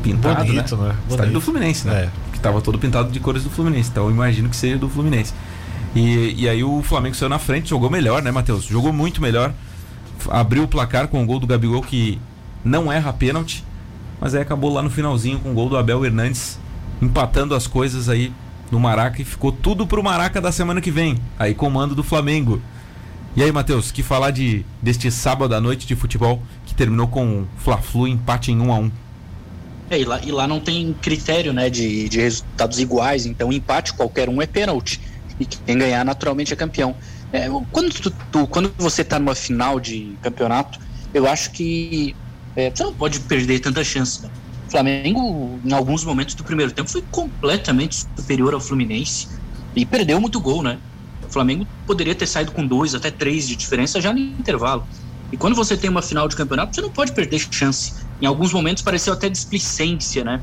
pintado, 0.02 0.44
Bonito, 0.44 0.76
né? 0.76 0.88
né? 0.88 0.96
Estádio 1.02 1.16
Bonito. 1.16 1.32
do 1.32 1.40
Fluminense, 1.40 1.86
né? 1.86 2.04
É. 2.04 2.10
Que 2.32 2.40
tava 2.40 2.60
todo 2.60 2.78
pintado 2.78 3.10
de 3.12 3.20
cores 3.20 3.44
do 3.44 3.50
Fluminense. 3.50 3.90
Então 3.90 4.04
eu 4.04 4.10
imagino 4.10 4.48
que 4.48 4.56
seja 4.56 4.76
do 4.76 4.88
Fluminense. 4.88 5.32
E, 5.94 6.34
e 6.36 6.48
aí 6.48 6.64
o 6.64 6.82
Flamengo 6.82 7.14
saiu 7.14 7.28
na 7.28 7.38
frente, 7.38 7.70
jogou 7.70 7.88
melhor, 7.88 8.22
né, 8.22 8.30
Matheus? 8.32 8.64
Jogou 8.64 8.92
muito 8.92 9.22
melhor. 9.22 9.52
Abriu 10.30 10.64
o 10.64 10.68
placar 10.68 11.08
com 11.08 11.22
o 11.22 11.26
gol 11.26 11.38
do 11.38 11.46
Gabigol, 11.46 11.82
que 11.82 12.18
não 12.64 12.92
erra 12.92 13.12
pênalti. 13.12 13.64
Mas 14.20 14.34
aí 14.34 14.42
acabou 14.42 14.72
lá 14.72 14.82
no 14.82 14.90
finalzinho 14.90 15.38
com 15.38 15.50
o 15.50 15.54
gol 15.54 15.68
do 15.68 15.76
Abel 15.76 16.04
Hernandes, 16.04 16.58
empatando 17.02 17.54
as 17.54 17.66
coisas 17.66 18.08
aí 18.08 18.32
no 18.70 18.80
Maraca 18.80 19.20
e 19.20 19.24
ficou 19.24 19.52
tudo 19.52 19.86
pro 19.86 20.02
Maraca 20.02 20.40
da 20.40 20.50
semana 20.50 20.80
que 20.80 20.90
vem. 20.90 21.18
Aí 21.38 21.54
comando 21.54 21.94
do 21.94 22.02
Flamengo. 22.02 22.60
E 23.36 23.42
aí, 23.42 23.50
Matheus, 23.50 23.90
que 23.90 24.02
falar 24.02 24.30
de 24.30 24.64
deste 24.80 25.10
sábado 25.10 25.54
à 25.54 25.60
noite 25.60 25.86
de 25.86 25.96
futebol 25.96 26.40
que 26.64 26.74
terminou 26.74 27.08
com 27.08 27.44
Fla-Flu 27.58 28.06
empate 28.06 28.52
em 28.52 28.60
1 28.60 28.72
a 28.72 28.78
1 28.78 28.92
É, 29.90 30.00
e, 30.00 30.04
lá, 30.04 30.20
e 30.22 30.30
lá 30.30 30.46
não 30.46 30.60
tem 30.60 30.94
critério 31.02 31.52
né, 31.52 31.68
de, 31.68 32.08
de 32.08 32.20
resultados 32.20 32.78
iguais, 32.78 33.26
então 33.26 33.52
empate 33.52 33.92
qualquer 33.92 34.28
um 34.28 34.40
é 34.40 34.46
pênalti. 34.46 35.00
E 35.38 35.44
quem 35.44 35.76
ganhar 35.76 36.04
naturalmente 36.04 36.52
é 36.52 36.56
campeão. 36.56 36.94
É, 37.34 37.48
quando, 37.72 37.92
tu- 37.92 38.10
tu- 38.30 38.46
quando 38.46 38.72
você 38.78 39.02
está 39.02 39.18
numa 39.18 39.34
final 39.34 39.80
de 39.80 40.16
campeonato, 40.22 40.78
eu 41.12 41.26
acho 41.26 41.50
que 41.50 42.14
é, 42.54 42.70
você 42.70 42.84
não 42.84 42.94
pode 42.94 43.18
perder 43.20 43.58
tanta 43.58 43.82
chance. 43.82 44.22
Né? 44.22 44.30
O 44.68 44.70
Flamengo, 44.70 45.60
em 45.64 45.72
alguns 45.72 46.04
momentos 46.04 46.36
do 46.36 46.44
primeiro 46.44 46.70
tempo, 46.70 46.88
foi 46.88 47.02
completamente 47.10 48.06
superior 48.16 48.54
ao 48.54 48.60
Fluminense 48.60 49.26
e 49.74 49.84
perdeu 49.84 50.20
muito 50.20 50.40
gol, 50.40 50.62
né? 50.62 50.78
O 51.26 51.32
Flamengo 51.32 51.66
poderia 51.84 52.14
ter 52.14 52.26
saído 52.28 52.52
com 52.52 52.64
dois, 52.64 52.94
até 52.94 53.10
três 53.10 53.48
de 53.48 53.56
diferença 53.56 54.00
já 54.00 54.12
no 54.12 54.18
intervalo. 54.20 54.86
E 55.32 55.36
quando 55.36 55.56
você 55.56 55.76
tem 55.76 55.90
uma 55.90 56.02
final 56.02 56.28
de 56.28 56.36
campeonato, 56.36 56.76
você 56.76 56.80
não 56.82 56.92
pode 56.92 57.12
perder 57.12 57.40
chance. 57.50 57.94
Em 58.20 58.26
alguns 58.26 58.52
momentos 58.52 58.84
pareceu 58.84 59.12
até 59.12 59.28
displicência, 59.28 60.22
né? 60.22 60.40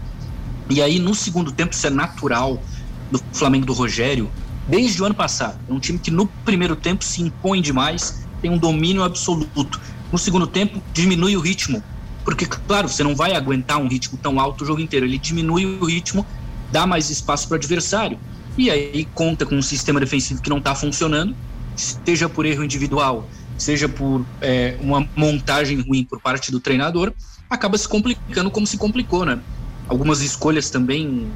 E 0.70 0.82
aí 0.82 1.00
no 1.00 1.16
segundo 1.16 1.54
tempo 1.54 1.74
isso 1.74 1.88
é 1.88 1.90
natural 1.90 2.62
do 3.10 3.22
Flamengo 3.32 3.66
do 3.66 3.74
Rogério, 3.74 4.30
desde 4.68 5.02
o 5.02 5.06
ano 5.06 5.16
passado. 5.16 5.60
É 5.70 5.74
um 5.74 5.80
time 5.80 6.00
que 6.00 6.12
no 6.12 6.28
primeiro 6.46 6.76
tempo 6.76 7.04
se 7.04 7.22
impõe 7.22 7.62
demais, 7.62 8.26
tem 8.42 8.52
um 8.52 8.58
domínio 8.58 9.04
absoluto. 9.04 9.80
No 10.12 10.18
segundo 10.18 10.48
tempo 10.48 10.82
diminui 10.94 11.36
o 11.36 11.40
ritmo, 11.40 11.84
porque 12.24 12.46
claro, 12.46 12.88
você 12.88 13.04
não 13.04 13.16
vai 13.16 13.34
aguentar 13.34 13.78
um 13.78 13.88
ritmo 13.88 14.18
tão 14.22 14.40
alto 14.40 14.64
o 14.64 14.68
jogo 14.68 14.82
inteiro. 14.82 15.06
Ele 15.06 15.18
diminui 15.18 15.66
o 15.66 15.86
ritmo, 15.86 16.26
dá 16.72 16.86
mais 16.86 17.10
espaço 17.10 17.48
para 17.48 17.56
o 17.56 17.58
adversário. 17.58 18.20
E 18.58 18.70
aí 18.70 19.08
conta 19.14 19.46
com 19.46 19.56
um 19.56 19.62
sistema 19.62 20.00
defensivo 20.00 20.42
que 20.42 20.50
não 20.50 20.58
está 20.58 20.76
funcionando, 20.76 21.36
seja 21.76 22.28
por 22.28 22.46
erro 22.46 22.64
individual, 22.64 23.28
seja 23.58 23.88
por 23.88 24.26
é, 24.42 24.78
uma 24.82 25.08
montagem 25.16 25.80
ruim 25.80 26.04
por 26.04 26.20
parte 26.20 26.52
do 26.52 26.60
treinador, 26.60 27.14
acaba 27.50 27.78
se 27.78 27.88
complicando 27.88 28.52
como 28.52 28.68
se 28.68 28.78
complicou, 28.78 29.26
né? 29.26 29.40
Algumas 29.88 30.22
escolhas 30.22 30.70
também 30.70 31.28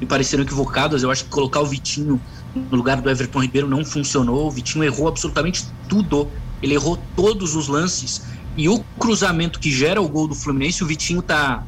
me 0.00 0.06
pareceram 0.06 0.42
equivocadas. 0.42 1.02
Eu 1.02 1.10
acho 1.10 1.24
que 1.24 1.30
colocar 1.30 1.60
o 1.60 1.66
Vitinho 1.66 2.20
no 2.54 2.76
lugar 2.76 3.00
do 3.00 3.08
Everton 3.08 3.40
Ribeiro 3.40 3.68
não 3.68 3.84
funcionou. 3.84 4.46
O 4.46 4.50
Vitinho 4.50 4.84
errou 4.84 5.08
absolutamente 5.08 5.66
tudo. 5.88 6.28
Ele 6.62 6.74
errou 6.74 6.98
todos 7.14 7.54
os 7.54 7.68
lances. 7.68 8.22
E 8.56 8.68
o 8.68 8.80
cruzamento 8.98 9.58
que 9.60 9.70
gera 9.70 10.00
o 10.00 10.08
gol 10.08 10.26
do 10.26 10.34
Fluminense, 10.34 10.82
o 10.82 10.86
Vitinho 10.86 11.22
tá, 11.22 11.64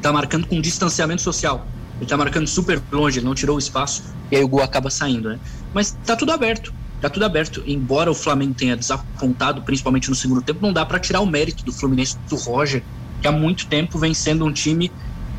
tá 0.00 0.12
marcando 0.12 0.46
com 0.46 0.60
distanciamento 0.60 1.22
social. 1.22 1.66
Ele 1.98 2.08
tá 2.08 2.16
marcando 2.16 2.46
super 2.46 2.80
longe, 2.90 3.18
ele 3.18 3.26
não 3.26 3.34
tirou 3.34 3.56
o 3.56 3.58
espaço. 3.58 4.02
E 4.30 4.36
aí 4.36 4.44
o 4.44 4.48
gol 4.48 4.62
acaba 4.62 4.90
saindo, 4.90 5.28
né? 5.28 5.38
Mas 5.74 5.96
tá 6.04 6.16
tudo 6.16 6.32
aberto. 6.32 6.72
Tá 7.00 7.10
tudo 7.10 7.24
aberto. 7.24 7.62
Embora 7.66 8.10
o 8.10 8.14
Flamengo 8.14 8.54
tenha 8.54 8.76
desapontado, 8.76 9.62
principalmente 9.62 10.08
no 10.08 10.14
segundo 10.14 10.40
tempo, 10.40 10.60
não 10.62 10.72
dá 10.72 10.86
para 10.86 10.98
tirar 10.98 11.20
o 11.20 11.26
mérito 11.26 11.64
do 11.64 11.72
Fluminense 11.72 12.16
do 12.28 12.36
Roger, 12.36 12.82
que 13.20 13.26
há 13.26 13.32
muito 13.32 13.66
tempo 13.66 13.98
vem 13.98 14.14
sendo 14.14 14.44
um 14.44 14.52
time 14.52 14.90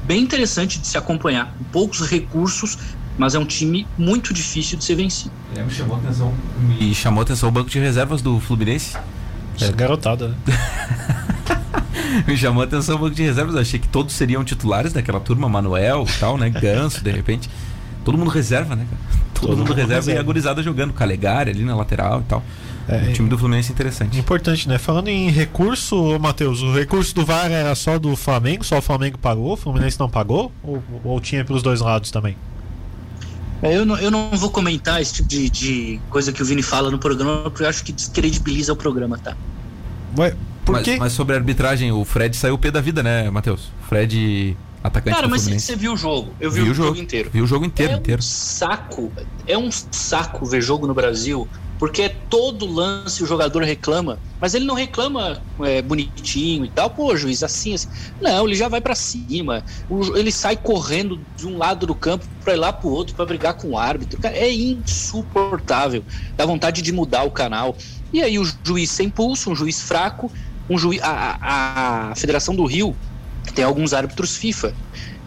bem 0.03 0.21
interessante 0.21 0.77
de 0.79 0.87
se 0.87 0.97
acompanhar. 0.97 1.53
Com 1.57 1.63
poucos 1.65 2.01
recursos, 2.09 2.77
mas 3.17 3.35
é 3.35 3.39
um 3.39 3.45
time 3.45 3.85
muito 3.97 4.33
difícil 4.33 4.77
de 4.77 4.83
ser 4.83 4.95
vencido. 4.95 5.31
Me 5.55 5.69
chamou 5.71 5.97
atenção. 5.97 6.33
E 6.79 6.93
chamou 6.95 7.21
atenção 7.21 7.49
o 7.49 7.51
banco 7.51 7.69
de 7.69 7.79
reservas 7.79 8.21
do 8.21 8.39
Fluminense. 8.39 8.97
É 9.61 9.71
garotada, 9.71 10.29
né? 10.29 10.35
Me 12.27 12.37
chamou 12.37 12.61
a 12.61 12.65
atenção 12.65 12.95
o 12.95 12.99
banco 12.99 13.15
de 13.15 13.23
reservas. 13.23 13.55
Eu 13.55 13.61
achei 13.61 13.79
que 13.79 13.87
todos 13.87 14.13
seriam 14.13 14.43
titulares 14.43 14.93
daquela 14.93 15.19
turma, 15.19 15.49
Manuel 15.49 16.05
e 16.07 16.19
tal, 16.19 16.37
né? 16.37 16.49
Ganso, 16.49 17.03
de 17.03 17.11
repente. 17.11 17.49
Todo 18.05 18.17
mundo 18.17 18.29
reserva, 18.29 18.75
né, 18.75 18.85
cara? 18.89 19.01
Todo, 19.33 19.47
Todo 19.47 19.49
mundo 19.57 19.67
mundo 19.69 19.73
reserva, 19.75 19.95
reserva. 19.95 20.19
e 20.19 20.21
a 20.21 20.23
gurizada 20.23 20.63
jogando. 20.63 20.93
Calegari 20.93 21.51
ali 21.51 21.63
na 21.63 21.75
lateral 21.75 22.21
e 22.21 22.23
tal. 22.23 22.43
É, 22.87 23.09
o 23.09 23.13
time 23.13 23.29
do 23.29 23.37
Fluminense 23.37 23.71
é 23.71 23.73
interessante. 23.73 24.19
Importante, 24.19 24.67
né? 24.67 24.77
Falando 24.77 25.07
em 25.07 25.29
recurso, 25.29 26.19
Matheus, 26.19 26.61
o 26.61 26.73
recurso 26.73 27.15
do 27.15 27.25
VAR 27.25 27.49
era 27.49 27.73
só 27.75 27.97
do 27.97 28.15
Flamengo, 28.15 28.63
só 28.63 28.77
o 28.79 28.81
Flamengo 28.81 29.17
pagou, 29.17 29.53
o 29.53 29.57
Fluminense 29.57 29.97
não 29.99 30.09
pagou? 30.09 30.51
Ou, 30.61 30.83
ou 31.03 31.19
tinha 31.21 31.45
pros 31.45 31.63
dois 31.63 31.79
lados 31.79 32.11
também? 32.11 32.35
É, 33.63 33.77
Eu 33.77 33.85
não, 33.85 33.97
eu 33.97 34.11
não 34.11 34.29
vou 34.31 34.49
comentar 34.49 35.01
esse 35.01 35.13
tipo 35.13 35.27
de, 35.29 35.49
de 35.49 35.99
coisa 36.09 36.31
que 36.33 36.41
o 36.41 36.45
Vini 36.45 36.61
fala 36.61 36.91
no 36.91 36.99
programa, 36.99 37.43
porque 37.49 37.63
eu 37.63 37.67
acho 37.69 37.83
que 37.83 37.91
descredibiliza 37.91 38.73
o 38.73 38.75
programa, 38.75 39.17
tá? 39.17 39.35
Ué, 40.17 40.35
por 40.65 40.73
mas, 40.73 40.83
quê? 40.83 40.97
mas 40.99 41.13
sobre 41.13 41.35
a 41.35 41.39
arbitragem, 41.39 41.91
o 41.91 42.03
Fred 42.05 42.35
saiu 42.35 42.55
o 42.55 42.57
pé 42.57 42.69
da 42.71 42.81
vida, 42.81 43.01
né, 43.01 43.29
Matheus? 43.29 43.69
Fred, 43.87 44.55
atacante 44.83 45.15
Cara, 45.15 45.27
do 45.27 45.31
mas 45.31 45.41
você 45.43 45.75
viu 45.75 45.93
o 45.93 45.97
jogo. 45.97 46.33
Eu 46.39 46.51
vi, 46.51 46.59
Viu 46.61 46.67
o 46.67 46.71
o 46.71 46.73
jogo, 46.73 46.87
jogo. 46.89 47.01
inteiro. 47.01 47.29
Viu 47.33 47.43
o 47.43 47.47
jogo 47.47 47.65
inteiro, 47.65 47.93
é 47.93 47.95
inteiro. 47.95 48.19
um 48.19 48.23
saco. 48.23 49.11
É 49.47 49.57
um 49.57 49.69
saco 49.71 50.45
ver 50.45 50.61
jogo 50.61 50.85
no 50.85 50.93
Brasil, 50.93 51.47
porque 51.83 52.03
é 52.03 52.15
todo 52.29 52.65
lance 52.65 53.21
o 53.21 53.25
jogador 53.25 53.61
reclama, 53.61 54.17
mas 54.39 54.53
ele 54.53 54.63
não 54.63 54.73
reclama 54.73 55.41
é, 55.59 55.81
bonitinho 55.81 56.63
e 56.63 56.69
tal. 56.69 56.89
Pô, 56.89 57.13
juiz, 57.13 57.43
assim, 57.43 57.73
assim. 57.73 57.89
Não, 58.21 58.47
ele 58.47 58.55
já 58.55 58.69
vai 58.69 58.79
pra 58.79 58.95
cima. 58.95 59.65
O 59.89 60.15
ele 60.15 60.31
sai 60.31 60.55
correndo 60.55 61.19
de 61.35 61.45
um 61.45 61.57
lado 61.57 61.85
do 61.85 61.93
campo 61.93 62.25
pra 62.41 62.53
ir 62.53 62.55
lá 62.55 62.71
pro 62.71 62.87
outro 62.87 63.13
pra 63.13 63.25
brigar 63.25 63.55
com 63.55 63.71
o 63.71 63.77
árbitro. 63.77 64.17
Cara, 64.21 64.33
é 64.33 64.49
insuportável. 64.49 66.05
Dá 66.37 66.45
vontade 66.45 66.81
de 66.81 66.89
mudar 66.93 67.23
o 67.23 67.31
canal. 67.31 67.75
E 68.13 68.23
aí 68.23 68.39
o 68.39 68.49
juiz 68.65 68.89
sem 68.89 69.09
pulso, 69.09 69.51
um 69.51 69.55
juiz 69.55 69.81
fraco, 69.81 70.31
um 70.69 70.77
juiz. 70.77 71.01
A, 71.03 71.37
a, 71.41 72.11
a 72.11 72.15
Federação 72.15 72.55
do 72.55 72.63
Rio 72.63 72.95
tem 73.53 73.65
alguns 73.65 73.93
árbitros 73.93 74.37
FIFA. 74.37 74.73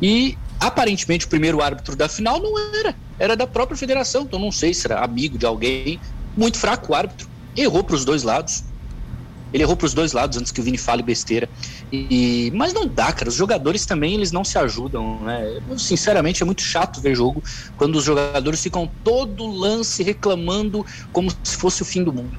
E 0.00 0.38
aparentemente 0.58 1.26
o 1.26 1.28
primeiro 1.28 1.62
árbitro 1.62 1.94
da 1.94 2.08
final 2.08 2.40
não 2.40 2.58
era, 2.74 2.94
era 3.18 3.36
da 3.36 3.46
própria 3.46 3.76
federação, 3.76 4.22
então 4.22 4.38
não 4.38 4.50
sei 4.50 4.72
se 4.72 4.86
era 4.86 5.04
amigo 5.04 5.36
de 5.36 5.44
alguém. 5.44 6.00
Muito 6.36 6.58
fraco 6.58 6.92
o 6.92 6.94
árbitro, 6.94 7.26
errou 7.56 7.82
para 7.82 7.96
os 7.96 8.04
dois 8.04 8.22
lados. 8.22 8.62
Ele 9.52 9.62
errou 9.62 9.76
pros 9.76 9.94
dois 9.94 10.12
lados 10.12 10.36
antes 10.36 10.50
que 10.52 10.60
o 10.60 10.62
Vini 10.64 10.76
fale 10.76 11.02
besteira. 11.02 11.48
E, 11.90 12.52
mas 12.54 12.74
não 12.74 12.86
dá, 12.86 13.12
cara. 13.12 13.28
Os 13.28 13.36
jogadores 13.36 13.86
também, 13.86 14.12
eles 14.14 14.32
não 14.32 14.44
se 14.44 14.58
ajudam, 14.58 15.20
né? 15.20 15.60
Eu, 15.70 15.78
sinceramente, 15.78 16.42
é 16.42 16.44
muito 16.46 16.60
chato 16.60 17.00
ver 17.00 17.14
jogo 17.14 17.42
quando 17.76 17.94
os 17.96 18.04
jogadores 18.04 18.60
ficam 18.60 18.90
todo 19.04 19.46
lance 19.46 20.02
reclamando 20.02 20.84
como 21.12 21.30
se 21.44 21.56
fosse 21.56 21.80
o 21.80 21.84
fim 21.84 22.02
do 22.02 22.12
mundo. 22.12 22.36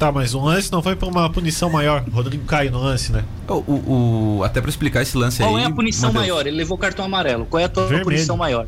Tá, 0.00 0.12
mas 0.12 0.34
o 0.34 0.40
lance 0.40 0.70
não 0.70 0.82
foi 0.82 0.94
por 0.94 1.08
uma 1.08 1.30
punição 1.30 1.70
maior. 1.70 2.04
O 2.06 2.10
Rodrigo 2.10 2.44
cai 2.44 2.68
no 2.68 2.78
lance, 2.80 3.12
né? 3.12 3.24
O, 3.48 3.54
o- 3.54 4.38
o- 4.38 4.44
até 4.44 4.60
pra 4.60 4.68
explicar 4.68 5.00
esse 5.02 5.16
lance 5.16 5.38
Qual 5.38 5.56
aí. 5.56 5.62
é 5.62 5.66
a 5.66 5.70
punição 5.70 6.12
Matheus, 6.12 6.26
maior? 6.28 6.46
Ele 6.46 6.56
levou 6.56 6.76
cartão 6.76 7.04
amarelo. 7.04 7.46
Qual 7.46 7.60
é 7.60 7.64
a 7.64 7.68
tua 7.68 7.84
Vermelho. 7.84 8.04
punição 8.04 8.36
maior? 8.36 8.66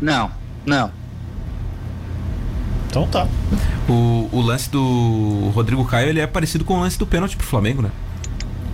Não, 0.00 0.30
não. 0.66 0.90
Então 2.88 3.06
tá. 3.06 3.26
O, 3.88 4.28
o 4.32 4.40
lance 4.40 4.70
do 4.70 5.50
Rodrigo 5.54 5.84
Caio 5.84 6.08
ele 6.08 6.20
é 6.20 6.26
parecido 6.26 6.64
com 6.64 6.78
o 6.78 6.80
lance 6.80 6.98
do 6.98 7.06
pênalti 7.06 7.36
pro 7.36 7.46
Flamengo, 7.46 7.82
né? 7.82 7.90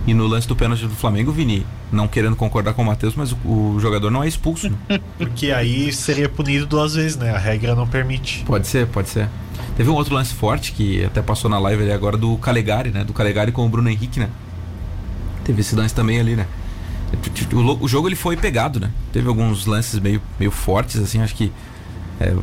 E 0.07 0.13
no 0.13 0.27
lance 0.27 0.47
do 0.47 0.55
pênalti 0.55 0.85
do 0.85 0.95
Flamengo, 0.95 1.31
Vini, 1.31 1.65
não 1.91 2.07
querendo 2.07 2.35
concordar 2.35 2.73
com 2.73 2.81
o 2.81 2.85
Matheus, 2.85 3.15
mas 3.15 3.31
o, 3.31 3.75
o 3.75 3.79
jogador 3.79 4.09
não 4.09 4.23
é 4.23 4.27
expulso. 4.27 4.69
né? 4.69 4.99
Porque 5.17 5.51
aí 5.51 5.91
seria 5.91 6.29
punido 6.29 6.65
duas 6.65 6.95
vezes, 6.95 7.17
né? 7.17 7.31
A 7.31 7.37
regra 7.37 7.75
não 7.75 7.87
permite. 7.87 8.43
Pode 8.45 8.67
ser, 8.67 8.87
pode 8.87 9.09
ser. 9.09 9.29
Teve 9.75 9.89
um 9.89 9.93
outro 9.93 10.13
lance 10.13 10.33
forte 10.33 10.71
que 10.71 11.03
até 11.03 11.21
passou 11.21 11.49
na 11.49 11.59
live 11.59 11.83
ali 11.83 11.91
agora 11.91 12.17
do 12.17 12.37
Calegari, 12.37 12.91
né? 12.91 13.03
Do 13.03 13.13
Calegari 13.13 13.51
com 13.51 13.65
o 13.65 13.69
Bruno 13.69 13.89
Henrique, 13.89 14.19
né? 14.19 14.29
Teve 15.43 15.61
esse 15.61 15.75
lance 15.75 15.93
também 15.93 16.19
ali, 16.19 16.35
né? 16.35 16.47
O, 17.81 17.87
jogo 17.87 18.07
ele 18.07 18.15
foi 18.15 18.37
pegado, 18.37 18.79
né? 18.79 18.91
Teve 19.11 19.27
alguns 19.27 19.65
lances 19.65 19.99
meio, 19.99 20.21
meio 20.39 20.51
fortes, 20.51 21.01
assim, 21.01 21.21
acho 21.21 21.35
que. 21.35 21.51
É, 22.19 22.35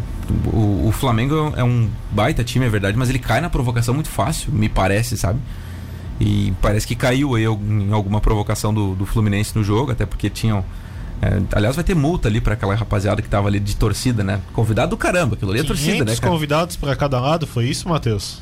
o, 0.53 0.89
o 0.89 0.93
Flamengo 0.93 1.53
é 1.57 1.63
um 1.63 1.89
baita 2.11 2.43
time, 2.43 2.65
é 2.65 2.69
verdade, 2.69 2.97
mas 2.97 3.11
ele 3.11 3.19
cai 3.19 3.41
na 3.41 3.51
provocação 3.51 3.95
muito 3.95 4.09
fácil, 4.09 4.51
me 4.53 4.69
parece, 4.69 5.17
sabe? 5.17 5.39
E 6.19 6.53
parece 6.63 6.87
que 6.87 6.95
caiu 6.95 7.35
aí 7.35 7.45
em 7.45 7.93
alguma 7.93 8.21
provocação 8.21 8.73
do, 8.73 8.95
do 8.95 9.05
Fluminense 9.05 9.57
no 9.57 9.63
jogo, 9.63 9.93
até 9.93 10.07
porque 10.07 10.31
tinham. 10.31 10.65
é, 11.21 11.43
aliás, 11.53 11.77
vai 11.77 11.85
ter 11.85 11.95
multa 11.95 12.27
ali 12.27 12.41
pra 12.41 12.55
aquela 12.55 12.75
rapaziada 12.75 13.21
que 13.21 13.29
tava 13.29 13.49
ali 13.49 13.61
de 13.61 13.77
torcida, 13.77 14.25
né? 14.25 14.41
Convidado 14.55 14.91
do 14.91 14.97
caramba, 14.97 15.35
aquilo 15.35 15.51
ali 15.51 15.61
é 15.61 15.65
torcida, 15.65 15.93
né, 15.93 16.05
500 16.05 16.21
cara? 16.21 16.33
convidados 16.33 16.77
pra 16.77 16.97
cada 16.97 17.21
lado, 17.21 17.47
foi 17.47 17.67
isso, 17.67 17.87
Matheus? 17.89 18.41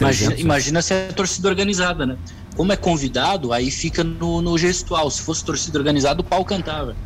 Imagina, 0.00 0.30
300. 0.30 0.40
imagina 0.40 0.80
se 0.80 0.94
é 0.94 1.08
torcida 1.08 1.48
organizada, 1.48 2.06
né? 2.06 2.16
Como 2.56 2.72
é 2.72 2.76
convidado, 2.76 3.52
aí 3.52 3.70
fica 3.70 4.02
no, 4.02 4.40
no 4.40 4.56
gestual. 4.56 5.10
Se 5.10 5.20
fosse 5.20 5.44
torcida 5.44 5.78
organizada, 5.78 6.22
o 6.22 6.24
pau 6.24 6.42
cantava. 6.46 6.96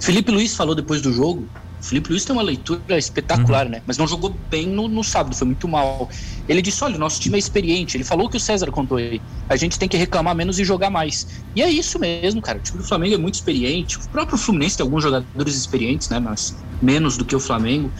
Felipe 0.00 0.32
Luiz 0.32 0.56
falou 0.56 0.74
depois 0.74 1.00
do 1.00 1.12
jogo. 1.12 1.46
Felipe 1.82 2.10
Luiz 2.10 2.24
tem 2.24 2.34
uma 2.34 2.42
leitura 2.42 2.96
espetacular, 2.96 3.68
né? 3.68 3.82
Mas 3.84 3.98
não 3.98 4.06
jogou 4.06 4.38
bem 4.48 4.68
no, 4.68 4.86
no 4.86 5.02
sábado, 5.02 5.34
foi 5.34 5.46
muito 5.46 5.66
mal. 5.66 6.08
Ele 6.48 6.62
disse: 6.62 6.82
olha, 6.84 6.94
o 6.94 6.98
nosso 6.98 7.20
time 7.20 7.34
é 7.36 7.38
experiente. 7.38 7.96
Ele 7.96 8.04
falou 8.04 8.26
o 8.26 8.30
que 8.30 8.36
o 8.36 8.40
César 8.40 8.70
contou 8.70 8.98
aí. 8.98 9.20
A 9.48 9.56
gente 9.56 9.78
tem 9.78 9.88
que 9.88 9.96
reclamar 9.96 10.34
menos 10.34 10.60
e 10.60 10.64
jogar 10.64 10.90
mais. 10.90 11.26
E 11.56 11.62
é 11.62 11.68
isso 11.68 11.98
mesmo, 11.98 12.40
cara. 12.40 12.58
O 12.58 12.60
time 12.60 12.80
do 12.80 12.88
Flamengo 12.88 13.16
é 13.16 13.18
muito 13.18 13.34
experiente. 13.34 13.98
O 13.98 14.08
próprio 14.08 14.38
Fluminense 14.38 14.76
tem 14.76 14.84
alguns 14.84 15.02
jogadores 15.02 15.56
experientes, 15.56 16.08
né? 16.08 16.20
Mas 16.20 16.54
menos 16.80 17.16
do 17.16 17.24
que 17.24 17.34
o 17.34 17.40
Flamengo. 17.40 17.92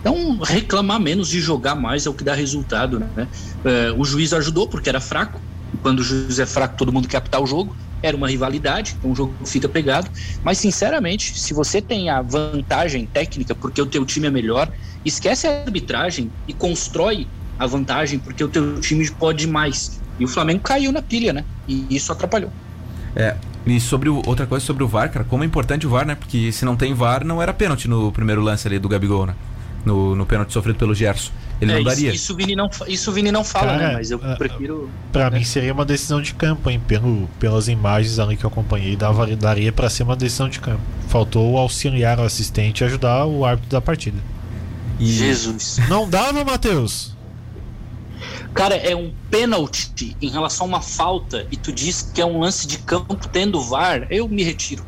Então, 0.00 0.38
reclamar 0.38 1.00
menos 1.00 1.32
e 1.34 1.40
jogar 1.40 1.74
mais 1.74 2.06
é 2.06 2.10
o 2.10 2.14
que 2.14 2.24
dá 2.24 2.34
resultado, 2.34 2.98
né? 2.98 3.28
É, 3.64 3.92
o 3.92 4.04
juiz 4.04 4.32
ajudou 4.34 4.68
porque 4.68 4.88
era 4.88 5.00
fraco. 5.00 5.40
Quando 5.82 6.00
o 6.00 6.02
juiz 6.02 6.38
é 6.38 6.46
fraco, 6.46 6.76
todo 6.76 6.92
mundo 6.92 7.08
quer 7.08 7.18
apitar 7.18 7.40
o 7.40 7.46
jogo. 7.46 7.76
Era 8.02 8.16
uma 8.16 8.28
rivalidade, 8.28 8.96
o 9.02 9.14
jogo 9.14 9.34
fica 9.44 9.68
pegado. 9.68 10.10
Mas, 10.42 10.58
sinceramente, 10.58 11.38
se 11.38 11.52
você 11.52 11.80
tem 11.80 12.08
a 12.08 12.22
vantagem 12.22 13.06
técnica 13.06 13.54
porque 13.54 13.80
o 13.80 13.86
teu 13.86 14.04
time 14.04 14.26
é 14.26 14.30
melhor, 14.30 14.70
esquece 15.04 15.46
a 15.46 15.62
arbitragem 15.62 16.30
e 16.46 16.52
constrói 16.52 17.26
a 17.58 17.66
vantagem 17.66 18.18
porque 18.18 18.42
o 18.42 18.48
teu 18.48 18.80
time 18.80 19.08
pode 19.10 19.46
mais. 19.46 20.00
E 20.18 20.24
o 20.24 20.28
Flamengo 20.28 20.60
caiu 20.60 20.92
na 20.92 21.02
pilha, 21.02 21.32
né? 21.32 21.44
E 21.68 21.86
isso 21.90 22.12
atrapalhou. 22.12 22.50
É. 23.14 23.36
E 23.66 23.78
sobre 23.78 24.08
o, 24.08 24.22
outra 24.26 24.46
coisa 24.46 24.64
sobre 24.64 24.82
o 24.82 24.88
VAR, 24.88 25.10
cara, 25.10 25.24
como 25.24 25.44
é 25.44 25.46
importante 25.46 25.86
o 25.86 25.90
VAR, 25.90 26.06
né? 26.06 26.14
Porque 26.14 26.50
se 26.52 26.64
não 26.64 26.76
tem 26.76 26.94
VAR, 26.94 27.24
não 27.24 27.42
era 27.42 27.52
pênalti 27.52 27.86
no 27.88 28.10
primeiro 28.10 28.40
lance 28.40 28.66
ali 28.66 28.78
do 28.78 28.88
Gabigol, 28.88 29.26
né? 29.26 29.34
No, 29.84 30.14
no 30.14 30.26
pênalti 30.26 30.52
sofrido 30.52 30.76
pelo 30.76 30.94
Gerson. 30.94 31.32
Ele 31.60 31.72
É, 31.72 31.74
não 31.74 31.80
isso, 31.80 31.88
daria. 31.90 32.10
isso 32.14 32.32
o 32.32 32.36
Vini 32.36 32.54
não, 32.56 32.70
isso 32.86 33.10
o 33.10 33.14
Vini 33.14 33.32
não 33.32 33.42
fala, 33.44 33.66
Cara, 33.72 33.88
né? 33.88 33.94
Mas 33.94 34.10
eu 34.10 34.20
ah, 34.22 34.34
prefiro. 34.36 34.90
Pra 35.12 35.26
É. 35.26 35.30
mim 35.30 35.42
seria 35.44 35.72
uma 35.72 35.84
decisão 35.84 36.20
de 36.20 36.34
campo, 36.34 36.68
hein? 36.70 36.80
Pelo, 36.86 37.28
pelas 37.38 37.66
imagens 37.68 38.18
ali 38.18 38.36
que 38.36 38.44
eu 38.44 38.48
acompanhei, 38.48 38.94
dava, 38.96 39.26
daria 39.36 39.72
pra 39.72 39.88
ser 39.88 40.02
uma 40.02 40.16
decisão 40.16 40.48
de 40.48 40.60
campo. 40.60 40.80
Faltou 41.08 41.56
auxiliar 41.56 42.18
o 42.18 42.22
assistente 42.24 42.80
e 42.80 42.84
ajudar 42.84 43.24
o 43.26 43.44
árbitro 43.44 43.70
da 43.70 43.80
partida. 43.80 44.18
E- 44.98 45.06
Jesus. 45.06 45.78
Não 45.88 46.08
dava, 46.08 46.44
Matheus? 46.44 47.14
Cara, 48.52 48.74
é 48.74 48.94
um 48.94 49.12
pênalti 49.30 50.16
em 50.20 50.28
relação 50.28 50.66
a 50.66 50.68
uma 50.68 50.80
falta 50.82 51.46
e 51.50 51.56
tu 51.56 51.72
diz 51.72 52.02
que 52.12 52.20
é 52.20 52.26
um 52.26 52.40
lance 52.40 52.66
de 52.66 52.78
campo 52.78 53.16
tendo 53.28 53.60
VAR, 53.62 54.06
eu 54.10 54.28
me 54.28 54.42
retiro. 54.42 54.84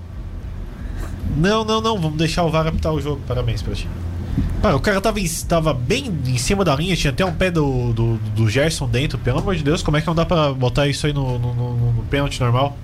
Não, 1.37 1.65
não, 1.65 1.81
não. 1.81 1.99
Vamos 1.99 2.19
deixar 2.19 2.45
o 2.45 2.51
VAR 2.51 2.67
apitar 2.67 2.93
o 2.93 3.01
jogo. 3.01 3.23
Parabéns 3.27 3.63
pra 3.63 3.75
ti. 3.75 3.89
Cara, 4.63 4.77
o 4.77 4.81
cara 4.81 5.01
tava, 5.01 5.19
em- 5.19 5.29
tava 5.49 5.75
bem 5.75 6.07
em 6.27 6.39
cima 6.39 6.65
da 6.65 6.75
linha, 6.77 6.95
tinha 6.95 7.13
até 7.13 7.25
um 7.25 7.33
pé 7.33 7.51
do, 7.51 7.93
do, 7.93 8.17
do 8.37 8.49
Gerson 8.49 8.87
dentro. 8.89 9.19
Pelo 9.19 9.41
amor 9.41 9.57
de 9.57 9.65
Deus, 9.65 9.83
como 9.83 9.97
é 9.97 10.01
que 10.01 10.07
não 10.07 10.15
dá 10.15 10.25
pra 10.25 10.53
botar 10.53 10.87
isso 10.87 11.05
aí 11.07 11.13
no, 11.13 11.37
no, 11.39 11.53
no- 11.55 11.93
no 11.95 12.03
pênalti 12.05 12.41
normal? 12.41 12.77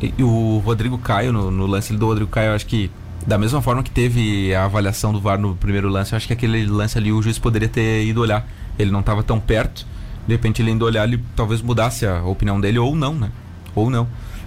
E, 0.00 0.14
e 0.16 0.22
o 0.22 0.58
Rodrigo 0.64 0.96
Caio, 0.96 1.32
no, 1.32 1.50
no 1.50 1.66
lance 1.66 1.92
do 1.92 2.06
Rodrigo 2.06 2.30
Caio, 2.30 2.50
eu 2.50 2.54
acho 2.54 2.66
que 2.66 2.88
da 3.26 3.36
mesma 3.36 3.60
forma 3.60 3.82
que 3.82 3.90
teve 3.90 4.54
a 4.54 4.64
avaliação 4.66 5.12
do 5.12 5.20
VAR 5.20 5.36
no 5.36 5.56
primeiro 5.56 5.88
lance, 5.88 6.12
eu 6.12 6.16
acho 6.16 6.28
que 6.28 6.32
aquele 6.32 6.64
lance 6.66 6.96
ali 6.96 7.10
o 7.12 7.20
juiz 7.20 7.38
poderia 7.40 7.68
ter 7.68 8.04
ido 8.06 8.20
olhar. 8.20 8.46
Ele 8.78 8.92
não 8.92 9.00
estava 9.00 9.24
tão 9.24 9.40
perto. 9.40 9.84
De 10.28 10.34
repente 10.34 10.62
ele 10.62 10.70
indo 10.70 10.84
olhar, 10.84 11.02
ele 11.08 11.20
talvez 11.34 11.60
mudasse 11.60 12.06
a 12.06 12.22
opinião 12.22 12.60
dele 12.60 12.78
ou 12.78 12.94
não, 12.94 13.14
né? 13.14 13.30
Ou 13.74 13.90
não. 13.90 14.06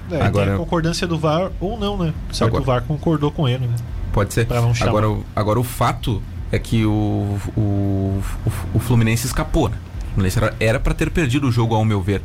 É, 0.09 0.21
Agora- 0.21 0.45
tem 0.45 0.55
a 0.55 0.57
concordância 0.57 1.05
do 1.05 1.17
VAR 1.19 1.51
ou 1.59 1.77
não, 1.77 1.97
né? 1.97 2.13
Certo, 2.31 2.47
Agora- 2.55 2.63
o 2.63 2.65
VAR 2.65 2.81
concordou 2.83 3.29
com 3.31 3.49
ele, 3.49 3.67
né? 3.67 3.75
Pode 4.13 4.33
ser. 4.33 4.45
Agora, 4.89 5.09
o- 5.09 5.25
agora 5.35 5.59
o 5.59 5.63
fato 5.63 6.21
é 6.51 6.59
que 6.59 6.85
o, 6.85 7.37
o, 7.55 7.61
o, 7.61 8.51
o 8.75 8.79
Fluminense 8.79 9.25
escapou, 9.25 9.69
né? 9.69 9.77
O 10.09 10.13
Fluminense 10.15 10.39
era- 10.59 10.79
para 10.79 10.93
ter 10.93 11.09
perdido 11.09 11.47
o 11.47 11.51
jogo, 11.51 11.75
ao 11.75 11.85
meu 11.85 12.01
ver. 12.01 12.21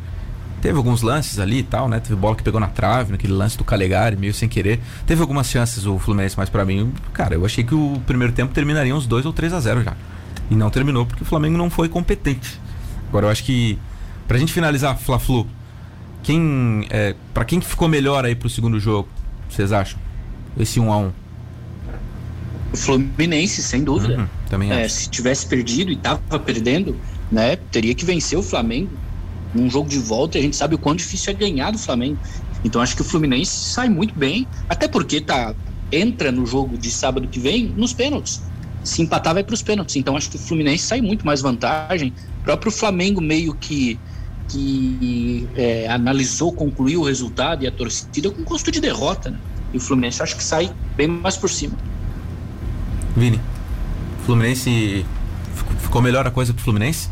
Teve 0.60 0.78
alguns 0.78 1.02
lances 1.02 1.38
ali 1.38 1.58
e 1.58 1.62
tal, 1.62 1.88
né? 1.88 2.00
Teve 2.00 2.16
bola 2.16 2.34
que 2.34 2.42
pegou 2.42 2.58
na 2.58 2.66
trave, 2.66 3.12
naquele 3.12 3.32
lance 3.34 3.56
do 3.56 3.62
Calegari, 3.62 4.16
meio 4.16 4.34
sem 4.34 4.48
querer. 4.48 4.80
Teve 5.06 5.20
algumas 5.20 5.48
chances 5.48 5.86
o 5.86 5.98
Fluminense, 5.98 6.34
mas 6.36 6.48
pra 6.48 6.64
mim, 6.64 6.92
cara, 7.12 7.34
eu 7.34 7.44
achei 7.44 7.62
que 7.62 7.74
o 7.74 8.00
primeiro 8.06 8.32
tempo 8.32 8.52
terminaria 8.52 8.94
uns 8.94 9.06
2 9.06 9.26
ou 9.26 9.32
3 9.32 9.52
a 9.52 9.60
0 9.60 9.82
já. 9.84 9.94
E 10.50 10.56
não 10.56 10.70
terminou 10.70 11.06
porque 11.06 11.22
o 11.22 11.26
Flamengo 11.26 11.56
não 11.56 11.70
foi 11.70 11.88
competente. 11.88 12.60
Agora 13.08 13.26
eu 13.26 13.30
acho 13.30 13.44
que 13.44 13.78
pra 14.26 14.38
gente 14.38 14.52
finalizar 14.52 14.96
Fla-Flu, 14.98 15.46
quem 16.22 16.86
é, 16.90 17.14
para 17.32 17.44
quem 17.44 17.60
que 17.60 17.66
ficou 17.66 17.86
melhor 17.88 18.24
aí 18.24 18.34
pro 18.34 18.48
segundo 18.48 18.80
jogo? 18.80 19.08
Vocês 19.48 19.70
acham? 19.72 19.98
Esse 20.58 20.80
1 20.80 20.92
a 20.92 20.96
1. 20.98 21.12
O 22.76 22.78
Fluminense, 22.78 23.62
sem 23.62 23.82
dúvida. 23.82 24.18
Uhum, 24.18 24.26
também 24.48 24.70
É, 24.72 24.88
se 24.88 25.08
tivesse 25.08 25.46
perdido 25.46 25.90
e 25.90 25.96
tava 25.96 26.38
perdendo, 26.38 26.96
né, 27.32 27.56
teria 27.56 27.94
que 27.94 28.04
vencer 28.04 28.38
o 28.38 28.42
Flamengo 28.42 28.90
num 29.54 29.70
jogo 29.70 29.88
de 29.88 29.98
volta. 29.98 30.36
E 30.36 30.40
a 30.40 30.42
gente 30.44 30.56
sabe 30.56 30.74
o 30.74 30.78
quão 30.78 30.94
difícil 30.94 31.32
é 31.32 31.34
ganhar 31.34 31.70
do 31.70 31.78
Flamengo. 31.78 32.18
Então 32.64 32.80
acho 32.80 32.94
que 32.94 33.02
o 33.02 33.04
Fluminense 33.04 33.50
sai 33.50 33.88
muito 33.88 34.14
bem, 34.14 34.46
até 34.68 34.88
porque 34.88 35.20
tá 35.20 35.54
entra 35.90 36.32
no 36.32 36.44
jogo 36.44 36.76
de 36.76 36.90
sábado 36.90 37.28
que 37.28 37.38
vem 37.38 37.66
nos 37.76 37.92
pênaltis. 37.92 38.42
Se 38.82 39.02
empatar 39.02 39.34
vai 39.34 39.44
para 39.44 39.54
os 39.54 39.62
pênaltis. 39.62 39.96
Então 39.96 40.16
acho 40.16 40.30
que 40.30 40.36
o 40.36 40.38
Fluminense 40.38 40.84
sai 40.84 41.00
muito 41.00 41.24
mais 41.24 41.40
vantagem. 41.40 42.12
O 42.40 42.44
próprio 42.44 42.70
Flamengo 42.70 43.20
meio 43.20 43.54
que 43.54 43.98
que 44.48 45.48
é, 45.56 45.88
analisou, 45.88 46.52
concluiu 46.52 47.00
o 47.00 47.04
resultado 47.04 47.64
e 47.64 47.66
a 47.66 47.70
torcida 47.72 48.30
com 48.30 48.44
custo 48.44 48.70
de 48.70 48.80
derrota, 48.80 49.30
né? 49.30 49.38
E 49.74 49.76
o 49.76 49.80
Fluminense 49.80 50.22
acho 50.22 50.36
que 50.36 50.44
sai 50.44 50.72
bem 50.96 51.08
mais 51.08 51.36
por 51.36 51.50
cima. 51.50 51.76
Vini, 53.16 53.40
Fluminense 54.24 55.04
ficou- 55.80 56.02
melhor 56.02 56.26
a 56.26 56.30
coisa 56.30 56.52
pro 56.52 56.62
Fluminense? 56.62 57.08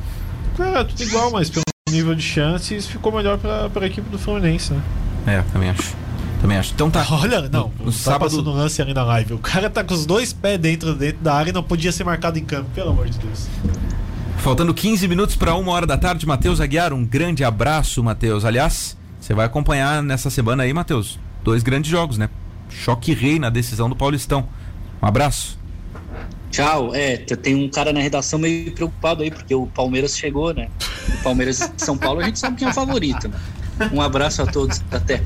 Cara, 0.57 0.85
tudo 0.85 1.03
igual, 1.03 1.31
mas 1.31 1.49
pelo 1.51 1.65
nível 1.91 2.15
de 2.15 2.23
chances 2.23 2.87
ficou 2.87 3.11
melhor 3.13 3.39
pra, 3.39 3.69
pra 3.71 3.87
equipe 3.87 4.09
do 4.11 4.19
Fluminense, 4.19 4.73
né? 4.73 4.83
É, 5.27 5.43
também 5.53 5.71
acho. 5.71 5.95
Também 6.41 6.59
acho. 6.59 6.73
Então 6.75 6.91
tá. 6.91 7.05
Olha, 7.11 7.49
não, 7.49 7.73
No 7.79 7.87
tá 7.87 7.93
sábado- 7.93 8.31
passando 8.31 8.51
um 8.51 8.55
lance 8.55 8.81
ali 8.83 8.93
na 8.93 9.03
live. 9.05 9.35
O 9.35 9.39
cara 9.39 9.71
tá 9.71 9.83
com 9.83 9.95
os 9.95 10.05
dois 10.05 10.33
pés 10.33 10.59
dentro, 10.59 10.95
dentro 10.95 11.23
da 11.23 11.35
área 11.35 11.51
e 11.51 11.53
não 11.53 11.63
podia 11.63 11.91
ser 11.91 12.05
marcado 12.05 12.39
em 12.39 12.45
campo, 12.45 12.69
pelo 12.75 12.91
amor 12.91 13.09
de 13.09 13.19
Deus. 13.19 13.47
Faltando 14.39 14.75
15 14.75 15.09
minutos 15.09 15.37
para 15.37 15.55
uma 15.55 15.73
hora 15.73 15.87
da 15.87 15.97
tarde, 15.97 16.27
Matheus 16.27 16.61
Aguiar, 16.61 16.93
um 16.93 17.05
grande 17.05 17.43
abraço, 17.43 18.03
Matheus. 18.05 18.45
Aliás, 18.45 18.95
você 19.19 19.33
vai 19.33 19.47
acompanhar 19.47 20.03
nessa 20.03 20.29
semana 20.29 20.65
aí, 20.65 20.73
Matheus, 20.75 21.19
dois 21.43 21.63
grandes 21.63 21.91
jogos, 21.91 22.19
né? 22.19 22.29
Choque 22.69 23.15
rei 23.15 23.39
na 23.39 23.49
decisão 23.49 23.89
do 23.89 23.97
Paulistão. 23.97 24.47
Um 25.03 25.07
abraço. 25.07 25.59
Tchau. 26.55 26.95
É, 26.95 27.17
tem 27.17 27.57
um 27.57 27.69
cara 27.69 27.93
na 27.93 27.99
redação 27.99 28.39
meio 28.39 28.71
preocupado 28.71 29.25
aí, 29.25 29.31
porque 29.31 29.53
o 29.53 29.67
Palmeiras 29.67 30.17
chegou, 30.17 30.55
né? 30.55 30.69
O 31.09 31.23
Palmeiras 31.25 31.59
de 31.59 31.83
São 31.83 31.99
Paulo, 31.99 32.21
a 32.21 32.25
gente 32.25 32.39
sabe 32.39 32.57
quem 32.57 32.69
é 32.69 32.71
o 32.71 32.75
favorito, 32.75 33.27
né? 33.27 33.91
Um 33.93 34.01
abraço 34.01 34.41
a 34.41 34.47
todos. 34.47 34.81
Até. 34.93 35.21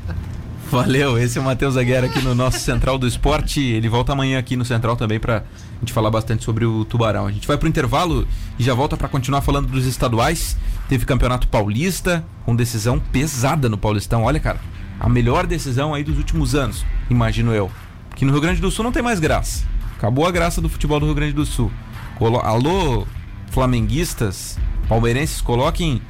Valeu, 0.71 1.19
esse 1.19 1.37
é 1.37 1.41
o 1.41 1.43
Matheus 1.43 1.77
Aguera 1.77 2.07
aqui 2.07 2.19
no 2.19 2.33
nosso 2.33 2.59
Central 2.61 2.97
do 2.97 3.07
Esporte. 3.07 3.61
Ele 3.61 3.87
volta 3.87 4.13
amanhã 4.13 4.39
aqui 4.39 4.55
no 4.55 4.65
Central 4.65 4.95
também 4.95 5.19
pra 5.19 5.43
gente 5.79 5.93
falar 5.93 6.09
bastante 6.09 6.43
sobre 6.43 6.65
o 6.65 6.83
Tubarão. 6.83 7.27
A 7.27 7.31
gente 7.31 7.47
vai 7.47 7.59
pro 7.59 7.69
intervalo 7.69 8.27
e 8.57 8.63
já 8.63 8.73
volta 8.73 8.97
para 8.97 9.07
continuar 9.07 9.41
falando 9.41 9.67
dos 9.67 9.85
estaduais. 9.85 10.57
Teve 10.87 11.05
Campeonato 11.05 11.47
Paulista 11.47 12.25
com 12.43 12.55
decisão 12.55 12.99
pesada 12.99 13.69
no 13.69 13.77
Paulistão. 13.77 14.23
Olha, 14.23 14.39
cara, 14.39 14.59
a 14.99 15.07
melhor 15.07 15.45
decisão 15.45 15.93
aí 15.93 16.03
dos 16.03 16.17
últimos 16.17 16.55
anos, 16.55 16.83
imagino 17.07 17.53
eu. 17.53 17.69
Que 18.15 18.25
no 18.25 18.31
Rio 18.31 18.41
Grande 18.41 18.59
do 18.59 18.71
Sul 18.71 18.83
não 18.83 18.91
tem 18.91 19.03
mais 19.03 19.19
graça. 19.19 19.63
Acabou 19.99 20.25
a 20.25 20.31
graça 20.31 20.61
do 20.61 20.69
futebol 20.69 20.97
do 20.97 21.07
Rio 21.07 21.13
Grande 21.13 21.33
do 21.33 21.45
Sul. 21.45 21.69
Colo 22.15 22.37
Alô, 22.37 23.05
flamenguistas, 23.51 24.57
palmeirenses, 24.87 25.41
coloquem 25.41 26.01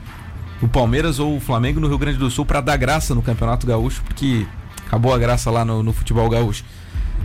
o 0.62 0.68
Palmeiras 0.68 1.18
ou 1.18 1.38
o 1.38 1.40
Flamengo 1.40 1.80
no 1.80 1.88
Rio 1.88 1.98
Grande 1.98 2.20
do 2.20 2.30
Sul 2.30 2.46
para 2.46 2.62
dar 2.62 2.78
graça 2.78 3.16
no 3.16 3.24
Campeonato 3.24 3.66
Gaúcho, 3.66 4.04
porque 4.04 4.46
acabou 4.86 5.12
a 5.12 5.18
graça 5.18 5.50
lá 5.50 5.66
no, 5.66 5.82
no 5.82 5.92
futebol 5.92 6.30
gaúcho. 6.30 6.64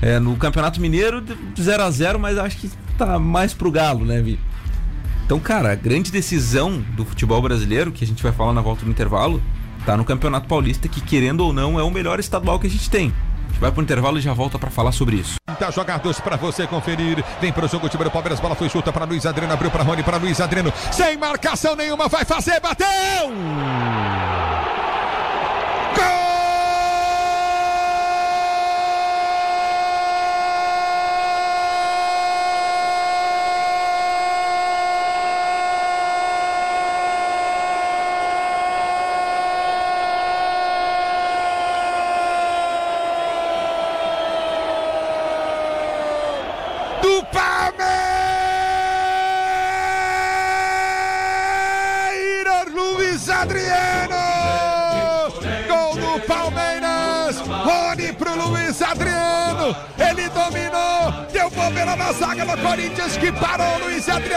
É, 0.01 0.19
no 0.19 0.37
Campeonato 0.37 0.81
Mineiro, 0.81 1.23
0 1.61 1.83
a 1.83 1.91
0 1.91 2.19
mas 2.19 2.39
acho 2.39 2.57
que 2.57 2.71
tá 2.97 3.19
mais 3.19 3.53
pro 3.53 3.71
Galo, 3.71 4.07
né, 4.07 4.23
Vi? 4.23 4.41
Então, 5.27 5.39
cara, 5.39 5.71
a 5.71 5.75
grande 5.75 6.11
decisão 6.11 6.83
do 6.97 7.05
futebol 7.05 7.43
brasileiro, 7.43 7.93
que 7.93 8.05
a 8.05 8.07
gente 8.07 8.23
vai 8.23 8.33
falar 8.33 8.55
na 8.55 8.63
volta 8.63 8.87
do 8.87 8.91
intervalo, 8.91 9.43
tá 9.85 9.99
no 9.99 10.05
Campeonato 10.05 10.49
Paulista, 10.49 10.89
que 10.89 11.03
querendo 11.03 11.41
ou 11.41 11.53
não 11.53 11.79
é 11.79 11.83
o 11.83 11.91
melhor 11.91 12.19
estadual 12.19 12.59
que 12.59 12.67
a 12.67 12.71
gente 12.71 12.89
tem. 12.89 13.13
Gente 13.55 13.61
vai 13.61 13.71
pro 13.71 13.83
intervalo 13.83 14.19
e 14.19 14.21
já 14.21 14.33
volta 14.33 14.59
para 14.59 14.69
falar 14.69 14.91
sobre 14.91 15.15
isso. 15.15 15.37
Tá 15.61 15.71
jogados 15.71 16.19
para 16.19 16.35
você 16.35 16.67
conferir. 16.67 17.25
Vem 17.41 17.53
pro 17.53 17.69
jogo 17.69 17.87
o 17.87 17.89
time 17.89 18.03
do 18.03 18.11
Palmeiras. 18.11 18.41
Bola 18.41 18.57
foi 18.57 18.69
chuta 18.69 18.93
para 18.93 19.05
Luiz 19.05 19.25
Adriano. 19.25 19.55
Abriu 19.55 19.71
para 19.71 19.85
Rony. 19.85 20.03
Para 20.03 20.17
Luiz 20.17 20.41
Adriano. 20.41 20.73
Sem 20.91 21.17
marcação 21.17 21.77
nenhuma. 21.77 22.09
Vai 22.09 22.25
fazer. 22.25 22.59
Bateu! 22.59 22.89
do 25.95 26.24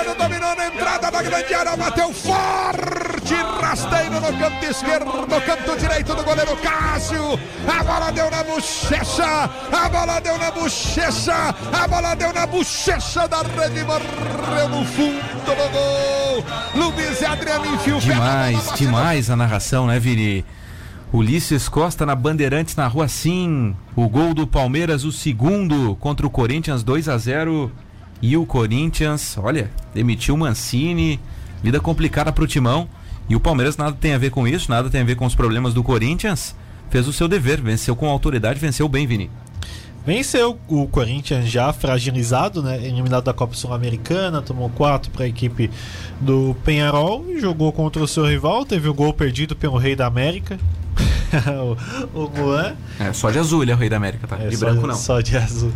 Adriano 0.07 0.15
dominou 0.15 0.55
na 0.55 0.67
entrada 0.67 1.11
da 1.11 1.21
grande 1.21 1.53
área, 1.53 1.75
bateu 1.75 2.13
forte, 2.13 3.33
rasteiro 3.59 4.13
no 4.13 4.37
canto 4.37 4.65
esquerdo, 4.65 5.05
no 5.05 5.41
canto 5.41 5.77
direito 5.77 6.15
do 6.15 6.23
goleiro 6.23 6.55
Cássio. 6.57 7.39
A 7.67 7.83
bola 7.83 8.11
deu 8.11 8.31
na 8.31 8.43
bochecha, 8.43 9.49
a 9.71 9.89
bola 9.89 10.19
deu 10.21 10.37
na 10.37 10.51
bochecha, 10.51 11.55
a 11.73 11.87
bola 11.87 12.15
deu 12.15 12.33
na 12.33 12.47
bochecha 12.47 13.27
da 13.27 13.41
rede, 13.41 13.83
morreu 13.83 14.69
no 14.69 14.85
fundo 14.85 15.45
do 15.45 15.71
gol. 15.71 16.43
Luiz 16.75 17.23
Adriano 17.23 17.65
enfiou 17.65 17.99
Demais, 17.99 18.71
demais 18.75 19.29
a 19.29 19.35
narração, 19.35 19.87
né, 19.87 19.99
Vini? 19.99 20.45
Ulisses 21.11 21.69
Costa 21.69 22.05
na 22.05 22.15
Bandeirantes 22.15 22.75
na 22.75 22.87
rua 22.87 23.07
Sim. 23.07 23.75
O 23.95 24.07
gol 24.09 24.33
do 24.33 24.45
Palmeiras, 24.45 25.03
o 25.03 25.11
segundo 25.11 25.95
contra 25.95 26.27
o 26.27 26.29
Corinthians 26.29 26.83
2 26.83 27.09
a 27.09 27.17
0 27.17 27.71
E 28.21 28.35
o 28.35 28.45
Corinthians, 28.45 29.37
olha, 29.37 29.69
demitiu 29.93 30.35
o 30.35 30.37
Mancini. 30.37 31.19
Vida 31.61 31.79
complicada 31.79 32.31
pro 32.31 32.47
Timão. 32.47 32.87
E 33.29 33.35
o 33.35 33.39
Palmeiras 33.39 33.77
nada 33.77 33.95
tem 33.99 34.13
a 34.13 34.17
ver 34.17 34.31
com 34.31 34.47
isso, 34.47 34.71
nada 34.71 34.89
tem 34.89 35.01
a 35.01 35.03
ver 35.03 35.15
com 35.15 35.25
os 35.25 35.35
problemas 35.35 35.73
do 35.73 35.83
Corinthians. 35.83 36.55
Fez 36.89 37.07
o 37.07 37.13
seu 37.13 37.27
dever, 37.27 37.61
venceu 37.61 37.95
com 37.95 38.07
autoridade, 38.07 38.59
venceu 38.59 38.87
bem, 38.87 39.05
Vini. 39.05 39.29
Venceu 40.05 40.57
o 40.69 40.87
Corinthians 40.87 41.49
já 41.49 41.73
fragilizado, 41.73 42.63
né? 42.63 42.77
Eliminado 42.77 43.25
da 43.25 43.33
Copa 43.33 43.53
Sul-Americana, 43.53 44.41
tomou 44.41 44.69
4 44.69 45.11
para 45.11 45.25
a 45.25 45.27
equipe 45.27 45.69
do 46.21 46.55
Penharol, 46.63 47.25
jogou 47.37 47.73
contra 47.73 48.01
o 48.01 48.07
seu 48.07 48.25
rival, 48.25 48.65
teve 48.65 48.87
o 48.87 48.93
gol 48.93 49.13
perdido 49.13 49.53
pelo 49.53 49.77
Rei 49.77 49.97
da 49.97 50.05
América, 50.05 50.57
o, 52.13 52.19
o 52.19 52.31
Juan. 52.35 52.75
É, 52.99 53.13
só 53.13 53.29
de 53.31 53.39
azul 53.39 53.63
ele 53.63 53.71
é 53.71 53.75
o 53.75 53.77
rei 53.77 53.89
da 53.89 53.97
América, 53.97 54.27
tá? 54.27 54.37
É, 54.39 54.47
de 54.47 54.57
branco 54.57 54.87
não. 54.87 54.95
Só 54.95 55.21
de 55.21 55.37
azul. 55.37 55.71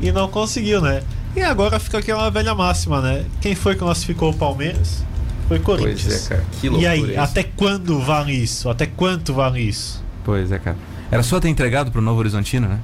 E 0.00 0.10
não 0.12 0.28
conseguiu, 0.28 0.80
né? 0.80 1.02
E 1.34 1.42
agora 1.42 1.78
fica 1.78 1.98
aquela 1.98 2.30
velha 2.30 2.54
máxima, 2.54 3.00
né? 3.00 3.24
Quem 3.40 3.54
foi 3.54 3.74
que 3.74 3.80
classificou 3.80 4.30
o 4.30 4.34
Palmeiras? 4.34 5.04
Foi 5.48 5.58
Corinthians. 5.58 6.02
Pois 6.02 6.26
é, 6.26 6.28
cara. 6.28 6.44
Que 6.60 6.66
e 6.66 6.70
loucura 6.70 6.90
aí, 6.90 7.10
isso. 7.10 7.20
até 7.20 7.42
quando 7.42 8.00
vale 8.00 8.32
isso? 8.32 8.68
Até 8.68 8.86
quanto 8.86 9.34
vale 9.34 9.60
isso? 9.60 10.02
Pois 10.24 10.50
é, 10.50 10.58
cara. 10.58 10.76
Era 11.10 11.22
só 11.22 11.38
ter 11.38 11.48
entregado 11.48 11.90
pro 11.92 12.02
Novo 12.02 12.18
Horizontino, 12.18 12.66
né? 12.66 12.80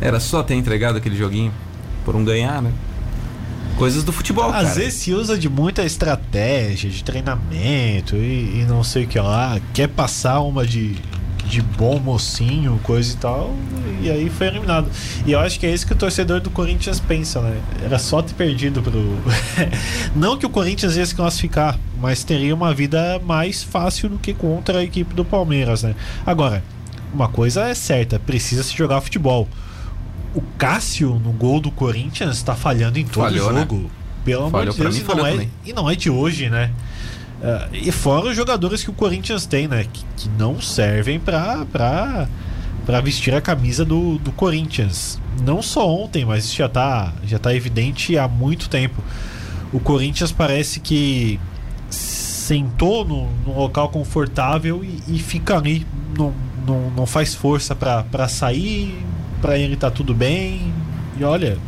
Era 0.00 0.20
só 0.20 0.42
ter 0.42 0.54
entregado 0.54 0.96
aquele 0.96 1.16
joguinho 1.16 1.52
por 2.04 2.14
um 2.14 2.24
ganhar, 2.24 2.62
né? 2.62 2.72
Coisas 3.80 4.04
do 4.04 4.12
futebol, 4.12 4.50
Às 4.50 4.52
cara. 4.52 4.74
vezes 4.74 4.92
se 5.00 5.14
usa 5.14 5.38
de 5.38 5.48
muita 5.48 5.82
estratégia, 5.82 6.90
de 6.90 7.02
treinamento 7.02 8.14
e, 8.14 8.60
e 8.60 8.66
não 8.68 8.84
sei 8.84 9.04
o 9.04 9.08
que 9.08 9.18
lá. 9.18 9.58
Quer 9.72 9.88
passar 9.88 10.40
uma 10.40 10.66
de, 10.66 10.96
de 11.46 11.62
bom 11.62 11.98
mocinho, 11.98 12.78
coisa 12.82 13.14
e 13.14 13.16
tal. 13.16 13.54
E 14.02 14.10
aí 14.10 14.28
foi 14.28 14.48
eliminado. 14.48 14.90
E 15.24 15.32
eu 15.32 15.40
acho 15.40 15.58
que 15.58 15.64
é 15.64 15.72
isso 15.72 15.86
que 15.86 15.94
o 15.94 15.96
torcedor 15.96 16.42
do 16.42 16.50
Corinthians 16.50 17.00
pensa, 17.00 17.40
né? 17.40 17.58
Era 17.82 17.98
só 17.98 18.20
ter 18.20 18.34
perdido 18.34 18.82
pro. 18.82 19.00
não 20.14 20.36
que 20.36 20.44
o 20.44 20.50
Corinthians 20.50 20.96
ia 20.96 21.06
se 21.06 21.14
classificar, 21.14 21.78
mas 21.98 22.22
teria 22.22 22.54
uma 22.54 22.74
vida 22.74 23.18
mais 23.24 23.62
fácil 23.62 24.10
do 24.10 24.18
que 24.18 24.34
contra 24.34 24.80
a 24.80 24.84
equipe 24.84 25.14
do 25.14 25.24
Palmeiras, 25.24 25.84
né? 25.84 25.94
Agora, 26.26 26.62
uma 27.14 27.28
coisa 27.28 27.66
é 27.66 27.74
certa: 27.74 28.18
precisa 28.18 28.62
se 28.62 28.76
jogar 28.76 29.00
futebol. 29.00 29.48
O 30.34 30.42
Cássio 30.56 31.14
no 31.14 31.32
gol 31.32 31.60
do 31.60 31.70
Corinthians 31.70 32.42
tá 32.42 32.54
falhando 32.54 32.98
em 32.98 33.04
todo 33.04 33.24
Falhou, 33.24 33.52
né? 33.52 33.60
jogo. 33.60 33.90
Pelo 34.24 34.42
amor 34.42 34.50
Falhou 34.52 34.74
de 34.74 34.80
Deus, 34.80 34.96
mim, 34.96 35.02
e 35.02 35.14
não, 35.14 35.26
é, 35.26 35.30
também. 35.30 35.50
e 35.66 35.72
não 35.72 35.90
é 35.90 35.94
de 35.94 36.10
hoje, 36.10 36.50
né? 36.50 36.70
Ah, 37.42 37.68
e 37.72 37.90
fora 37.90 38.28
os 38.28 38.36
jogadores 38.36 38.84
que 38.84 38.90
o 38.90 38.92
Corinthians 38.92 39.46
tem, 39.46 39.66
né? 39.66 39.86
Que, 39.90 40.04
que 40.16 40.28
não 40.38 40.60
servem 40.60 41.18
pra, 41.18 41.64
pra, 41.72 42.28
pra 42.84 43.00
vestir 43.00 43.34
a 43.34 43.40
camisa 43.40 43.84
do, 43.84 44.18
do 44.18 44.30
Corinthians. 44.32 45.20
Não 45.42 45.62
só 45.62 45.88
ontem, 45.88 46.24
mas 46.24 46.44
isso 46.44 46.56
já 46.56 46.68
tá, 46.68 47.12
já 47.24 47.38
tá 47.38 47.54
evidente 47.54 48.16
há 48.18 48.28
muito 48.28 48.68
tempo. 48.68 49.02
O 49.72 49.80
Corinthians 49.80 50.32
parece 50.32 50.80
que 50.80 51.40
sentou 51.88 53.04
no, 53.04 53.28
num 53.46 53.56
local 53.56 53.88
confortável 53.88 54.84
e, 54.84 55.02
e 55.08 55.18
fica 55.18 55.56
ali. 55.56 55.86
Não, 56.16 56.34
não, 56.66 56.90
não 56.90 57.06
faz 57.06 57.34
força 57.34 57.74
pra 57.74 58.28
sair, 58.28 58.94
pra 59.40 59.58
ele 59.58 59.76
tá 59.76 59.90
tudo 59.90 60.14
bem. 60.14 60.72
E 61.18 61.24
olha, 61.24 61.58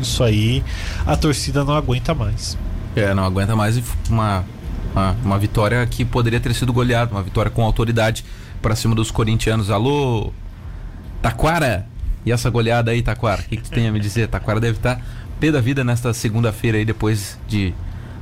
isso 0.00 0.22
aí 0.22 0.64
a 1.06 1.16
torcida 1.16 1.64
não 1.64 1.74
aguenta 1.74 2.14
mais. 2.14 2.56
É, 2.96 3.14
não 3.14 3.24
aguenta 3.24 3.54
mais 3.54 3.76
e 3.76 3.84
uma, 4.08 4.44
uma, 4.92 5.16
uma 5.24 5.38
vitória 5.38 5.86
que 5.86 6.04
poderia 6.04 6.40
ter 6.40 6.54
sido 6.54 6.72
goleada, 6.72 7.12
uma 7.12 7.22
vitória 7.22 7.50
com 7.50 7.62
autoridade 7.62 8.24
pra 8.60 8.74
cima 8.74 8.94
dos 8.94 9.10
corintianos. 9.10 9.70
Alô, 9.70 10.32
Taquara! 11.22 11.86
E 12.26 12.32
essa 12.32 12.50
goleada 12.50 12.90
aí, 12.90 13.02
Taquara? 13.02 13.42
O 13.42 13.44
que, 13.44 13.56
que 13.56 13.62
tu 13.62 13.70
tem 13.70 13.86
a 13.88 13.92
me 13.92 14.00
dizer? 14.00 14.28
Taquara 14.28 14.60
deve 14.60 14.78
estar 14.78 15.00
pé 15.38 15.52
da 15.52 15.60
vida 15.60 15.84
nesta 15.84 16.12
segunda-feira 16.12 16.78
aí, 16.78 16.84
depois 16.84 17.38
de 17.46 17.72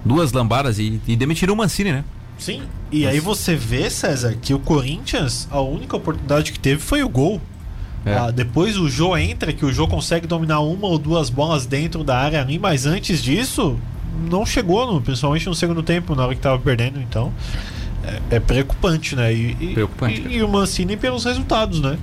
duas 0.04 0.32
lambadas 0.32 0.78
e, 0.78 1.00
e 1.06 1.16
demitiram 1.16 1.54
o 1.54 1.56
Mancini, 1.56 1.92
né? 1.92 2.04
Sim. 2.38 2.62
E 2.92 3.06
aí 3.06 3.18
você 3.18 3.56
vê, 3.56 3.88
César, 3.88 4.36
que 4.40 4.52
o 4.52 4.58
Corinthians, 4.58 5.48
a 5.50 5.60
única 5.60 5.96
oportunidade 5.96 6.52
que 6.52 6.60
teve 6.60 6.80
foi 6.80 7.02
o 7.02 7.08
gol. 7.08 7.40
É. 8.06 8.14
Ah, 8.16 8.30
depois 8.30 8.78
o 8.78 8.88
Jô 8.88 9.16
entra, 9.16 9.52
que 9.52 9.64
o 9.64 9.72
Jô 9.72 9.88
consegue 9.88 10.26
dominar 10.28 10.60
uma 10.60 10.86
ou 10.86 10.96
duas 10.98 11.28
bolas 11.28 11.66
dentro 11.66 12.04
da 12.04 12.16
área 12.16 12.40
ali, 12.40 12.56
mas 12.58 12.86
antes 12.86 13.20
disso, 13.22 13.76
não 14.30 14.46
chegou, 14.46 14.86
no, 14.90 15.00
principalmente 15.02 15.46
no 15.46 15.54
segundo 15.56 15.82
tempo, 15.82 16.14
na 16.14 16.24
hora 16.24 16.34
que 16.34 16.40
tava 16.40 16.58
perdendo, 16.58 17.00
então. 17.00 17.32
É, 18.30 18.36
é 18.36 18.40
preocupante, 18.40 19.16
né? 19.16 19.34
E, 19.34 19.56
e- 19.60 19.74
Preocupante, 19.74 20.20
e- 20.28 20.36
e 20.36 20.42
o 20.42 20.48
Mancini 20.48 20.96
pelos 20.96 21.24
resultados, 21.24 21.80
né? 21.80 21.98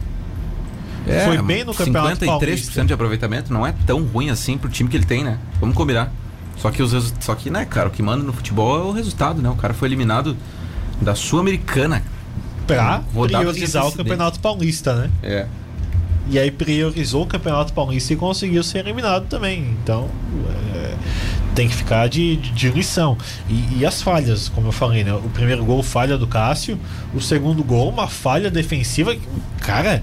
É, 1.08 1.26
Foi 1.26 1.42
bem 1.42 1.64
no 1.64 1.74
Campeonato 1.74 2.20
53% 2.20 2.26
Paulista. 2.26 2.86
de 2.86 2.94
aproveitamento 2.94 3.52
não 3.54 3.66
é 3.66 3.74
tão 3.86 4.04
ruim 4.04 4.30
assim 4.30 4.58
pro 4.58 4.70
time 4.70 4.90
que 4.90 4.98
ele 4.98 5.06
tem, 5.06 5.24
né? 5.24 5.38
Vamos 5.60 5.76
combinar. 5.76 6.12
Só 6.58 6.70
que 6.72 6.84
os 6.84 7.14
só 7.20 7.34
que, 7.36 7.50
né, 7.50 7.66
cara, 7.66 7.88
o 7.88 7.92
que 7.92 8.02
manda 8.04 8.24
no 8.24 8.32
futebol 8.32 8.78
é 8.80 8.84
o 8.84 8.92
resultado, 8.92 9.42
né? 9.42 9.50
O 9.50 9.56
cara 9.56 9.74
foi 9.74 9.88
eliminado 9.88 10.36
da 11.02 11.16
Sul-Americana. 11.16 12.04
De 13.28 13.34
priorizar 13.54 13.86
o. 13.86 13.92
Campeonato 13.92 14.40
Paulista, 14.40 14.96
né? 14.96 15.10
É. 15.22 15.48
E 16.30 16.40
aí 16.40 16.50
priorizou 16.50 17.24
o 17.24 17.28
Campeonato 17.28 17.74
Paulista 17.74 18.14
e 18.14 18.16
conseguiu 18.16 18.64
ser 18.64 18.80
eliminado 18.80 19.28
também. 19.28 19.76
Então, 19.84 20.10
é, 20.74 20.96
tem 21.54 21.68
que 21.68 21.76
ficar 21.76 22.08
de, 22.08 22.38
de, 22.38 22.70
lição. 22.70 23.18
E, 23.50 23.80
e, 23.80 23.86
as 23.86 24.02
falhas, 24.02 24.48
como 24.50 24.68
eu 24.68 24.72
falei, 24.72 25.04
né? 25.04 25.14
O 25.14 25.30
primeiro 25.30 25.66
gol, 25.66 25.84
falha 25.84 26.18
do 26.18 26.26
Cássio. 26.26 26.80
O 27.14 27.20
segundo 27.20 27.64
gol, 27.64 27.90
uma 27.90 28.08
falha 28.08 28.50
defensiva. 28.50 29.16
Cara, 29.60 30.02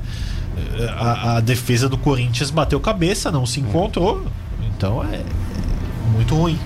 a, 0.96 1.36
a 1.36 1.40
defesa 1.40 1.88
do 1.88 1.96
Corinthians 1.96 2.50
bateu 2.50 2.78
cabeça, 2.80 3.30
não 3.30 3.46
se 3.46 3.60
encontrou. 3.60 4.26
Então 4.76 5.02
é, 5.04 5.16
é 5.16 6.10
muito 6.12 6.34
ruim. 6.34 6.58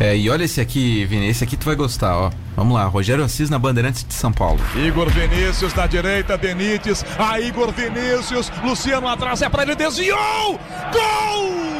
É, 0.00 0.16
e 0.16 0.28
olha 0.28 0.44
esse 0.44 0.60
aqui, 0.60 1.04
Vini, 1.04 1.28
esse 1.28 1.44
aqui 1.44 1.56
tu 1.56 1.64
vai 1.64 1.76
gostar, 1.76 2.16
ó. 2.16 2.30
Vamos 2.56 2.74
lá, 2.74 2.84
Rogério 2.84 3.24
Assis 3.24 3.50
na 3.50 3.58
Bandeirantes 3.58 4.04
de 4.04 4.14
São 4.14 4.32
Paulo. 4.32 4.60
Igor 4.76 5.10
Vinícius 5.10 5.74
na 5.74 5.86
direita, 5.86 6.36
Benítez, 6.36 7.04
a 7.18 7.40
Igor 7.40 7.72
Vinícius, 7.72 8.50
Luciano 8.62 9.08
atrás, 9.08 9.42
é 9.42 9.48
pra 9.48 9.62
ele, 9.62 9.74
desviou! 9.74 10.58
Gol! 10.92 11.73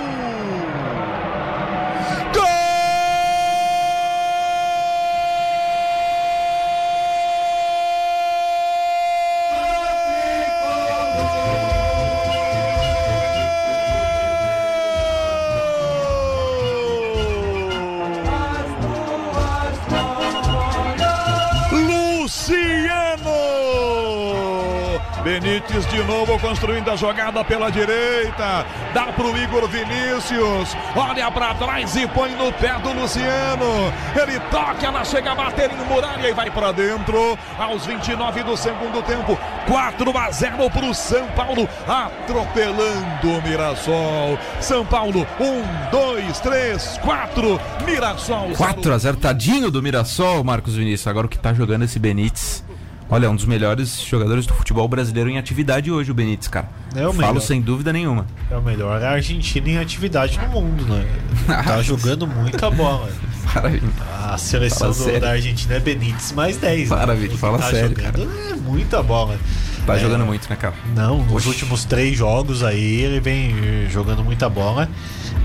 De 25.95 26.03
novo 26.03 26.37
construindo 26.41 26.91
a 26.91 26.97
jogada 26.97 27.45
pela 27.45 27.71
direita. 27.71 28.67
Dá 28.93 29.13
pro 29.13 29.37
Igor 29.37 29.69
Vinícius. 29.69 30.77
Olha 30.97 31.31
para 31.31 31.55
trás 31.55 31.95
e 31.95 32.05
põe 32.09 32.33
no 32.33 32.53
pé 32.55 32.77
do 32.81 32.93
Luciano. 32.93 33.93
Ele 34.21 34.41
toca, 34.51 34.87
ela 34.87 35.05
chega 35.05 35.31
a 35.31 35.35
bater 35.37 35.71
em 35.71 35.85
muralha 35.85 36.29
e 36.29 36.33
vai 36.33 36.51
para 36.51 36.73
dentro. 36.73 37.39
Aos 37.57 37.87
29 37.87 38.43
do 38.43 38.57
segundo 38.57 39.03
tempo. 39.03 39.39
4 39.69 40.19
a 40.19 40.31
0 40.33 40.71
pro 40.71 40.93
São 40.93 41.27
Paulo. 41.29 41.69
Atropelando 41.87 43.29
o 43.29 43.43
Mirassol. 43.43 44.37
São 44.61 44.85
Paulo, 44.85 45.25
1, 45.39 45.91
2, 45.93 46.41
3, 46.41 46.99
4. 47.05 47.61
Mirassol. 47.85 48.51
4 48.57 48.93
a 48.93 48.99
0 48.99 49.17
tadinho 49.19 49.71
do 49.71 49.81
Mirassol, 49.81 50.43
Marcos 50.43 50.75
Vinícius. 50.75 51.07
Agora 51.07 51.27
o 51.27 51.31
que 51.31 51.39
tá 51.39 51.55
jogando 51.55 51.85
esse 51.85 52.01
Benítez. 52.01 52.65
Olha, 53.09 53.27
é 53.27 53.29
um 53.29 53.37
dos 53.37 53.45
melhores 53.45 54.01
jogadores 54.03 54.47
do 54.47 54.55
futebol 54.55 54.89
brasileiro 54.89 55.29
em 55.29 55.37
atividade 55.37 55.91
hoje, 55.91 56.11
o 56.11 56.15
Benítez, 56.15 56.49
cara. 56.49 56.69
É 56.95 57.07
o 57.07 57.13
Falo 57.13 57.35
melhor. 57.35 57.41
sem 57.41 57.61
dúvida 57.61 57.93
nenhuma. 57.93 58.27
É 58.51 58.57
o 58.57 58.63
melhor 58.63 59.03
a 59.03 59.11
Argentina 59.11 59.69
em 59.69 59.79
atividade 59.79 60.39
no 60.39 60.61
mundo, 60.61 60.87
né? 60.87 61.07
tá 61.47 61.81
jogando 61.83 62.27
muita 62.27 62.71
bola. 62.71 63.09
Maravilha. 63.55 63.89
A 64.33 64.39
seleção 64.39 64.91
do, 64.91 65.21
da 65.21 65.31
Argentina 65.31 65.75
é 65.75 65.81
Benítez 65.81 66.33
mais 66.33 66.57
10. 66.57 66.89
Maravilha, 66.89 67.33
né? 67.33 67.39
fala 67.39 67.59
tá 67.59 67.71
sério, 67.71 67.95
cara. 67.95 68.19
É 68.21 68.55
muita 68.55 69.03
bola. 69.03 69.39
Tá 69.87 69.97
é, 69.97 69.99
jogando 69.99 70.25
muito, 70.25 70.49
né, 70.49 70.57
cara? 70.57 70.75
Não, 70.95 71.19
nos 71.19 71.35
Oxi. 71.35 71.49
últimos 71.49 71.85
três 71.85 72.17
jogos 72.17 72.63
aí 72.63 73.03
ele 73.03 73.21
vem 73.21 73.55
jogando 73.91 74.25
muita 74.25 74.49
bola 74.49 74.89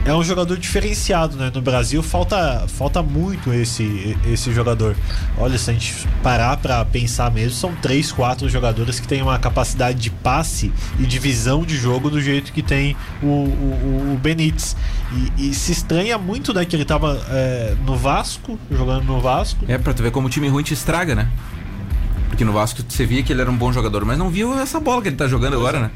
é 0.05 0.13
um 0.13 0.23
jogador 0.23 0.57
diferenciado, 0.57 1.37
né? 1.37 1.51
No 1.53 1.61
Brasil 1.61 2.01
falta, 2.01 2.65
falta 2.67 3.03
muito 3.03 3.53
esse, 3.53 4.17
esse 4.25 4.51
jogador. 4.53 4.95
Olha, 5.37 5.57
se 5.57 5.69
a 5.69 5.73
gente 5.73 6.07
parar 6.23 6.57
para 6.57 6.83
pensar 6.85 7.31
mesmo, 7.31 7.51
são 7.51 7.75
três, 7.75 8.11
quatro 8.11 8.49
jogadores 8.49 8.99
que 8.99 9.07
têm 9.07 9.21
uma 9.21 9.37
capacidade 9.37 9.99
de 9.99 10.09
passe 10.09 10.71
e 10.99 11.03
de 11.03 11.19
visão 11.19 11.63
de 11.63 11.77
jogo 11.77 12.09
do 12.09 12.21
jeito 12.21 12.51
que 12.51 12.63
tem 12.63 12.95
o, 13.21 13.27
o, 13.27 14.13
o 14.13 14.19
Benítez. 14.21 14.75
E, 15.37 15.49
e, 15.49 15.53
se 15.53 15.71
estranha 15.71 16.17
muito, 16.17 16.53
né? 16.53 16.65
Que 16.65 16.75
ele 16.75 16.85
tava 16.85 17.21
é, 17.29 17.75
no 17.85 17.95
Vasco, 17.95 18.57
jogando 18.71 19.03
no 19.03 19.19
Vasco. 19.19 19.65
É, 19.67 19.77
pra 19.77 19.93
tu 19.93 20.01
ver 20.01 20.11
como 20.11 20.27
o 20.27 20.29
time 20.29 20.47
ruim 20.47 20.63
te 20.63 20.73
estraga, 20.73 21.13
né? 21.13 21.29
Porque 22.29 22.45
no 22.45 22.53
Vasco 22.53 22.81
você 22.87 23.05
via 23.05 23.21
que 23.21 23.33
ele 23.33 23.41
era 23.41 23.51
um 23.51 23.57
bom 23.57 23.71
jogador, 23.71 24.05
mas 24.05 24.17
não 24.17 24.29
viu 24.29 24.57
essa 24.57 24.79
bola 24.79 25.01
que 25.01 25.09
ele 25.09 25.17
tá 25.17 25.27
jogando 25.27 25.55
agora, 25.55 25.79
né? 25.79 25.91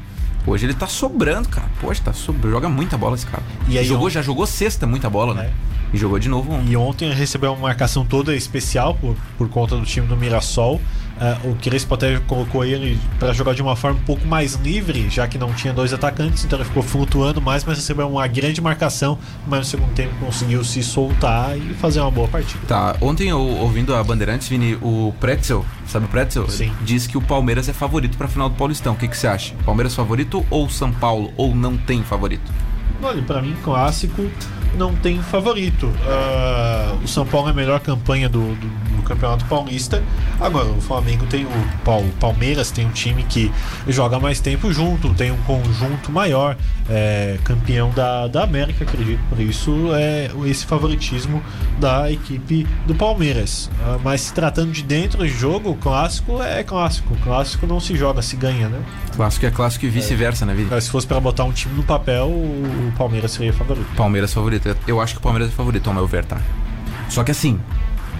Hoje 0.46 0.66
ele 0.66 0.74
tá 0.74 0.86
sobrando, 0.86 1.48
cara. 1.48 1.68
Poxa, 1.80 2.02
tá 2.04 2.12
sobrando. 2.12 2.50
Joga 2.50 2.68
muita 2.68 2.98
bola 2.98 3.14
esse 3.14 3.26
cara. 3.26 3.42
E 3.68 3.78
aí 3.78 3.84
jogou, 3.84 4.06
ontem... 4.06 4.14
já 4.14 4.22
jogou 4.22 4.46
sexta 4.46 4.86
muita 4.86 5.08
bola, 5.08 5.34
né? 5.34 5.46
É. 5.46 5.74
E 5.94 5.96
jogou 5.96 6.18
de 6.18 6.28
novo 6.28 6.52
ontem. 6.52 6.72
E 6.72 6.76
ontem 6.76 7.12
recebeu 7.12 7.52
uma 7.52 7.62
marcação 7.62 8.04
toda 8.04 8.34
especial 8.34 8.94
por, 8.94 9.16
por 9.38 9.48
conta 9.48 9.76
do 9.76 9.84
time 9.84 10.06
do 10.06 10.16
Mirassol. 10.16 10.80
Uh, 11.14 11.50
o 11.50 11.54
Crespo 11.56 11.94
até 11.94 12.18
colocou 12.20 12.64
ele 12.64 12.98
para 13.18 13.32
jogar 13.32 13.54
de 13.54 13.62
uma 13.62 13.76
forma 13.76 14.00
um 14.00 14.02
pouco 14.04 14.26
mais 14.26 14.54
livre, 14.54 15.08
já 15.08 15.28
que 15.28 15.38
não 15.38 15.52
tinha 15.52 15.72
dois 15.72 15.92
atacantes, 15.92 16.44
então 16.44 16.58
ele 16.58 16.66
ficou 16.66 16.82
flutuando 16.82 17.40
mais, 17.40 17.64
mas 17.64 17.78
recebeu 17.78 18.08
uma 18.08 18.26
grande 18.26 18.60
marcação, 18.60 19.18
mas 19.46 19.60
no 19.60 19.64
segundo 19.64 19.92
tempo 19.94 20.14
conseguiu 20.18 20.64
se 20.64 20.82
soltar 20.82 21.56
e 21.56 21.74
fazer 21.74 22.00
uma 22.00 22.10
boa 22.10 22.26
partida. 22.26 22.60
Tá, 22.66 22.96
ontem 23.00 23.28
eu, 23.28 23.40
ouvindo 23.40 23.94
a 23.94 24.02
Bandeirantes, 24.02 24.48
Vini, 24.48 24.76
o 24.82 25.14
Pretzel, 25.20 25.64
sabe 25.86 26.06
o 26.06 26.08
Pretzel? 26.08 26.48
Sim. 26.48 26.72
Diz 26.82 27.06
que 27.06 27.16
o 27.16 27.22
Palmeiras 27.22 27.68
é 27.68 27.72
favorito 27.72 28.18
para 28.18 28.26
final 28.26 28.48
do 28.48 28.56
Paulistão. 28.56 28.94
O 28.94 28.96
que, 28.96 29.06
que 29.06 29.16
você 29.16 29.26
acha? 29.26 29.54
Palmeiras 29.64 29.94
favorito 29.94 30.44
ou 30.50 30.68
São 30.68 30.92
Paulo? 30.92 31.32
Ou 31.36 31.54
não 31.54 31.76
tem 31.76 32.02
favorito? 32.02 32.52
Olha, 33.02 33.22
para 33.22 33.40
mim, 33.40 33.54
clássico 33.62 34.28
não 34.76 34.94
tem 34.94 35.20
favorito. 35.22 35.86
Uh, 35.86 37.04
o 37.04 37.08
São 37.08 37.26
Paulo 37.26 37.48
é 37.48 37.50
a 37.50 37.54
melhor 37.54 37.80
campanha 37.80 38.28
do, 38.28 38.54
do, 38.54 38.96
do, 38.96 39.02
Campeonato 39.04 39.44
Paulista. 39.44 40.02
Agora, 40.40 40.66
o 40.66 40.80
Flamengo 40.80 41.26
tem 41.26 41.44
o 41.44 42.10
Palmeiras, 42.18 42.70
tem 42.70 42.86
um 42.86 42.90
time 42.90 43.22
que 43.24 43.52
joga 43.86 44.18
mais 44.18 44.40
tempo 44.40 44.72
junto, 44.72 45.12
tem 45.12 45.30
um 45.30 45.36
conjunto 45.38 46.10
maior, 46.10 46.56
é, 46.88 47.36
campeão 47.44 47.90
da, 47.90 48.26
da 48.28 48.44
América, 48.44 48.84
acredito. 48.84 49.20
Por 49.28 49.38
isso, 49.40 49.90
é 49.94 50.30
esse 50.46 50.64
favoritismo 50.64 51.42
da 51.78 52.10
equipe 52.10 52.66
do 52.86 52.94
Palmeiras. 52.94 53.66
Uh, 53.66 54.00
mas 54.02 54.22
se 54.22 54.32
tratando 54.32 54.72
de 54.72 54.82
dentro 54.82 55.18
do 55.18 55.28
jogo, 55.28 55.70
o 55.70 55.76
clássico 55.76 56.42
é 56.42 56.62
clássico. 56.62 57.12
O 57.12 57.16
clássico 57.18 57.66
não 57.66 57.80
se 57.80 57.94
joga, 57.96 58.22
se 58.22 58.36
ganha, 58.36 58.68
né? 58.68 58.80
Clássico 59.14 59.46
é 59.46 59.50
clássico 59.50 59.84
e 59.84 59.88
vice-versa, 59.88 60.44
é. 60.44 60.46
né, 60.46 60.54
vida? 60.54 60.80
Se 60.80 60.90
fosse 60.90 61.06
para 61.06 61.20
botar 61.20 61.44
um 61.44 61.52
time 61.52 61.74
no 61.74 61.82
papel, 61.82 62.26
o 62.26 62.92
Palmeiras 62.96 63.32
seria 63.32 63.52
favorito. 63.52 63.86
Palmeiras 63.96 64.32
favorito 64.32 64.63
favorito. 64.64 64.88
Eu 64.88 65.00
acho 65.00 65.14
que 65.14 65.18
o 65.18 65.22
Palmeiras 65.22 65.50
é 65.50 65.52
favorito, 65.52 65.86
ao 65.88 65.94
meu 65.94 66.06
ver, 66.06 66.24
tá? 66.24 66.40
Só 67.08 67.22
que 67.22 67.30
assim, 67.30 67.60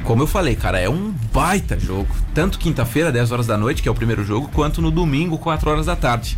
como 0.05 0.23
eu 0.23 0.27
falei, 0.27 0.55
cara, 0.55 0.79
é 0.79 0.89
um 0.89 1.13
baita 1.33 1.79
jogo. 1.79 2.09
Tanto 2.35 2.59
quinta-feira, 2.59 3.11
10 3.11 3.33
horas 3.33 3.47
da 3.47 3.57
noite, 3.57 3.83
que 3.83 3.89
é 3.89 3.93
o 3.93 3.95
primeiro 3.95 4.25
jogo, 4.25 4.49
quanto 4.53 4.83
no 4.83 4.91
domingo, 4.91 5.39
4 5.39 5.71
horas 5.71 5.87
da 5.87 5.97
tarde. 5.97 6.37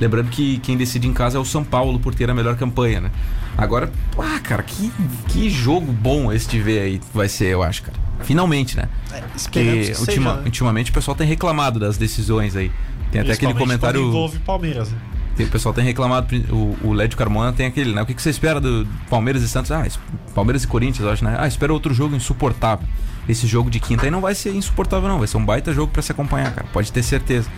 Lembrando 0.00 0.30
que 0.30 0.58
quem 0.58 0.76
decide 0.76 1.06
em 1.06 1.12
casa 1.12 1.36
é 1.36 1.40
o 1.40 1.44
São 1.44 1.62
Paulo 1.62 2.00
por 2.00 2.14
ter 2.14 2.28
a 2.30 2.34
melhor 2.34 2.56
campanha, 2.56 3.02
né? 3.02 3.10
Agora, 3.56 3.92
ah, 4.18 4.40
cara, 4.40 4.62
que, 4.62 4.90
que 5.28 5.50
jogo 5.50 5.92
bom 5.92 6.32
esse 6.32 6.48
de 6.48 6.60
ver 6.60 6.80
aí 6.80 7.00
vai 7.12 7.28
ser, 7.28 7.48
eu 7.48 7.62
acho, 7.62 7.82
cara. 7.82 7.98
Finalmente, 8.22 8.76
né? 8.76 8.88
É, 9.12 9.20
Porque 9.20 9.92
ultima, 9.98 10.34
né? 10.36 10.42
ultimamente 10.46 10.90
o 10.90 10.94
pessoal 10.94 11.14
tem 11.14 11.26
reclamado 11.26 11.78
das 11.78 11.98
decisões 11.98 12.56
aí. 12.56 12.72
Tem 13.10 13.20
até 13.20 13.32
aquele 13.32 13.52
comentário. 13.52 14.00
envolve 14.00 14.38
Palmeiras, 14.38 14.90
né? 14.90 14.98
Tem, 15.36 15.46
o 15.46 15.48
pessoal 15.48 15.74
tem 15.74 15.84
reclamado, 15.84 16.34
o, 16.50 16.88
o 16.88 16.92
Lédio 16.92 17.16
Carmona 17.16 17.52
tem 17.52 17.66
aquele, 17.66 17.94
né? 17.94 18.02
O 18.02 18.06
que, 18.06 18.14
que 18.14 18.20
você 18.20 18.30
espera 18.30 18.60
do 18.60 18.86
Palmeiras 19.08 19.42
e 19.42 19.48
Santos? 19.48 19.72
Ah, 19.72 19.86
Palmeiras 20.34 20.64
e 20.64 20.66
Corinthians, 20.66 21.06
eu 21.06 21.10
acho, 21.10 21.24
né? 21.24 21.36
Ah, 21.38 21.46
espera 21.46 21.72
outro 21.72 21.94
jogo 21.94 22.14
insuportável. 22.14 22.86
Esse 23.28 23.46
jogo 23.46 23.70
de 23.70 23.80
quinta 23.80 24.04
aí 24.04 24.10
não 24.10 24.20
vai 24.20 24.34
ser 24.34 24.54
insuportável, 24.54 25.08
não. 25.08 25.18
Vai 25.18 25.28
ser 25.28 25.36
um 25.36 25.44
baita 25.44 25.72
jogo 25.72 25.92
para 25.92 26.02
se 26.02 26.12
acompanhar, 26.12 26.52
cara. 26.52 26.66
Pode 26.72 26.92
ter 26.92 27.02
certeza. 27.02 27.48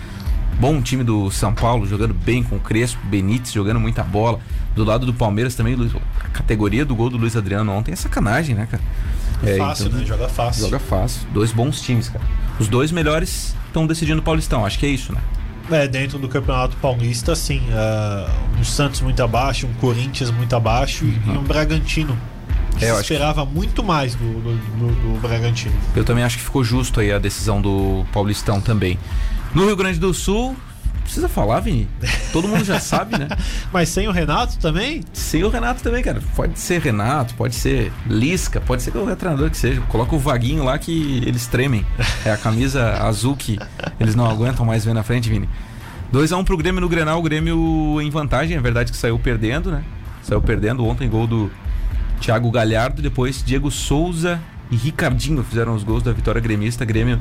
Bom 0.60 0.80
time 0.80 1.02
do 1.02 1.30
São 1.30 1.52
Paulo, 1.52 1.86
jogando 1.86 2.14
bem 2.14 2.42
com 2.42 2.56
o 2.56 2.60
Crespo, 2.60 3.00
Benítez, 3.06 3.52
jogando 3.52 3.80
muita 3.80 4.04
bola. 4.04 4.38
Do 4.74 4.84
lado 4.84 5.04
do 5.04 5.14
Palmeiras 5.14 5.54
também, 5.54 5.76
a 6.20 6.28
categoria 6.28 6.84
do 6.84 6.94
gol 6.94 7.10
do 7.10 7.16
Luiz 7.16 7.36
Adriano 7.36 7.72
ontem 7.72 7.92
é 7.92 7.96
sacanagem, 7.96 8.54
né, 8.54 8.68
cara? 8.70 8.82
É, 9.42 9.56
fácil, 9.56 9.86
então, 9.86 9.98
né? 9.98 10.06
Joga 10.06 10.28
fácil. 10.28 10.64
Joga 10.64 10.78
fácil. 10.78 11.26
Dois 11.32 11.50
bons 11.50 11.80
times, 11.80 12.08
cara. 12.08 12.24
Os 12.58 12.68
dois 12.68 12.92
melhores 12.92 13.56
estão 13.66 13.86
decidindo 13.86 14.20
o 14.20 14.22
Paulistão, 14.22 14.64
acho 14.64 14.78
que 14.78 14.86
é 14.86 14.88
isso, 14.88 15.12
né? 15.12 15.20
É, 15.70 15.88
dentro 15.88 16.18
do 16.18 16.28
Campeonato 16.28 16.76
Paulista, 16.76 17.34
sim. 17.34 17.62
Uh, 17.70 18.60
um 18.60 18.64
Santos 18.64 19.00
muito 19.00 19.22
abaixo, 19.22 19.66
um 19.66 19.72
Corinthians 19.74 20.30
muito 20.30 20.54
abaixo 20.54 21.04
uhum. 21.04 21.34
e 21.34 21.38
um 21.38 21.42
Bragantino. 21.42 22.18
Que 22.78 22.84
é, 22.84 22.94
se 22.94 23.00
esperava 23.00 23.46
que... 23.46 23.52
muito 23.52 23.82
mais 23.82 24.14
do, 24.14 24.24
do, 24.24 24.56
do, 24.56 25.12
do, 25.12 25.20
Bragantino. 25.20 25.74
Eu 25.94 26.04
também 26.04 26.24
acho 26.24 26.36
que 26.36 26.44
ficou 26.44 26.64
justo 26.64 27.00
aí 27.00 27.12
a 27.12 27.18
decisão 27.18 27.62
do 27.62 28.04
Paulistão 28.12 28.60
também. 28.60 28.98
No 29.54 29.64
Rio 29.64 29.76
Grande 29.76 29.98
do 29.98 30.12
Sul, 30.12 30.56
precisa 31.04 31.28
falar, 31.28 31.60
Vini. 31.60 31.88
Todo 32.32 32.48
mundo 32.48 32.64
já 32.64 32.80
sabe, 32.80 33.16
né? 33.16 33.28
Mas 33.72 33.88
sem 33.88 34.08
o 34.08 34.10
Renato 34.10 34.58
também? 34.58 35.02
Sem 35.12 35.44
o 35.44 35.48
Renato 35.48 35.82
também, 35.82 36.02
cara. 36.02 36.20
Pode 36.34 36.58
ser 36.58 36.80
Renato, 36.80 37.34
pode 37.34 37.54
ser 37.54 37.92
Lisca, 38.06 38.60
pode 38.60 38.82
ser 38.82 38.90
qualquer 38.90 39.16
treinador 39.16 39.50
que 39.50 39.56
seja. 39.56 39.80
Coloca 39.82 40.16
o 40.16 40.18
vaguinho 40.18 40.64
lá 40.64 40.76
que 40.78 41.22
eles 41.24 41.46
tremem. 41.46 41.86
É 42.24 42.32
a 42.32 42.36
camisa 42.36 42.94
azul 43.04 43.36
que 43.36 43.58
eles 44.00 44.14
não 44.14 44.28
aguentam 44.28 44.66
mais 44.66 44.84
ver 44.84 44.94
na 44.94 45.02
frente, 45.02 45.28
Vini. 45.28 45.48
2x1 46.12 46.38
um 46.38 46.44
pro 46.44 46.56
Grêmio 46.56 46.80
no 46.80 46.88
Grenal, 46.88 47.18
o 47.18 47.22
Grêmio 47.22 48.00
em 48.00 48.10
vantagem, 48.10 48.56
é 48.56 48.60
verdade 48.60 48.92
que 48.92 48.98
saiu 48.98 49.18
perdendo, 49.18 49.70
né? 49.70 49.82
Saiu 50.22 50.40
perdendo 50.40 50.84
ontem, 50.84 51.08
gol 51.08 51.26
do 51.26 51.50
Thiago 52.20 52.50
Galhardo, 52.50 53.02
depois 53.02 53.42
Diego 53.44 53.70
Souza 53.70 54.40
e 54.70 54.76
Ricardinho 54.76 55.42
fizeram 55.42 55.74
os 55.74 55.82
gols 55.82 56.02
da 56.02 56.12
vitória 56.12 56.40
gremista. 56.40 56.84
Grêmio 56.84 57.20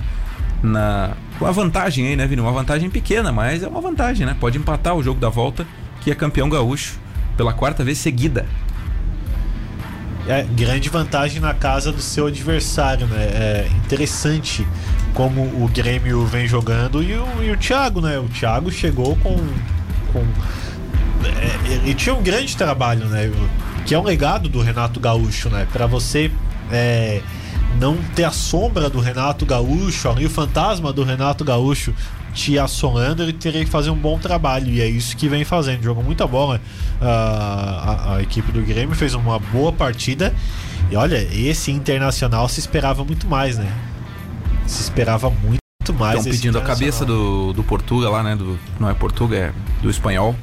na 0.64 1.12
com 1.38 1.46
a 1.46 1.52
vantagem 1.52 2.08
aí, 2.08 2.16
né, 2.16 2.26
Vini? 2.26 2.42
Uma 2.42 2.52
vantagem 2.52 2.90
pequena, 2.90 3.32
mas 3.32 3.62
é 3.62 3.68
uma 3.68 3.82
vantagem, 3.82 4.26
né? 4.26 4.36
Pode 4.40 4.58
empatar 4.58 4.96
o 4.96 5.04
jogo 5.04 5.20
da 5.20 5.30
volta, 5.30 5.68
que 6.02 6.10
é 6.10 6.16
campeão 6.16 6.50
gaúcho 6.50 6.98
pela 7.36 7.54
quarta 7.54 7.84
vez 7.84 7.98
seguida. 7.98 8.46
é, 10.28 10.44
grande 10.44 10.90
vantagem 10.90 11.42
na 11.42 11.54
casa 11.54 11.92
do 11.92 12.02
seu 12.02 12.28
adversário, 12.28 13.06
né? 13.08 13.24
É 13.24 13.70
interessante 13.86 14.66
como 15.14 15.42
o 15.42 15.70
Grêmio 15.74 16.26
vem 16.26 16.48
jogando 16.48 17.04
e 17.04 17.14
o, 17.16 17.44
e 17.44 17.52
o 17.52 17.58
Thiago, 17.58 18.00
né? 18.02 18.18
O 18.18 18.30
Thiago 18.30 18.72
chegou 18.72 19.16
com. 19.18 19.36
com 20.12 20.20
é, 21.26 21.74
ele 21.74 21.94
tinha 21.94 22.16
um 22.16 22.24
grande 22.24 22.56
trabalho, 22.56 23.06
né? 23.06 23.30
Que 23.86 23.94
é 23.94 24.00
um 24.00 24.04
legado 24.04 24.48
do 24.48 24.62
Renato 24.62 25.00
Gaúcho, 25.00 25.50
né? 25.50 25.68
Para 25.72 25.88
você 25.88 26.32
é, 26.72 27.22
não 27.80 27.98
ter 28.16 28.24
a 28.24 28.32
sombra 28.32 28.90
do 28.90 29.00
Renato 29.00 29.46
Gaúcho, 29.46 30.10
ali 30.10 30.26
o 30.26 30.30
fantasma 30.30 30.94
do 30.94 31.04
Renato 31.04 31.44
Gaúcho 31.44 31.94
te 32.34 32.58
assolando, 32.58 33.22
ele 33.22 33.34
teria 33.34 33.64
que 33.64 33.70
fazer 33.70 33.90
um 33.90 33.96
bom 33.96 34.18
trabalho. 34.18 34.70
E 34.70 34.82
é 34.82 34.88
isso 34.88 35.16
que 35.16 35.30
vem 35.30 35.46
fazendo. 35.46 35.84
Jogou 35.84 36.04
muita 36.04 36.26
bola. 36.26 36.60
A, 37.00 37.08
a, 37.08 38.16
a 38.16 38.24
equipe 38.24 38.52
do 38.52 38.62
Grêmio 38.62 38.96
fez 38.96 39.14
uma 39.14 39.40
boa 39.40 39.72
partida. 39.72 40.34
E 40.92 40.96
olha, 40.96 41.18
esse 41.32 41.72
internacional 41.72 42.50
se 42.50 42.60
esperava 42.60 43.04
muito 43.04 43.28
mais, 43.28 43.58
né? 43.58 43.72
Se 44.66 44.82
esperava 44.82 45.30
muito 45.30 45.94
mais. 45.94 46.20
Estão 46.20 46.32
pedindo 46.32 46.58
a 46.58 46.62
cabeça 46.62 47.06
do, 47.06 47.54
do 47.54 47.64
Portuga 47.64 48.10
lá, 48.10 48.24
né? 48.24 48.36
Do, 48.36 48.60
não 48.80 48.90
é 48.90 48.94
Portuga, 48.94 49.36
é 49.36 49.54
do 49.82 49.90
espanhol. 49.90 50.36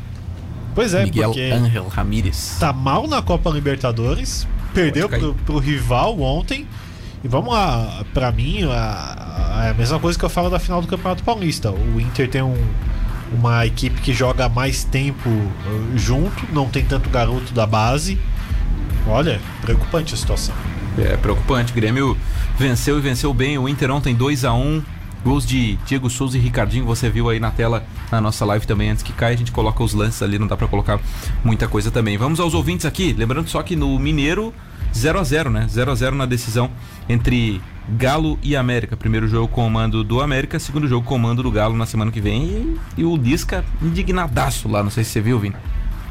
Pois 0.74 0.94
é, 0.94 1.04
Miguel 1.04 1.30
porque 1.30 1.50
Ángel 1.50 1.88
Ramírez. 1.88 2.56
tá 2.60 2.72
mal 2.72 3.08
na 3.08 3.20
Copa 3.20 3.50
Libertadores, 3.50 4.46
perdeu 4.72 5.08
pro, 5.08 5.34
pro 5.34 5.58
rival 5.58 6.20
ontem. 6.20 6.66
E 7.22 7.28
vamos 7.28 7.52
lá, 7.52 8.04
pra 8.14 8.32
mim, 8.32 8.64
a, 8.64 9.70
a 9.70 9.74
mesma 9.74 9.98
coisa 9.98 10.18
que 10.18 10.24
eu 10.24 10.30
falo 10.30 10.48
da 10.48 10.58
final 10.58 10.80
do 10.80 10.88
Campeonato 10.88 11.22
Paulista. 11.22 11.70
O 11.70 12.00
Inter 12.00 12.28
tem 12.28 12.42
um, 12.42 12.56
uma 13.32 13.66
equipe 13.66 14.00
que 14.00 14.12
joga 14.12 14.48
mais 14.48 14.84
tempo 14.84 15.28
uh, 15.28 15.98
junto, 15.98 16.46
não 16.52 16.66
tem 16.68 16.84
tanto 16.84 17.10
garoto 17.10 17.52
da 17.52 17.66
base. 17.66 18.18
Olha, 19.06 19.40
preocupante 19.60 20.14
a 20.14 20.16
situação. 20.16 20.54
É 20.98 21.16
preocupante. 21.16 21.72
O 21.72 21.74
Grêmio 21.74 22.16
venceu 22.58 22.98
e 22.98 23.00
venceu 23.00 23.34
bem. 23.34 23.58
O 23.58 23.68
Inter 23.68 23.90
ontem 23.90 24.14
2 24.14 24.44
a 24.44 24.54
1 24.54 24.82
Gols 25.22 25.46
de 25.46 25.76
Diego 25.86 26.08
Souza 26.08 26.38
e 26.38 26.40
Ricardinho, 26.40 26.86
você 26.86 27.10
viu 27.10 27.28
aí 27.28 27.38
na 27.38 27.50
tela 27.50 27.84
na 28.10 28.20
nossa 28.22 28.42
live 28.46 28.66
também 28.66 28.88
antes 28.88 29.02
que 29.02 29.12
caia, 29.12 29.34
a 29.34 29.36
gente 29.36 29.52
coloca 29.52 29.82
os 29.82 29.92
lances 29.92 30.22
ali, 30.22 30.38
não 30.38 30.46
dá 30.46 30.56
pra 30.56 30.66
colocar 30.66 30.98
muita 31.44 31.68
coisa 31.68 31.90
também. 31.90 32.16
Vamos 32.16 32.40
aos 32.40 32.54
ouvintes 32.54 32.86
aqui, 32.86 33.12
lembrando 33.12 33.48
só 33.48 33.62
que 33.62 33.76
no 33.76 33.98
Mineiro 33.98 34.54
0 34.94 35.18
a 35.20 35.24
0, 35.24 35.50
né? 35.50 35.66
0 35.68 35.90
a 35.90 35.94
0 35.94 36.16
na 36.16 36.26
decisão 36.26 36.70
entre 37.08 37.60
Galo 37.88 38.38
e 38.42 38.54
América. 38.56 38.96
Primeiro 38.96 39.26
jogo 39.28 39.48
com 39.48 39.66
o 39.66 39.70
mando 39.70 40.04
do 40.04 40.20
América, 40.20 40.58
segundo 40.58 40.86
jogo 40.86 41.06
com 41.06 41.16
o 41.16 41.18
mando 41.18 41.42
do 41.42 41.50
Galo 41.50 41.76
na 41.76 41.86
semana 41.86 42.10
que 42.10 42.20
vem 42.20 42.42
e, 42.44 42.80
e 42.98 43.04
o 43.04 43.16
Lisca 43.16 43.64
indignadaço 43.82 44.68
lá, 44.68 44.82
não 44.82 44.90
sei 44.90 45.04
se 45.04 45.10
você 45.10 45.20
viu, 45.20 45.38
Vini. 45.38 45.56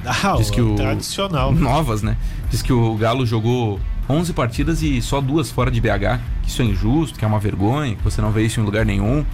Ah, 0.05 0.35
Diz 0.37 0.49
que 0.49 0.61
o 0.61 0.75
tradicional. 0.75 1.53
novas, 1.53 2.01
né? 2.01 2.15
Diz 2.49 2.61
que 2.61 2.71
o 2.71 2.95
Galo 2.95 3.25
jogou 3.25 3.79
11 4.09 4.33
partidas 4.33 4.81
e 4.81 5.01
só 5.01 5.21
duas 5.21 5.51
fora 5.51 5.69
de 5.69 5.79
BH, 5.79 6.19
que 6.41 6.49
isso 6.49 6.61
é 6.61 6.65
injusto, 6.65 7.19
que 7.19 7.25
é 7.25 7.27
uma 7.27 7.39
vergonha, 7.39 7.95
que 7.95 8.03
você 8.03 8.21
não 8.21 8.31
vê 8.31 8.43
isso 8.43 8.59
em 8.59 8.63
lugar 8.63 8.85
nenhum. 8.85 9.25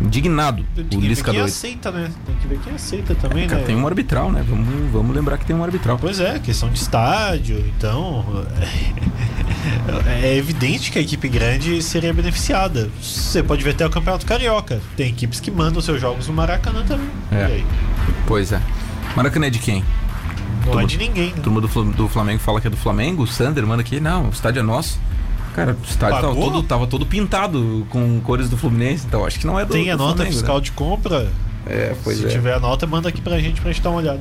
Indignado, 0.00 0.64
Tem 0.74 0.84
o 0.84 0.88
que 0.88 0.96
ver 0.98 1.08
Lisca 1.08 1.30
quem 1.30 1.40
aceita, 1.40 1.90
né? 1.90 2.10
Tem 2.26 2.34
que 2.36 2.46
ver 2.46 2.58
quem 2.60 2.74
aceita 2.74 3.14
também, 3.14 3.46
Cara, 3.48 3.60
né? 3.62 3.66
tem 3.66 3.74
um 3.76 3.86
arbitral, 3.86 4.30
né? 4.30 4.44
Vamos, 4.46 4.92
vamos 4.92 5.16
lembrar 5.16 5.38
que 5.38 5.46
tem 5.46 5.56
um 5.56 5.64
arbitral. 5.64 5.98
Pois 5.98 6.20
é, 6.20 6.38
questão 6.38 6.68
de 6.68 6.78
estádio, 6.78 7.58
então. 7.76 8.24
É 10.22 10.36
evidente 10.36 10.92
que 10.92 10.98
a 10.98 11.02
equipe 11.02 11.28
grande 11.28 11.82
seria 11.82 12.12
beneficiada. 12.14 12.88
Você 13.02 13.42
pode 13.42 13.64
ver 13.64 13.70
até 13.70 13.84
o 13.84 13.90
Campeonato 13.90 14.24
Carioca. 14.24 14.80
Tem 14.96 15.08
equipes 15.08 15.40
que 15.40 15.50
mandam 15.50 15.80
seus 15.82 16.00
jogos 16.00 16.28
no 16.28 16.34
Maracanã 16.34 16.84
também. 16.84 17.08
É. 17.32 17.40
E 17.40 17.42
aí? 17.44 17.66
Pois 18.26 18.52
é. 18.52 18.60
Maracanã 19.16 19.46
é 19.46 19.50
de 19.50 19.58
quem? 19.58 19.82
Não 20.60 20.72
Turma- 20.72 20.82
é 20.82 20.86
de 20.86 20.96
ninguém, 20.96 21.30
né? 21.30 21.40
Turma 21.42 21.60
do, 21.60 21.66
do 21.92 22.08
Flamengo 22.08 22.40
fala 22.40 22.60
que 22.60 22.66
é 22.68 22.70
do 22.70 22.76
Flamengo, 22.76 23.22
o 23.24 23.26
Sander 23.26 23.66
manda 23.66 23.82
aqui, 23.82 23.98
não, 23.98 24.26
o 24.26 24.30
estádio 24.30 24.60
é 24.60 24.62
nosso. 24.62 25.00
Cara, 25.56 25.72
o 25.72 25.84
estádio 25.88 26.20
tava 26.20 26.34
todo, 26.34 26.62
tava 26.62 26.86
todo 26.86 27.06
pintado 27.06 27.86
com 27.88 28.20
cores 28.20 28.50
do 28.50 28.58
Fluminense, 28.58 29.06
então 29.06 29.24
acho 29.24 29.40
que 29.40 29.46
não 29.46 29.58
é 29.58 29.64
do 29.64 29.72
Tem 29.72 29.90
a 29.90 29.96
do 29.96 30.02
nota 30.02 30.16
Flamengo, 30.16 30.36
fiscal 30.36 30.56
né? 30.56 30.60
de 30.60 30.72
compra. 30.72 31.32
É, 31.64 31.96
pois 32.04 32.18
Se 32.18 32.26
é. 32.26 32.28
tiver 32.28 32.52
a 32.52 32.60
nota, 32.60 32.86
manda 32.86 33.08
aqui 33.08 33.22
pra 33.22 33.38
gente 33.38 33.58
pra 33.62 33.72
gente 33.72 33.82
dar 33.82 33.88
uma 33.88 34.00
olhada. 34.00 34.20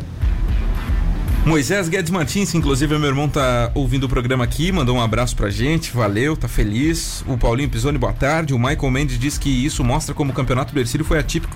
Moisés 1.45 1.89
Guedes 1.89 2.09
Martins, 2.09 2.55
inclusive 2.55 2.97
meu 2.97 3.09
irmão 3.09 3.27
tá 3.27 3.69
ouvindo 3.75 4.05
o 4.05 4.09
programa 4.09 4.45
aqui, 4.45 4.71
mandou 4.71 4.95
um 4.95 5.01
abraço 5.01 5.35
pra 5.35 5.49
gente, 5.49 5.91
valeu, 5.91 6.37
tá 6.37 6.47
feliz. 6.47 7.21
O 7.27 7.37
Paulinho 7.37 7.69
Pisoni, 7.69 7.97
boa 7.97 8.13
tarde. 8.13 8.53
O 8.53 8.57
Michael 8.57 8.89
Mendes 8.89 9.19
diz 9.19 9.37
que 9.37 9.49
isso 9.49 9.83
mostra 9.83 10.15
como 10.15 10.31
o 10.31 10.33
campeonato 10.33 10.73
do 10.73 10.79
Ercílio 10.79 11.05
foi 11.05 11.19
atípico. 11.19 11.55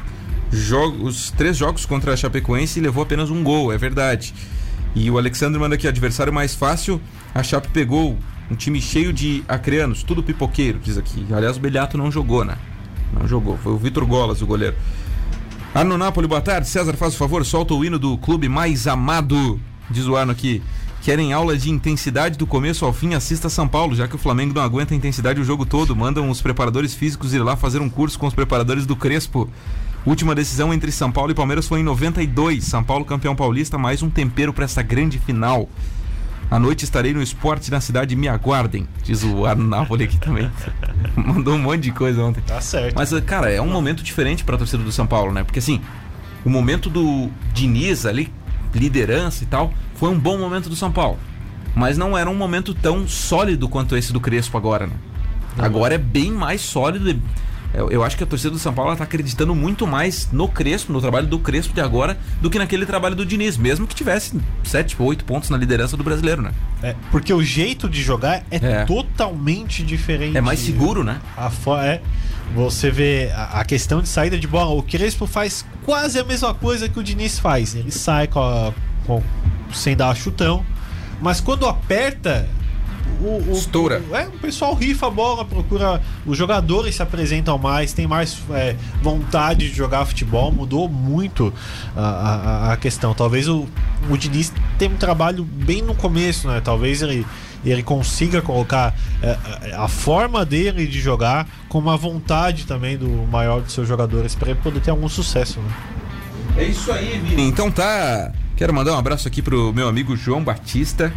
Jogo, 0.52 1.06
os 1.06 1.32
três 1.32 1.56
jogos 1.56 1.86
contra 1.86 2.14
a 2.14 2.18
Chapecoense 2.18 2.80
e 2.80 2.84
levou 2.84 3.02
apenas 3.02 3.32
um 3.32 3.42
gol, 3.42 3.72
é 3.72 3.78
verdade. 3.78 4.34
E 4.94 5.10
o 5.10 5.18
Alexandre 5.18 5.58
manda 5.58 5.76
aqui, 5.76 5.88
adversário 5.88 6.34
mais 6.34 6.54
fácil, 6.54 7.02
a 7.34 7.42
Chape 7.42 7.70
pegou 7.70 8.18
um 8.50 8.56
time 8.56 8.82
cheio 8.82 9.14
de 9.14 9.43
acreanos, 9.47 10.04
tudo 10.04 10.24
pipoqueiro, 10.24 10.80
diz 10.80 10.97
aqui. 10.97 11.26
Aliás, 11.32 11.58
o 11.58 11.60
Beliato 11.60 11.97
não 11.97 12.12
jogou, 12.12 12.43
né? 12.43 12.58
Não 13.14 13.28
jogou, 13.28 13.58
foi 13.58 13.74
o 13.74 13.78
Vitor 13.78 14.06
Golas, 14.06 14.41
o 14.41 14.45
goleiro. 14.45 14.76
Arno 15.74 15.97
Napoli, 15.97 16.28
boa 16.28 16.41
tarde. 16.41 16.68
César, 16.68 16.93
faz 16.95 17.14
o 17.14 17.18
favor, 17.18 17.45
solta 17.45 17.74
o 17.74 17.86
hino 17.86 18.00
do 18.00 18.18
clube 18.18 18.50
mais 18.50 18.88
amado. 18.88 19.60
Diz 19.89 20.08
o 20.08 20.16
Arno 20.16 20.32
aqui. 20.32 20.64
Querem 21.02 21.32
aula 21.32 21.56
de 21.56 21.70
intensidade 21.70 22.38
do 22.38 22.45
começo 22.45 22.86
ao 22.86 22.91
fim? 22.91 23.14
Assista 23.14 23.50
São 23.50 23.68
Paulo, 23.68 23.95
já 23.95 24.08
que 24.08 24.16
o 24.16 24.20
Flamengo 24.20 24.54
não 24.54 24.62
aguenta 24.62 24.93
a 24.93 24.97
intensidade 24.97 25.39
o 25.39 25.45
jogo 25.45 25.66
todo. 25.66 25.95
Mandam 25.95 26.30
os 26.30 26.41
preparadores 26.41 26.93
físicos 26.93 27.34
ir 27.34 27.39
lá 27.39 27.56
fazer 27.56 27.82
um 27.82 27.89
curso 27.89 28.20
com 28.20 28.28
os 28.28 28.34
preparadores 28.34 28.86
do 28.86 28.95
Crespo. 28.95 29.50
Última 30.06 30.34
decisão 30.34 30.74
entre 30.74 30.91
São 30.91 31.12
Paulo 31.12 31.32
e 31.32 31.36
Palmeiras 31.36 31.68
foi 31.68 31.82
em 31.82 31.84
92. 31.84 32.66
São 32.66 32.84
Paulo 32.84 33.06
campeão 33.06 33.36
paulista, 33.36 33.78
mais 33.78 34.02
um 34.02 34.10
tempero 34.10 34.52
para 34.52 34.66
essa 34.66 34.82
grande 34.82 35.20
final. 35.20 35.70
À 36.52 36.58
noite 36.58 36.84
estarei 36.84 37.14
no 37.14 37.22
esporte 37.22 37.70
na 37.70 37.80
cidade, 37.80 38.16
me 38.16 38.28
aguardem. 38.28 38.88
Diz 39.04 39.24
o 39.24 39.45
Napoli 39.56 40.06
aqui 40.06 40.18
também. 40.18 40.50
Mandou 41.16 41.54
um 41.54 41.60
monte 41.60 41.82
de 41.82 41.91
coisa 41.91 42.24
ontem. 42.24 42.41
Tá 42.41 42.60
certo. 42.60 42.95
Mas, 42.95 43.12
cara, 43.22 43.52
é 43.52 43.62
um 43.62 43.70
momento 43.70 44.02
diferente 44.02 44.43
pra 44.43 44.58
torcida 44.58 44.84
do 44.84 44.91
São 44.91 45.06
Paulo, 45.06 45.32
né? 45.32 45.43
Porque 45.43 45.60
assim, 45.60 45.80
o 46.43 46.50
momento 46.50 46.89
do 46.89 47.30
Diniz 47.54 48.06
ali, 48.06 48.34
liderança 48.74 49.43
e 49.43 49.47
tal, 49.47 49.72
foi 49.95 50.10
um 50.10 50.18
bom 50.18 50.39
momento 50.39 50.70
do 50.70 50.76
São 50.76 50.91
Paulo. 50.91 51.20
Mas 51.76 51.97
não 51.97 52.18
era 52.18 52.28
um 52.30 52.36
momento 52.36 52.74
tão 52.74 53.08
sólido 53.08 53.70
quanto 53.70 53.95
esse 53.95 54.12
do 54.12 54.20
Crespo 54.20 54.58
agora, 54.58 54.88
né? 54.88 54.93
Agora 55.58 55.95
é 55.95 55.97
bem 55.97 56.32
mais 56.32 56.62
sólido. 56.62 57.22
Eu, 57.74 57.90
eu 57.92 58.04
acho 58.04 58.18
que 58.18 58.24
a 58.24 58.28
torcida 58.28 58.50
do 58.52 58.58
São 58.58 58.74
Paulo 58.74 58.90
ela 58.90 58.98
tá 58.98 59.04
acreditando 59.04 59.54
muito 59.54 59.86
mais 59.86 60.28
no 60.32 60.48
Crespo, 60.48 60.92
no 60.92 61.00
trabalho 61.00 61.28
do 61.28 61.38
Crespo 61.38 61.74
de 61.74 61.82
agora, 61.82 62.18
do 62.42 62.50
que 62.50 62.58
naquele 62.58 62.86
trabalho 62.86 63.16
do 63.16 63.24
Diniz, 63.26 63.58
mesmo 63.58 63.86
que 63.86 63.94
tivesse 63.94 64.40
7 64.64 64.96
ou 65.00 65.08
8 65.08 65.24
pontos 65.24 65.50
na 65.52 65.58
liderança 65.58 65.96
do 65.96 66.04
brasileiro, 66.04 66.42
né? 66.42 66.52
É, 66.82 66.96
porque 67.12 67.32
o 67.32 67.44
jeito 67.44 67.88
de 67.88 68.02
jogar 68.02 68.44
é, 68.50 68.58
É. 68.82 68.86
totalmente 68.86 69.84
diferente. 69.84 70.36
É 70.36 70.42
mais 70.42 70.60
seguro, 70.60 71.04
né? 71.04 71.20
A 71.38 71.52
é, 71.86 72.02
você 72.56 72.90
vê 72.90 73.32
a, 73.36 73.60
a 73.60 73.66
questão 73.66 74.02
de 74.02 74.10
saída 74.10 74.38
de 74.40 74.48
bola. 74.48 74.72
O 74.72 74.82
Crespo 74.82 75.28
faz 75.28 75.64
quase 75.86 76.18
a 76.18 76.24
mesma 76.24 76.54
coisa 76.54 76.90
que 76.90 76.98
o 77.00 77.04
Diniz 77.04 77.38
faz. 77.38 77.76
Ele 77.76 77.92
sai 77.92 78.28
com 78.28 78.40
a- 78.42 78.74
com- 79.06 79.22
sem 79.72 79.96
dar 79.96 80.16
chutão. 80.16 80.66
Mas 81.22 81.40
quando 81.40 81.68
aperta. 81.68 82.48
O, 83.22 83.51
o- 83.51 83.53
Estoura. 83.53 84.01
o- 84.10 84.16
é, 84.16 84.28
o 84.28 84.32
pessoal 84.39 84.74
rifa 84.74 85.07
a 85.07 85.10
bola, 85.10 85.43
procura. 85.43 86.01
Os 86.26 86.38
jogadores 86.38 86.95
se 86.95 87.01
apresentam 87.03 87.57
mais, 87.57 87.91
tem 87.93 88.07
mais 88.07 88.38
é, 88.51 88.76
vontade 89.01 89.70
de 89.70 89.76
jogar 89.76 90.05
futebol. 90.05 90.51
Mudou 90.51 90.88
muito 90.88 91.53
a, 91.95 92.01
a- 92.01 92.74
a 92.74 92.78
questão. 92.78 93.14
Talvez 93.14 93.47
o, 93.47 93.68
o 94.10 94.18
Diniz 94.18 94.53
tenha 94.78 94.91
um 94.91 94.97
trabalho 94.97 95.43
bem 95.43 95.82
no 95.82 95.93
começo, 95.95 96.47
né? 96.47 96.62
Talvez 96.64 97.01
ele, 97.01 97.26
ele 97.66 97.84
consiga 97.84 98.41
colocar 98.41 98.95
é, 99.22 99.38
a 99.76 99.88
forma 99.89 100.45
dele 100.45 100.88
de 100.88 100.99
jogar 101.01 101.45
com 101.68 101.78
uma 101.80 101.97
vontade 101.97 102.66
também 102.66 102.97
do 102.97 103.10
maior 103.30 103.62
dos 103.62 103.74
seus 103.74 103.88
jogadores 103.88 104.34
para 104.36 104.51
ele 104.51 104.60
poder 104.62 104.80
ter 104.80 104.91
algum 104.91 105.10
sucesso, 105.10 105.60
né? 105.60 105.72
É 106.57 106.64
isso 106.64 106.91
aí, 106.91 107.20
Vini. 107.20 107.43
Então 107.47 107.70
tá. 107.70 108.32
Quero 108.55 108.74
mandar 108.74 108.93
um 108.93 108.97
abraço 108.97 109.26
aqui 109.28 109.41
pro 109.41 109.72
meu 109.74 109.88
amigo 109.88 110.18
João 110.18 110.43
Batista, 110.43 111.14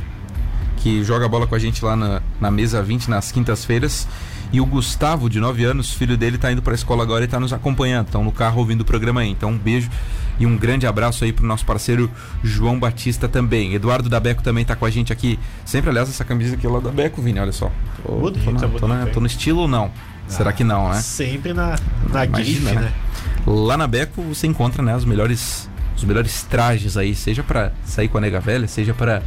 que 0.83 1.03
joga 1.05 1.29
bola 1.29 1.47
com 1.47 1.55
a 1.55 1.59
gente 1.59 1.85
lá 1.85 1.95
na, 1.95 2.21
na 2.41 2.51
mesa 2.51 2.83
20 2.83 3.09
nas 3.09 3.31
quintas-feiras. 3.31 4.07
E 4.53 4.61
o 4.61 4.67
Gustavo, 4.67 5.31
de 5.31 5.41
9 5.41 5.65
anos, 5.65 5.93
filho 5.95 6.17
dele, 6.17 6.37
tá 6.37 6.53
indo 6.53 6.61
pra 6.61 6.75
escola 6.75 7.03
agora 7.03 7.25
e 7.25 7.27
tá 7.29 7.41
nos 7.41 7.53
acompanhando. 7.53 8.07
Estão 8.07 8.23
no 8.23 8.31
carro 8.33 8.59
ouvindo 8.59 8.83
o 8.83 8.85
programa 8.85 9.23
aí. 9.23 9.31
Então 9.31 9.51
um 9.51 9.57
beijo 9.59 9.89
e 10.39 10.45
um 10.45 10.57
grande 10.59 10.87
abraço 10.87 11.25
aí 11.25 11.33
pro 11.33 11.47
nosso 11.47 11.65
parceiro 11.65 12.11
João 12.45 12.79
Batista 12.79 13.27
também. 13.29 13.73
Eduardo 13.75 14.09
da 14.11 14.21
Beco 14.21 14.43
também 14.43 14.65
tá 14.65 14.77
com 14.77 14.85
a 14.85 14.91
gente 14.91 15.11
aqui. 15.13 15.39
Sempre, 15.65 15.89
aliás, 15.91 16.09
essa 16.11 16.25
camisa 16.25 16.55
aqui 16.55 16.67
é 16.67 16.71
lá 16.71 16.81
da 16.81 16.91
Beco, 16.91 17.23
Vini, 17.23 17.39
olha 17.41 17.53
só. 17.53 17.71
Tô, 18.05 18.13
Bonita, 18.17 18.45
tô, 18.45 18.51
na- 18.53 18.69
tô 18.81 18.89
na- 18.89 19.07
tô 19.07 19.21
no 19.21 19.27
estilo 19.27 19.61
ou 19.61 19.69
não? 19.69 19.91
Será 20.29 20.53
que 20.53 20.65
não, 20.65 20.89
né? 20.91 21.01
Sempre 21.01 21.53
na, 21.55 21.77
na 22.11 22.25
Imagina, 22.27 22.71
grife, 22.71 22.75
né? 22.75 22.81
né? 22.83 22.93
Lá 23.47 23.77
na 23.77 23.87
Beco 23.87 24.21
você 24.23 24.47
encontra 24.47 24.83
né, 24.83 24.95
os 24.97 25.05
melhores 25.05 25.69
os 25.97 26.05
melhores 26.05 26.43
trajes 26.43 26.97
aí, 26.97 27.15
seja 27.15 27.43
pra 27.43 27.73
sair 27.85 28.09
com 28.09 28.19
a 28.19 28.21
nega 28.21 28.41
velha, 28.41 28.67
seja 28.69 28.93
pra 28.93 29.23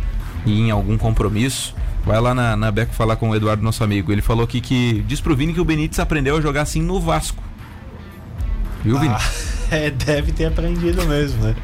ir 0.45 0.61
em 0.61 0.71
algum 0.71 0.97
compromisso. 0.97 1.75
Vai 2.05 2.21
lá 2.21 2.35
na, 2.35 2.55
na 2.55 2.71
Beco 2.71 2.93
falar 2.93 3.15
com 3.15 3.29
o 3.29 3.35
Eduardo, 3.35 3.63
nosso 3.63 3.83
amigo. 3.83 4.11
Ele 4.11 4.21
falou 4.21 4.43
aqui 4.43 4.61
que 4.61 5.03
diz 5.07 5.19
pro 5.19 5.35
Vini 5.35 5.53
que 5.53 5.61
o 5.61 5.65
Benítez 5.65 5.99
aprendeu 5.99 6.37
a 6.37 6.41
jogar 6.41 6.61
assim 6.61 6.81
no 6.81 6.99
Vasco. 6.99 7.43
Viu, 8.83 8.99
Vini? 8.99 9.13
Ah, 9.13 9.31
é, 9.75 9.89
deve 9.89 10.31
ter 10.31 10.45
aprendido 10.45 11.03
mesmo, 11.05 11.43
né? 11.43 11.55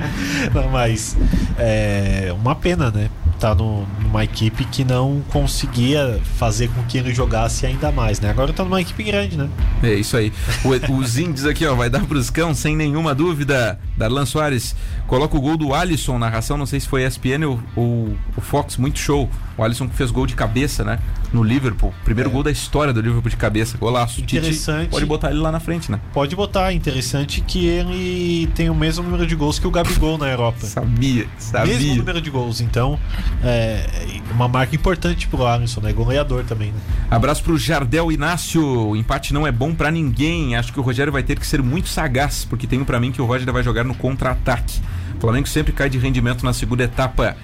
Não, 0.52 0.68
mas 0.68 1.16
é 1.58 2.34
uma 2.38 2.54
pena, 2.54 2.90
né? 2.90 3.08
Tá 3.38 3.54
no, 3.54 3.86
numa 4.00 4.24
equipe 4.24 4.64
que 4.64 4.84
não 4.84 5.22
conseguia 5.30 6.20
fazer 6.36 6.68
com 6.68 6.82
que 6.84 6.98
ele 6.98 7.14
jogasse 7.14 7.66
ainda 7.66 7.92
mais, 7.92 8.20
né? 8.20 8.30
Agora 8.30 8.52
tá 8.52 8.64
numa 8.64 8.80
equipe 8.80 9.02
grande, 9.04 9.36
né? 9.36 9.48
É 9.82 9.94
isso 9.94 10.16
aí. 10.16 10.32
O, 10.64 10.94
os 10.94 11.18
índios 11.18 11.46
aqui, 11.46 11.66
ó, 11.66 11.74
vai 11.74 11.90
dar 11.90 12.04
pros 12.06 12.30
cão, 12.30 12.54
sem 12.54 12.74
nenhuma 12.76 13.14
dúvida. 13.14 13.78
Darlan 13.96 14.26
Soares 14.26 14.74
coloca 15.06 15.36
o 15.36 15.40
gol 15.40 15.56
do 15.56 15.74
Alisson, 15.74 16.18
narração, 16.18 16.56
não 16.56 16.66
sei 16.66 16.80
se 16.80 16.88
foi 16.88 17.04
ESPN 17.04 17.44
ou, 17.46 17.60
ou 17.74 18.16
o 18.36 18.40
Fox, 18.40 18.76
muito 18.76 18.98
show. 18.98 19.28
O 19.56 19.62
Alisson 19.62 19.88
que 19.88 19.94
fez 19.94 20.10
gol 20.10 20.26
de 20.26 20.34
cabeça, 20.34 20.84
né? 20.84 20.98
No 21.32 21.42
Liverpool. 21.42 21.92
Primeiro 22.04 22.30
É. 22.30 22.32
gol 22.32 22.42
da 22.42 22.50
história 22.50 22.92
do 22.92 23.00
Liverpool 23.00 23.28
de 23.30 23.36
cabeça. 23.36 23.76
Golaço. 23.76 24.16
Tite 24.22 24.36
Interessante. 24.38 24.88
pode 24.90 25.04
botar 25.04 25.30
ele 25.30 25.40
lá 25.40 25.50
na 25.52 25.60
frente, 25.60 25.90
né? 25.90 26.00
Pode 26.12 26.34
botar, 26.36 26.72
interessante 26.72 27.40
que 27.40 27.66
ele 27.66 28.46
tem 28.54 28.70
o 28.70 28.74
mesmo 28.74 29.04
número 29.04 29.26
de 29.26 29.34
gols 29.34 29.58
que 29.58 29.66
o 29.66 29.70
Gabigol 29.70 30.16
na 30.18 30.28
Europa. 30.28 30.64
Sabia, 30.66 31.14
Mesmo 31.24 31.30
sabia. 31.38 31.94
número 31.96 32.20
de 32.20 32.30
gols, 32.30 32.60
então 32.60 32.98
é 33.42 33.86
uma 34.30 34.48
marca 34.48 34.74
importante 34.74 35.26
pro 35.28 35.44
Alisson, 35.46 35.80
né? 35.80 35.92
Goleador 35.92 36.44
também, 36.44 36.68
né? 36.72 36.78
Abraço 37.10 37.42
pro 37.42 37.58
Jardel 37.58 38.10
Inácio. 38.12 38.62
O 38.64 38.96
empate 38.96 39.34
não 39.34 39.46
é 39.46 39.52
bom 39.52 39.74
pra 39.74 39.90
ninguém. 39.90 40.56
Acho 40.56 40.72
que 40.72 40.80
o 40.80 40.82
Rogério 40.82 41.12
vai 41.12 41.22
ter 41.22 41.38
que 41.38 41.46
ser 41.46 41.62
muito 41.62 41.88
sagaz, 41.88 42.44
porque 42.44 42.66
tenho 42.66 42.84
pra 42.84 42.98
mim 43.00 43.12
que 43.12 43.20
o 43.20 43.26
Roger 43.26 43.52
vai 43.52 43.62
jogar 43.62 43.84
no 43.84 43.94
contra-ataque. 43.94 44.80
O 45.16 45.20
Flamengo 45.20 45.46
sempre 45.48 45.72
cai 45.72 45.88
de 45.90 45.98
rendimento 45.98 46.44
na 46.44 46.52
segunda 46.52 46.84
etapa. 46.84 47.36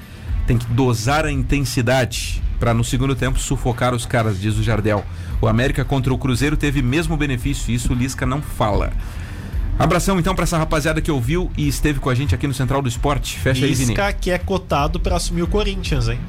Tem 0.46 0.58
que 0.58 0.66
dosar 0.66 1.24
a 1.24 1.30
intensidade 1.32 2.42
pra 2.62 2.72
no 2.72 2.84
segundo 2.84 3.16
tempo 3.16 3.40
sufocar 3.40 3.92
os 3.92 4.06
caras, 4.06 4.40
diz 4.40 4.56
o 4.56 4.62
Jardel. 4.62 5.04
O 5.40 5.48
América 5.48 5.84
contra 5.84 6.14
o 6.14 6.16
Cruzeiro 6.16 6.56
teve 6.56 6.80
mesmo 6.80 7.16
benefício, 7.16 7.74
isso 7.74 7.92
o 7.92 7.96
Lisca 7.96 8.24
não 8.24 8.40
fala. 8.40 8.92
Abração 9.76 10.16
então 10.20 10.32
pra 10.32 10.44
essa 10.44 10.56
rapaziada 10.56 11.00
que 11.00 11.10
ouviu 11.10 11.50
e 11.56 11.66
esteve 11.66 11.98
com 11.98 12.08
a 12.08 12.14
gente 12.14 12.36
aqui 12.36 12.46
no 12.46 12.54
Central 12.54 12.80
do 12.80 12.88
Esporte. 12.88 13.36
Fecha 13.36 13.66
aí, 13.66 13.74
Vini. 13.74 13.94
Isca 13.94 14.12
que 14.12 14.30
é 14.30 14.38
cotado 14.38 15.00
pra 15.00 15.16
assumir 15.16 15.42
o 15.42 15.48
Corinthians, 15.48 16.06
hein? 16.08 16.20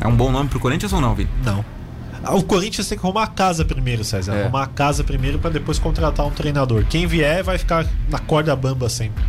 É 0.00 0.08
um 0.08 0.16
bom 0.16 0.32
nome 0.32 0.48
pro 0.48 0.58
Corinthians 0.58 0.92
ou 0.92 1.00
não, 1.00 1.14
Vini? 1.14 1.30
Não. 1.44 1.64
Ah, 2.24 2.34
O 2.34 2.42
Corinthians 2.42 2.88
tem 2.88 2.98
que 2.98 3.06
arrumar 3.06 3.22
a 3.22 3.28
casa 3.28 3.64
primeiro, 3.64 4.02
César. 4.02 4.34
É. 4.34 4.42
Arrumar 4.42 4.64
a 4.64 4.66
casa 4.66 5.04
primeiro 5.04 5.38
pra 5.38 5.50
depois 5.50 5.78
contratar 5.78 6.26
um 6.26 6.32
treinador. 6.32 6.84
Quem 6.90 7.06
vier 7.06 7.44
vai 7.44 7.58
ficar 7.58 7.86
na 8.10 8.18
corda 8.18 8.56
bamba 8.56 8.88
sempre. 8.88 9.22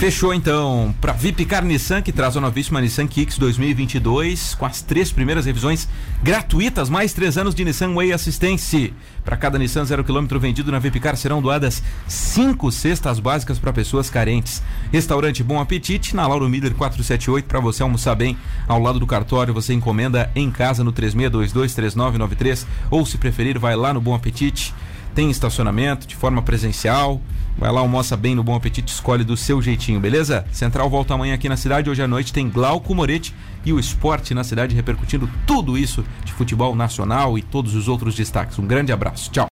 Fechou 0.00 0.32
então 0.32 0.94
para 0.98 1.12
Vipcar 1.12 1.62
Nissan, 1.62 2.00
que 2.00 2.10
traz 2.10 2.34
a 2.34 2.40
novíssima 2.40 2.80
Nissan 2.80 3.06
Kicks 3.06 3.36
2022, 3.36 4.54
com 4.54 4.64
as 4.64 4.80
três 4.80 5.12
primeiras 5.12 5.44
revisões 5.44 5.86
gratuitas, 6.22 6.88
mais 6.88 7.12
três 7.12 7.36
anos 7.36 7.54
de 7.54 7.62
Nissan 7.66 7.92
Way 7.92 8.14
Assistência. 8.14 8.94
Para 9.22 9.36
cada 9.36 9.58
Nissan 9.58 9.84
zero 9.84 10.02
quilômetro 10.02 10.40
vendido 10.40 10.72
na 10.72 10.78
Vipcar 10.78 11.18
serão 11.18 11.42
doadas 11.42 11.82
cinco 12.08 12.72
cestas 12.72 13.20
básicas 13.20 13.58
para 13.58 13.74
pessoas 13.74 14.08
carentes. 14.08 14.62
Restaurante 14.90 15.42
Bom 15.42 15.60
Apetite, 15.60 16.16
na 16.16 16.26
Lauro 16.26 16.48
Miller 16.48 16.74
478, 16.74 17.44
para 17.44 17.60
você 17.60 17.82
almoçar 17.82 18.14
bem. 18.14 18.38
Ao 18.66 18.80
lado 18.80 18.98
do 18.98 19.06
cartório, 19.06 19.52
você 19.52 19.74
encomenda 19.74 20.30
em 20.34 20.50
casa 20.50 20.82
no 20.82 20.94
36223993, 20.94 22.64
ou 22.90 23.04
se 23.04 23.18
preferir, 23.18 23.58
vai 23.58 23.76
lá 23.76 23.92
no 23.92 24.00
Bom 24.00 24.14
Apetite. 24.14 24.72
Tem 25.14 25.30
estacionamento 25.30 26.06
de 26.06 26.16
forma 26.16 26.42
presencial. 26.42 27.20
Vai 27.58 27.70
lá, 27.70 27.80
almoça 27.80 28.16
bem 28.16 28.34
no 28.34 28.42
Bom 28.42 28.54
Apetite, 28.54 28.92
escolhe 28.92 29.22
do 29.22 29.36
seu 29.36 29.60
jeitinho, 29.60 30.00
beleza? 30.00 30.46
Central 30.50 30.88
volta 30.88 31.14
amanhã 31.14 31.34
aqui 31.34 31.48
na 31.48 31.56
cidade. 31.56 31.90
Hoje 31.90 32.02
à 32.02 32.08
noite 32.08 32.32
tem 32.32 32.48
Glauco 32.48 32.94
Moretti 32.94 33.34
e 33.64 33.72
o 33.72 33.78
esporte 33.78 34.32
na 34.34 34.44
cidade 34.44 34.74
repercutindo 34.74 35.28
tudo 35.46 35.76
isso 35.76 36.04
de 36.24 36.32
futebol 36.32 36.74
nacional 36.74 37.36
e 37.36 37.42
todos 37.42 37.74
os 37.74 37.88
outros 37.88 38.14
destaques. 38.14 38.58
Um 38.58 38.66
grande 38.66 38.92
abraço. 38.92 39.30
Tchau. 39.30 39.48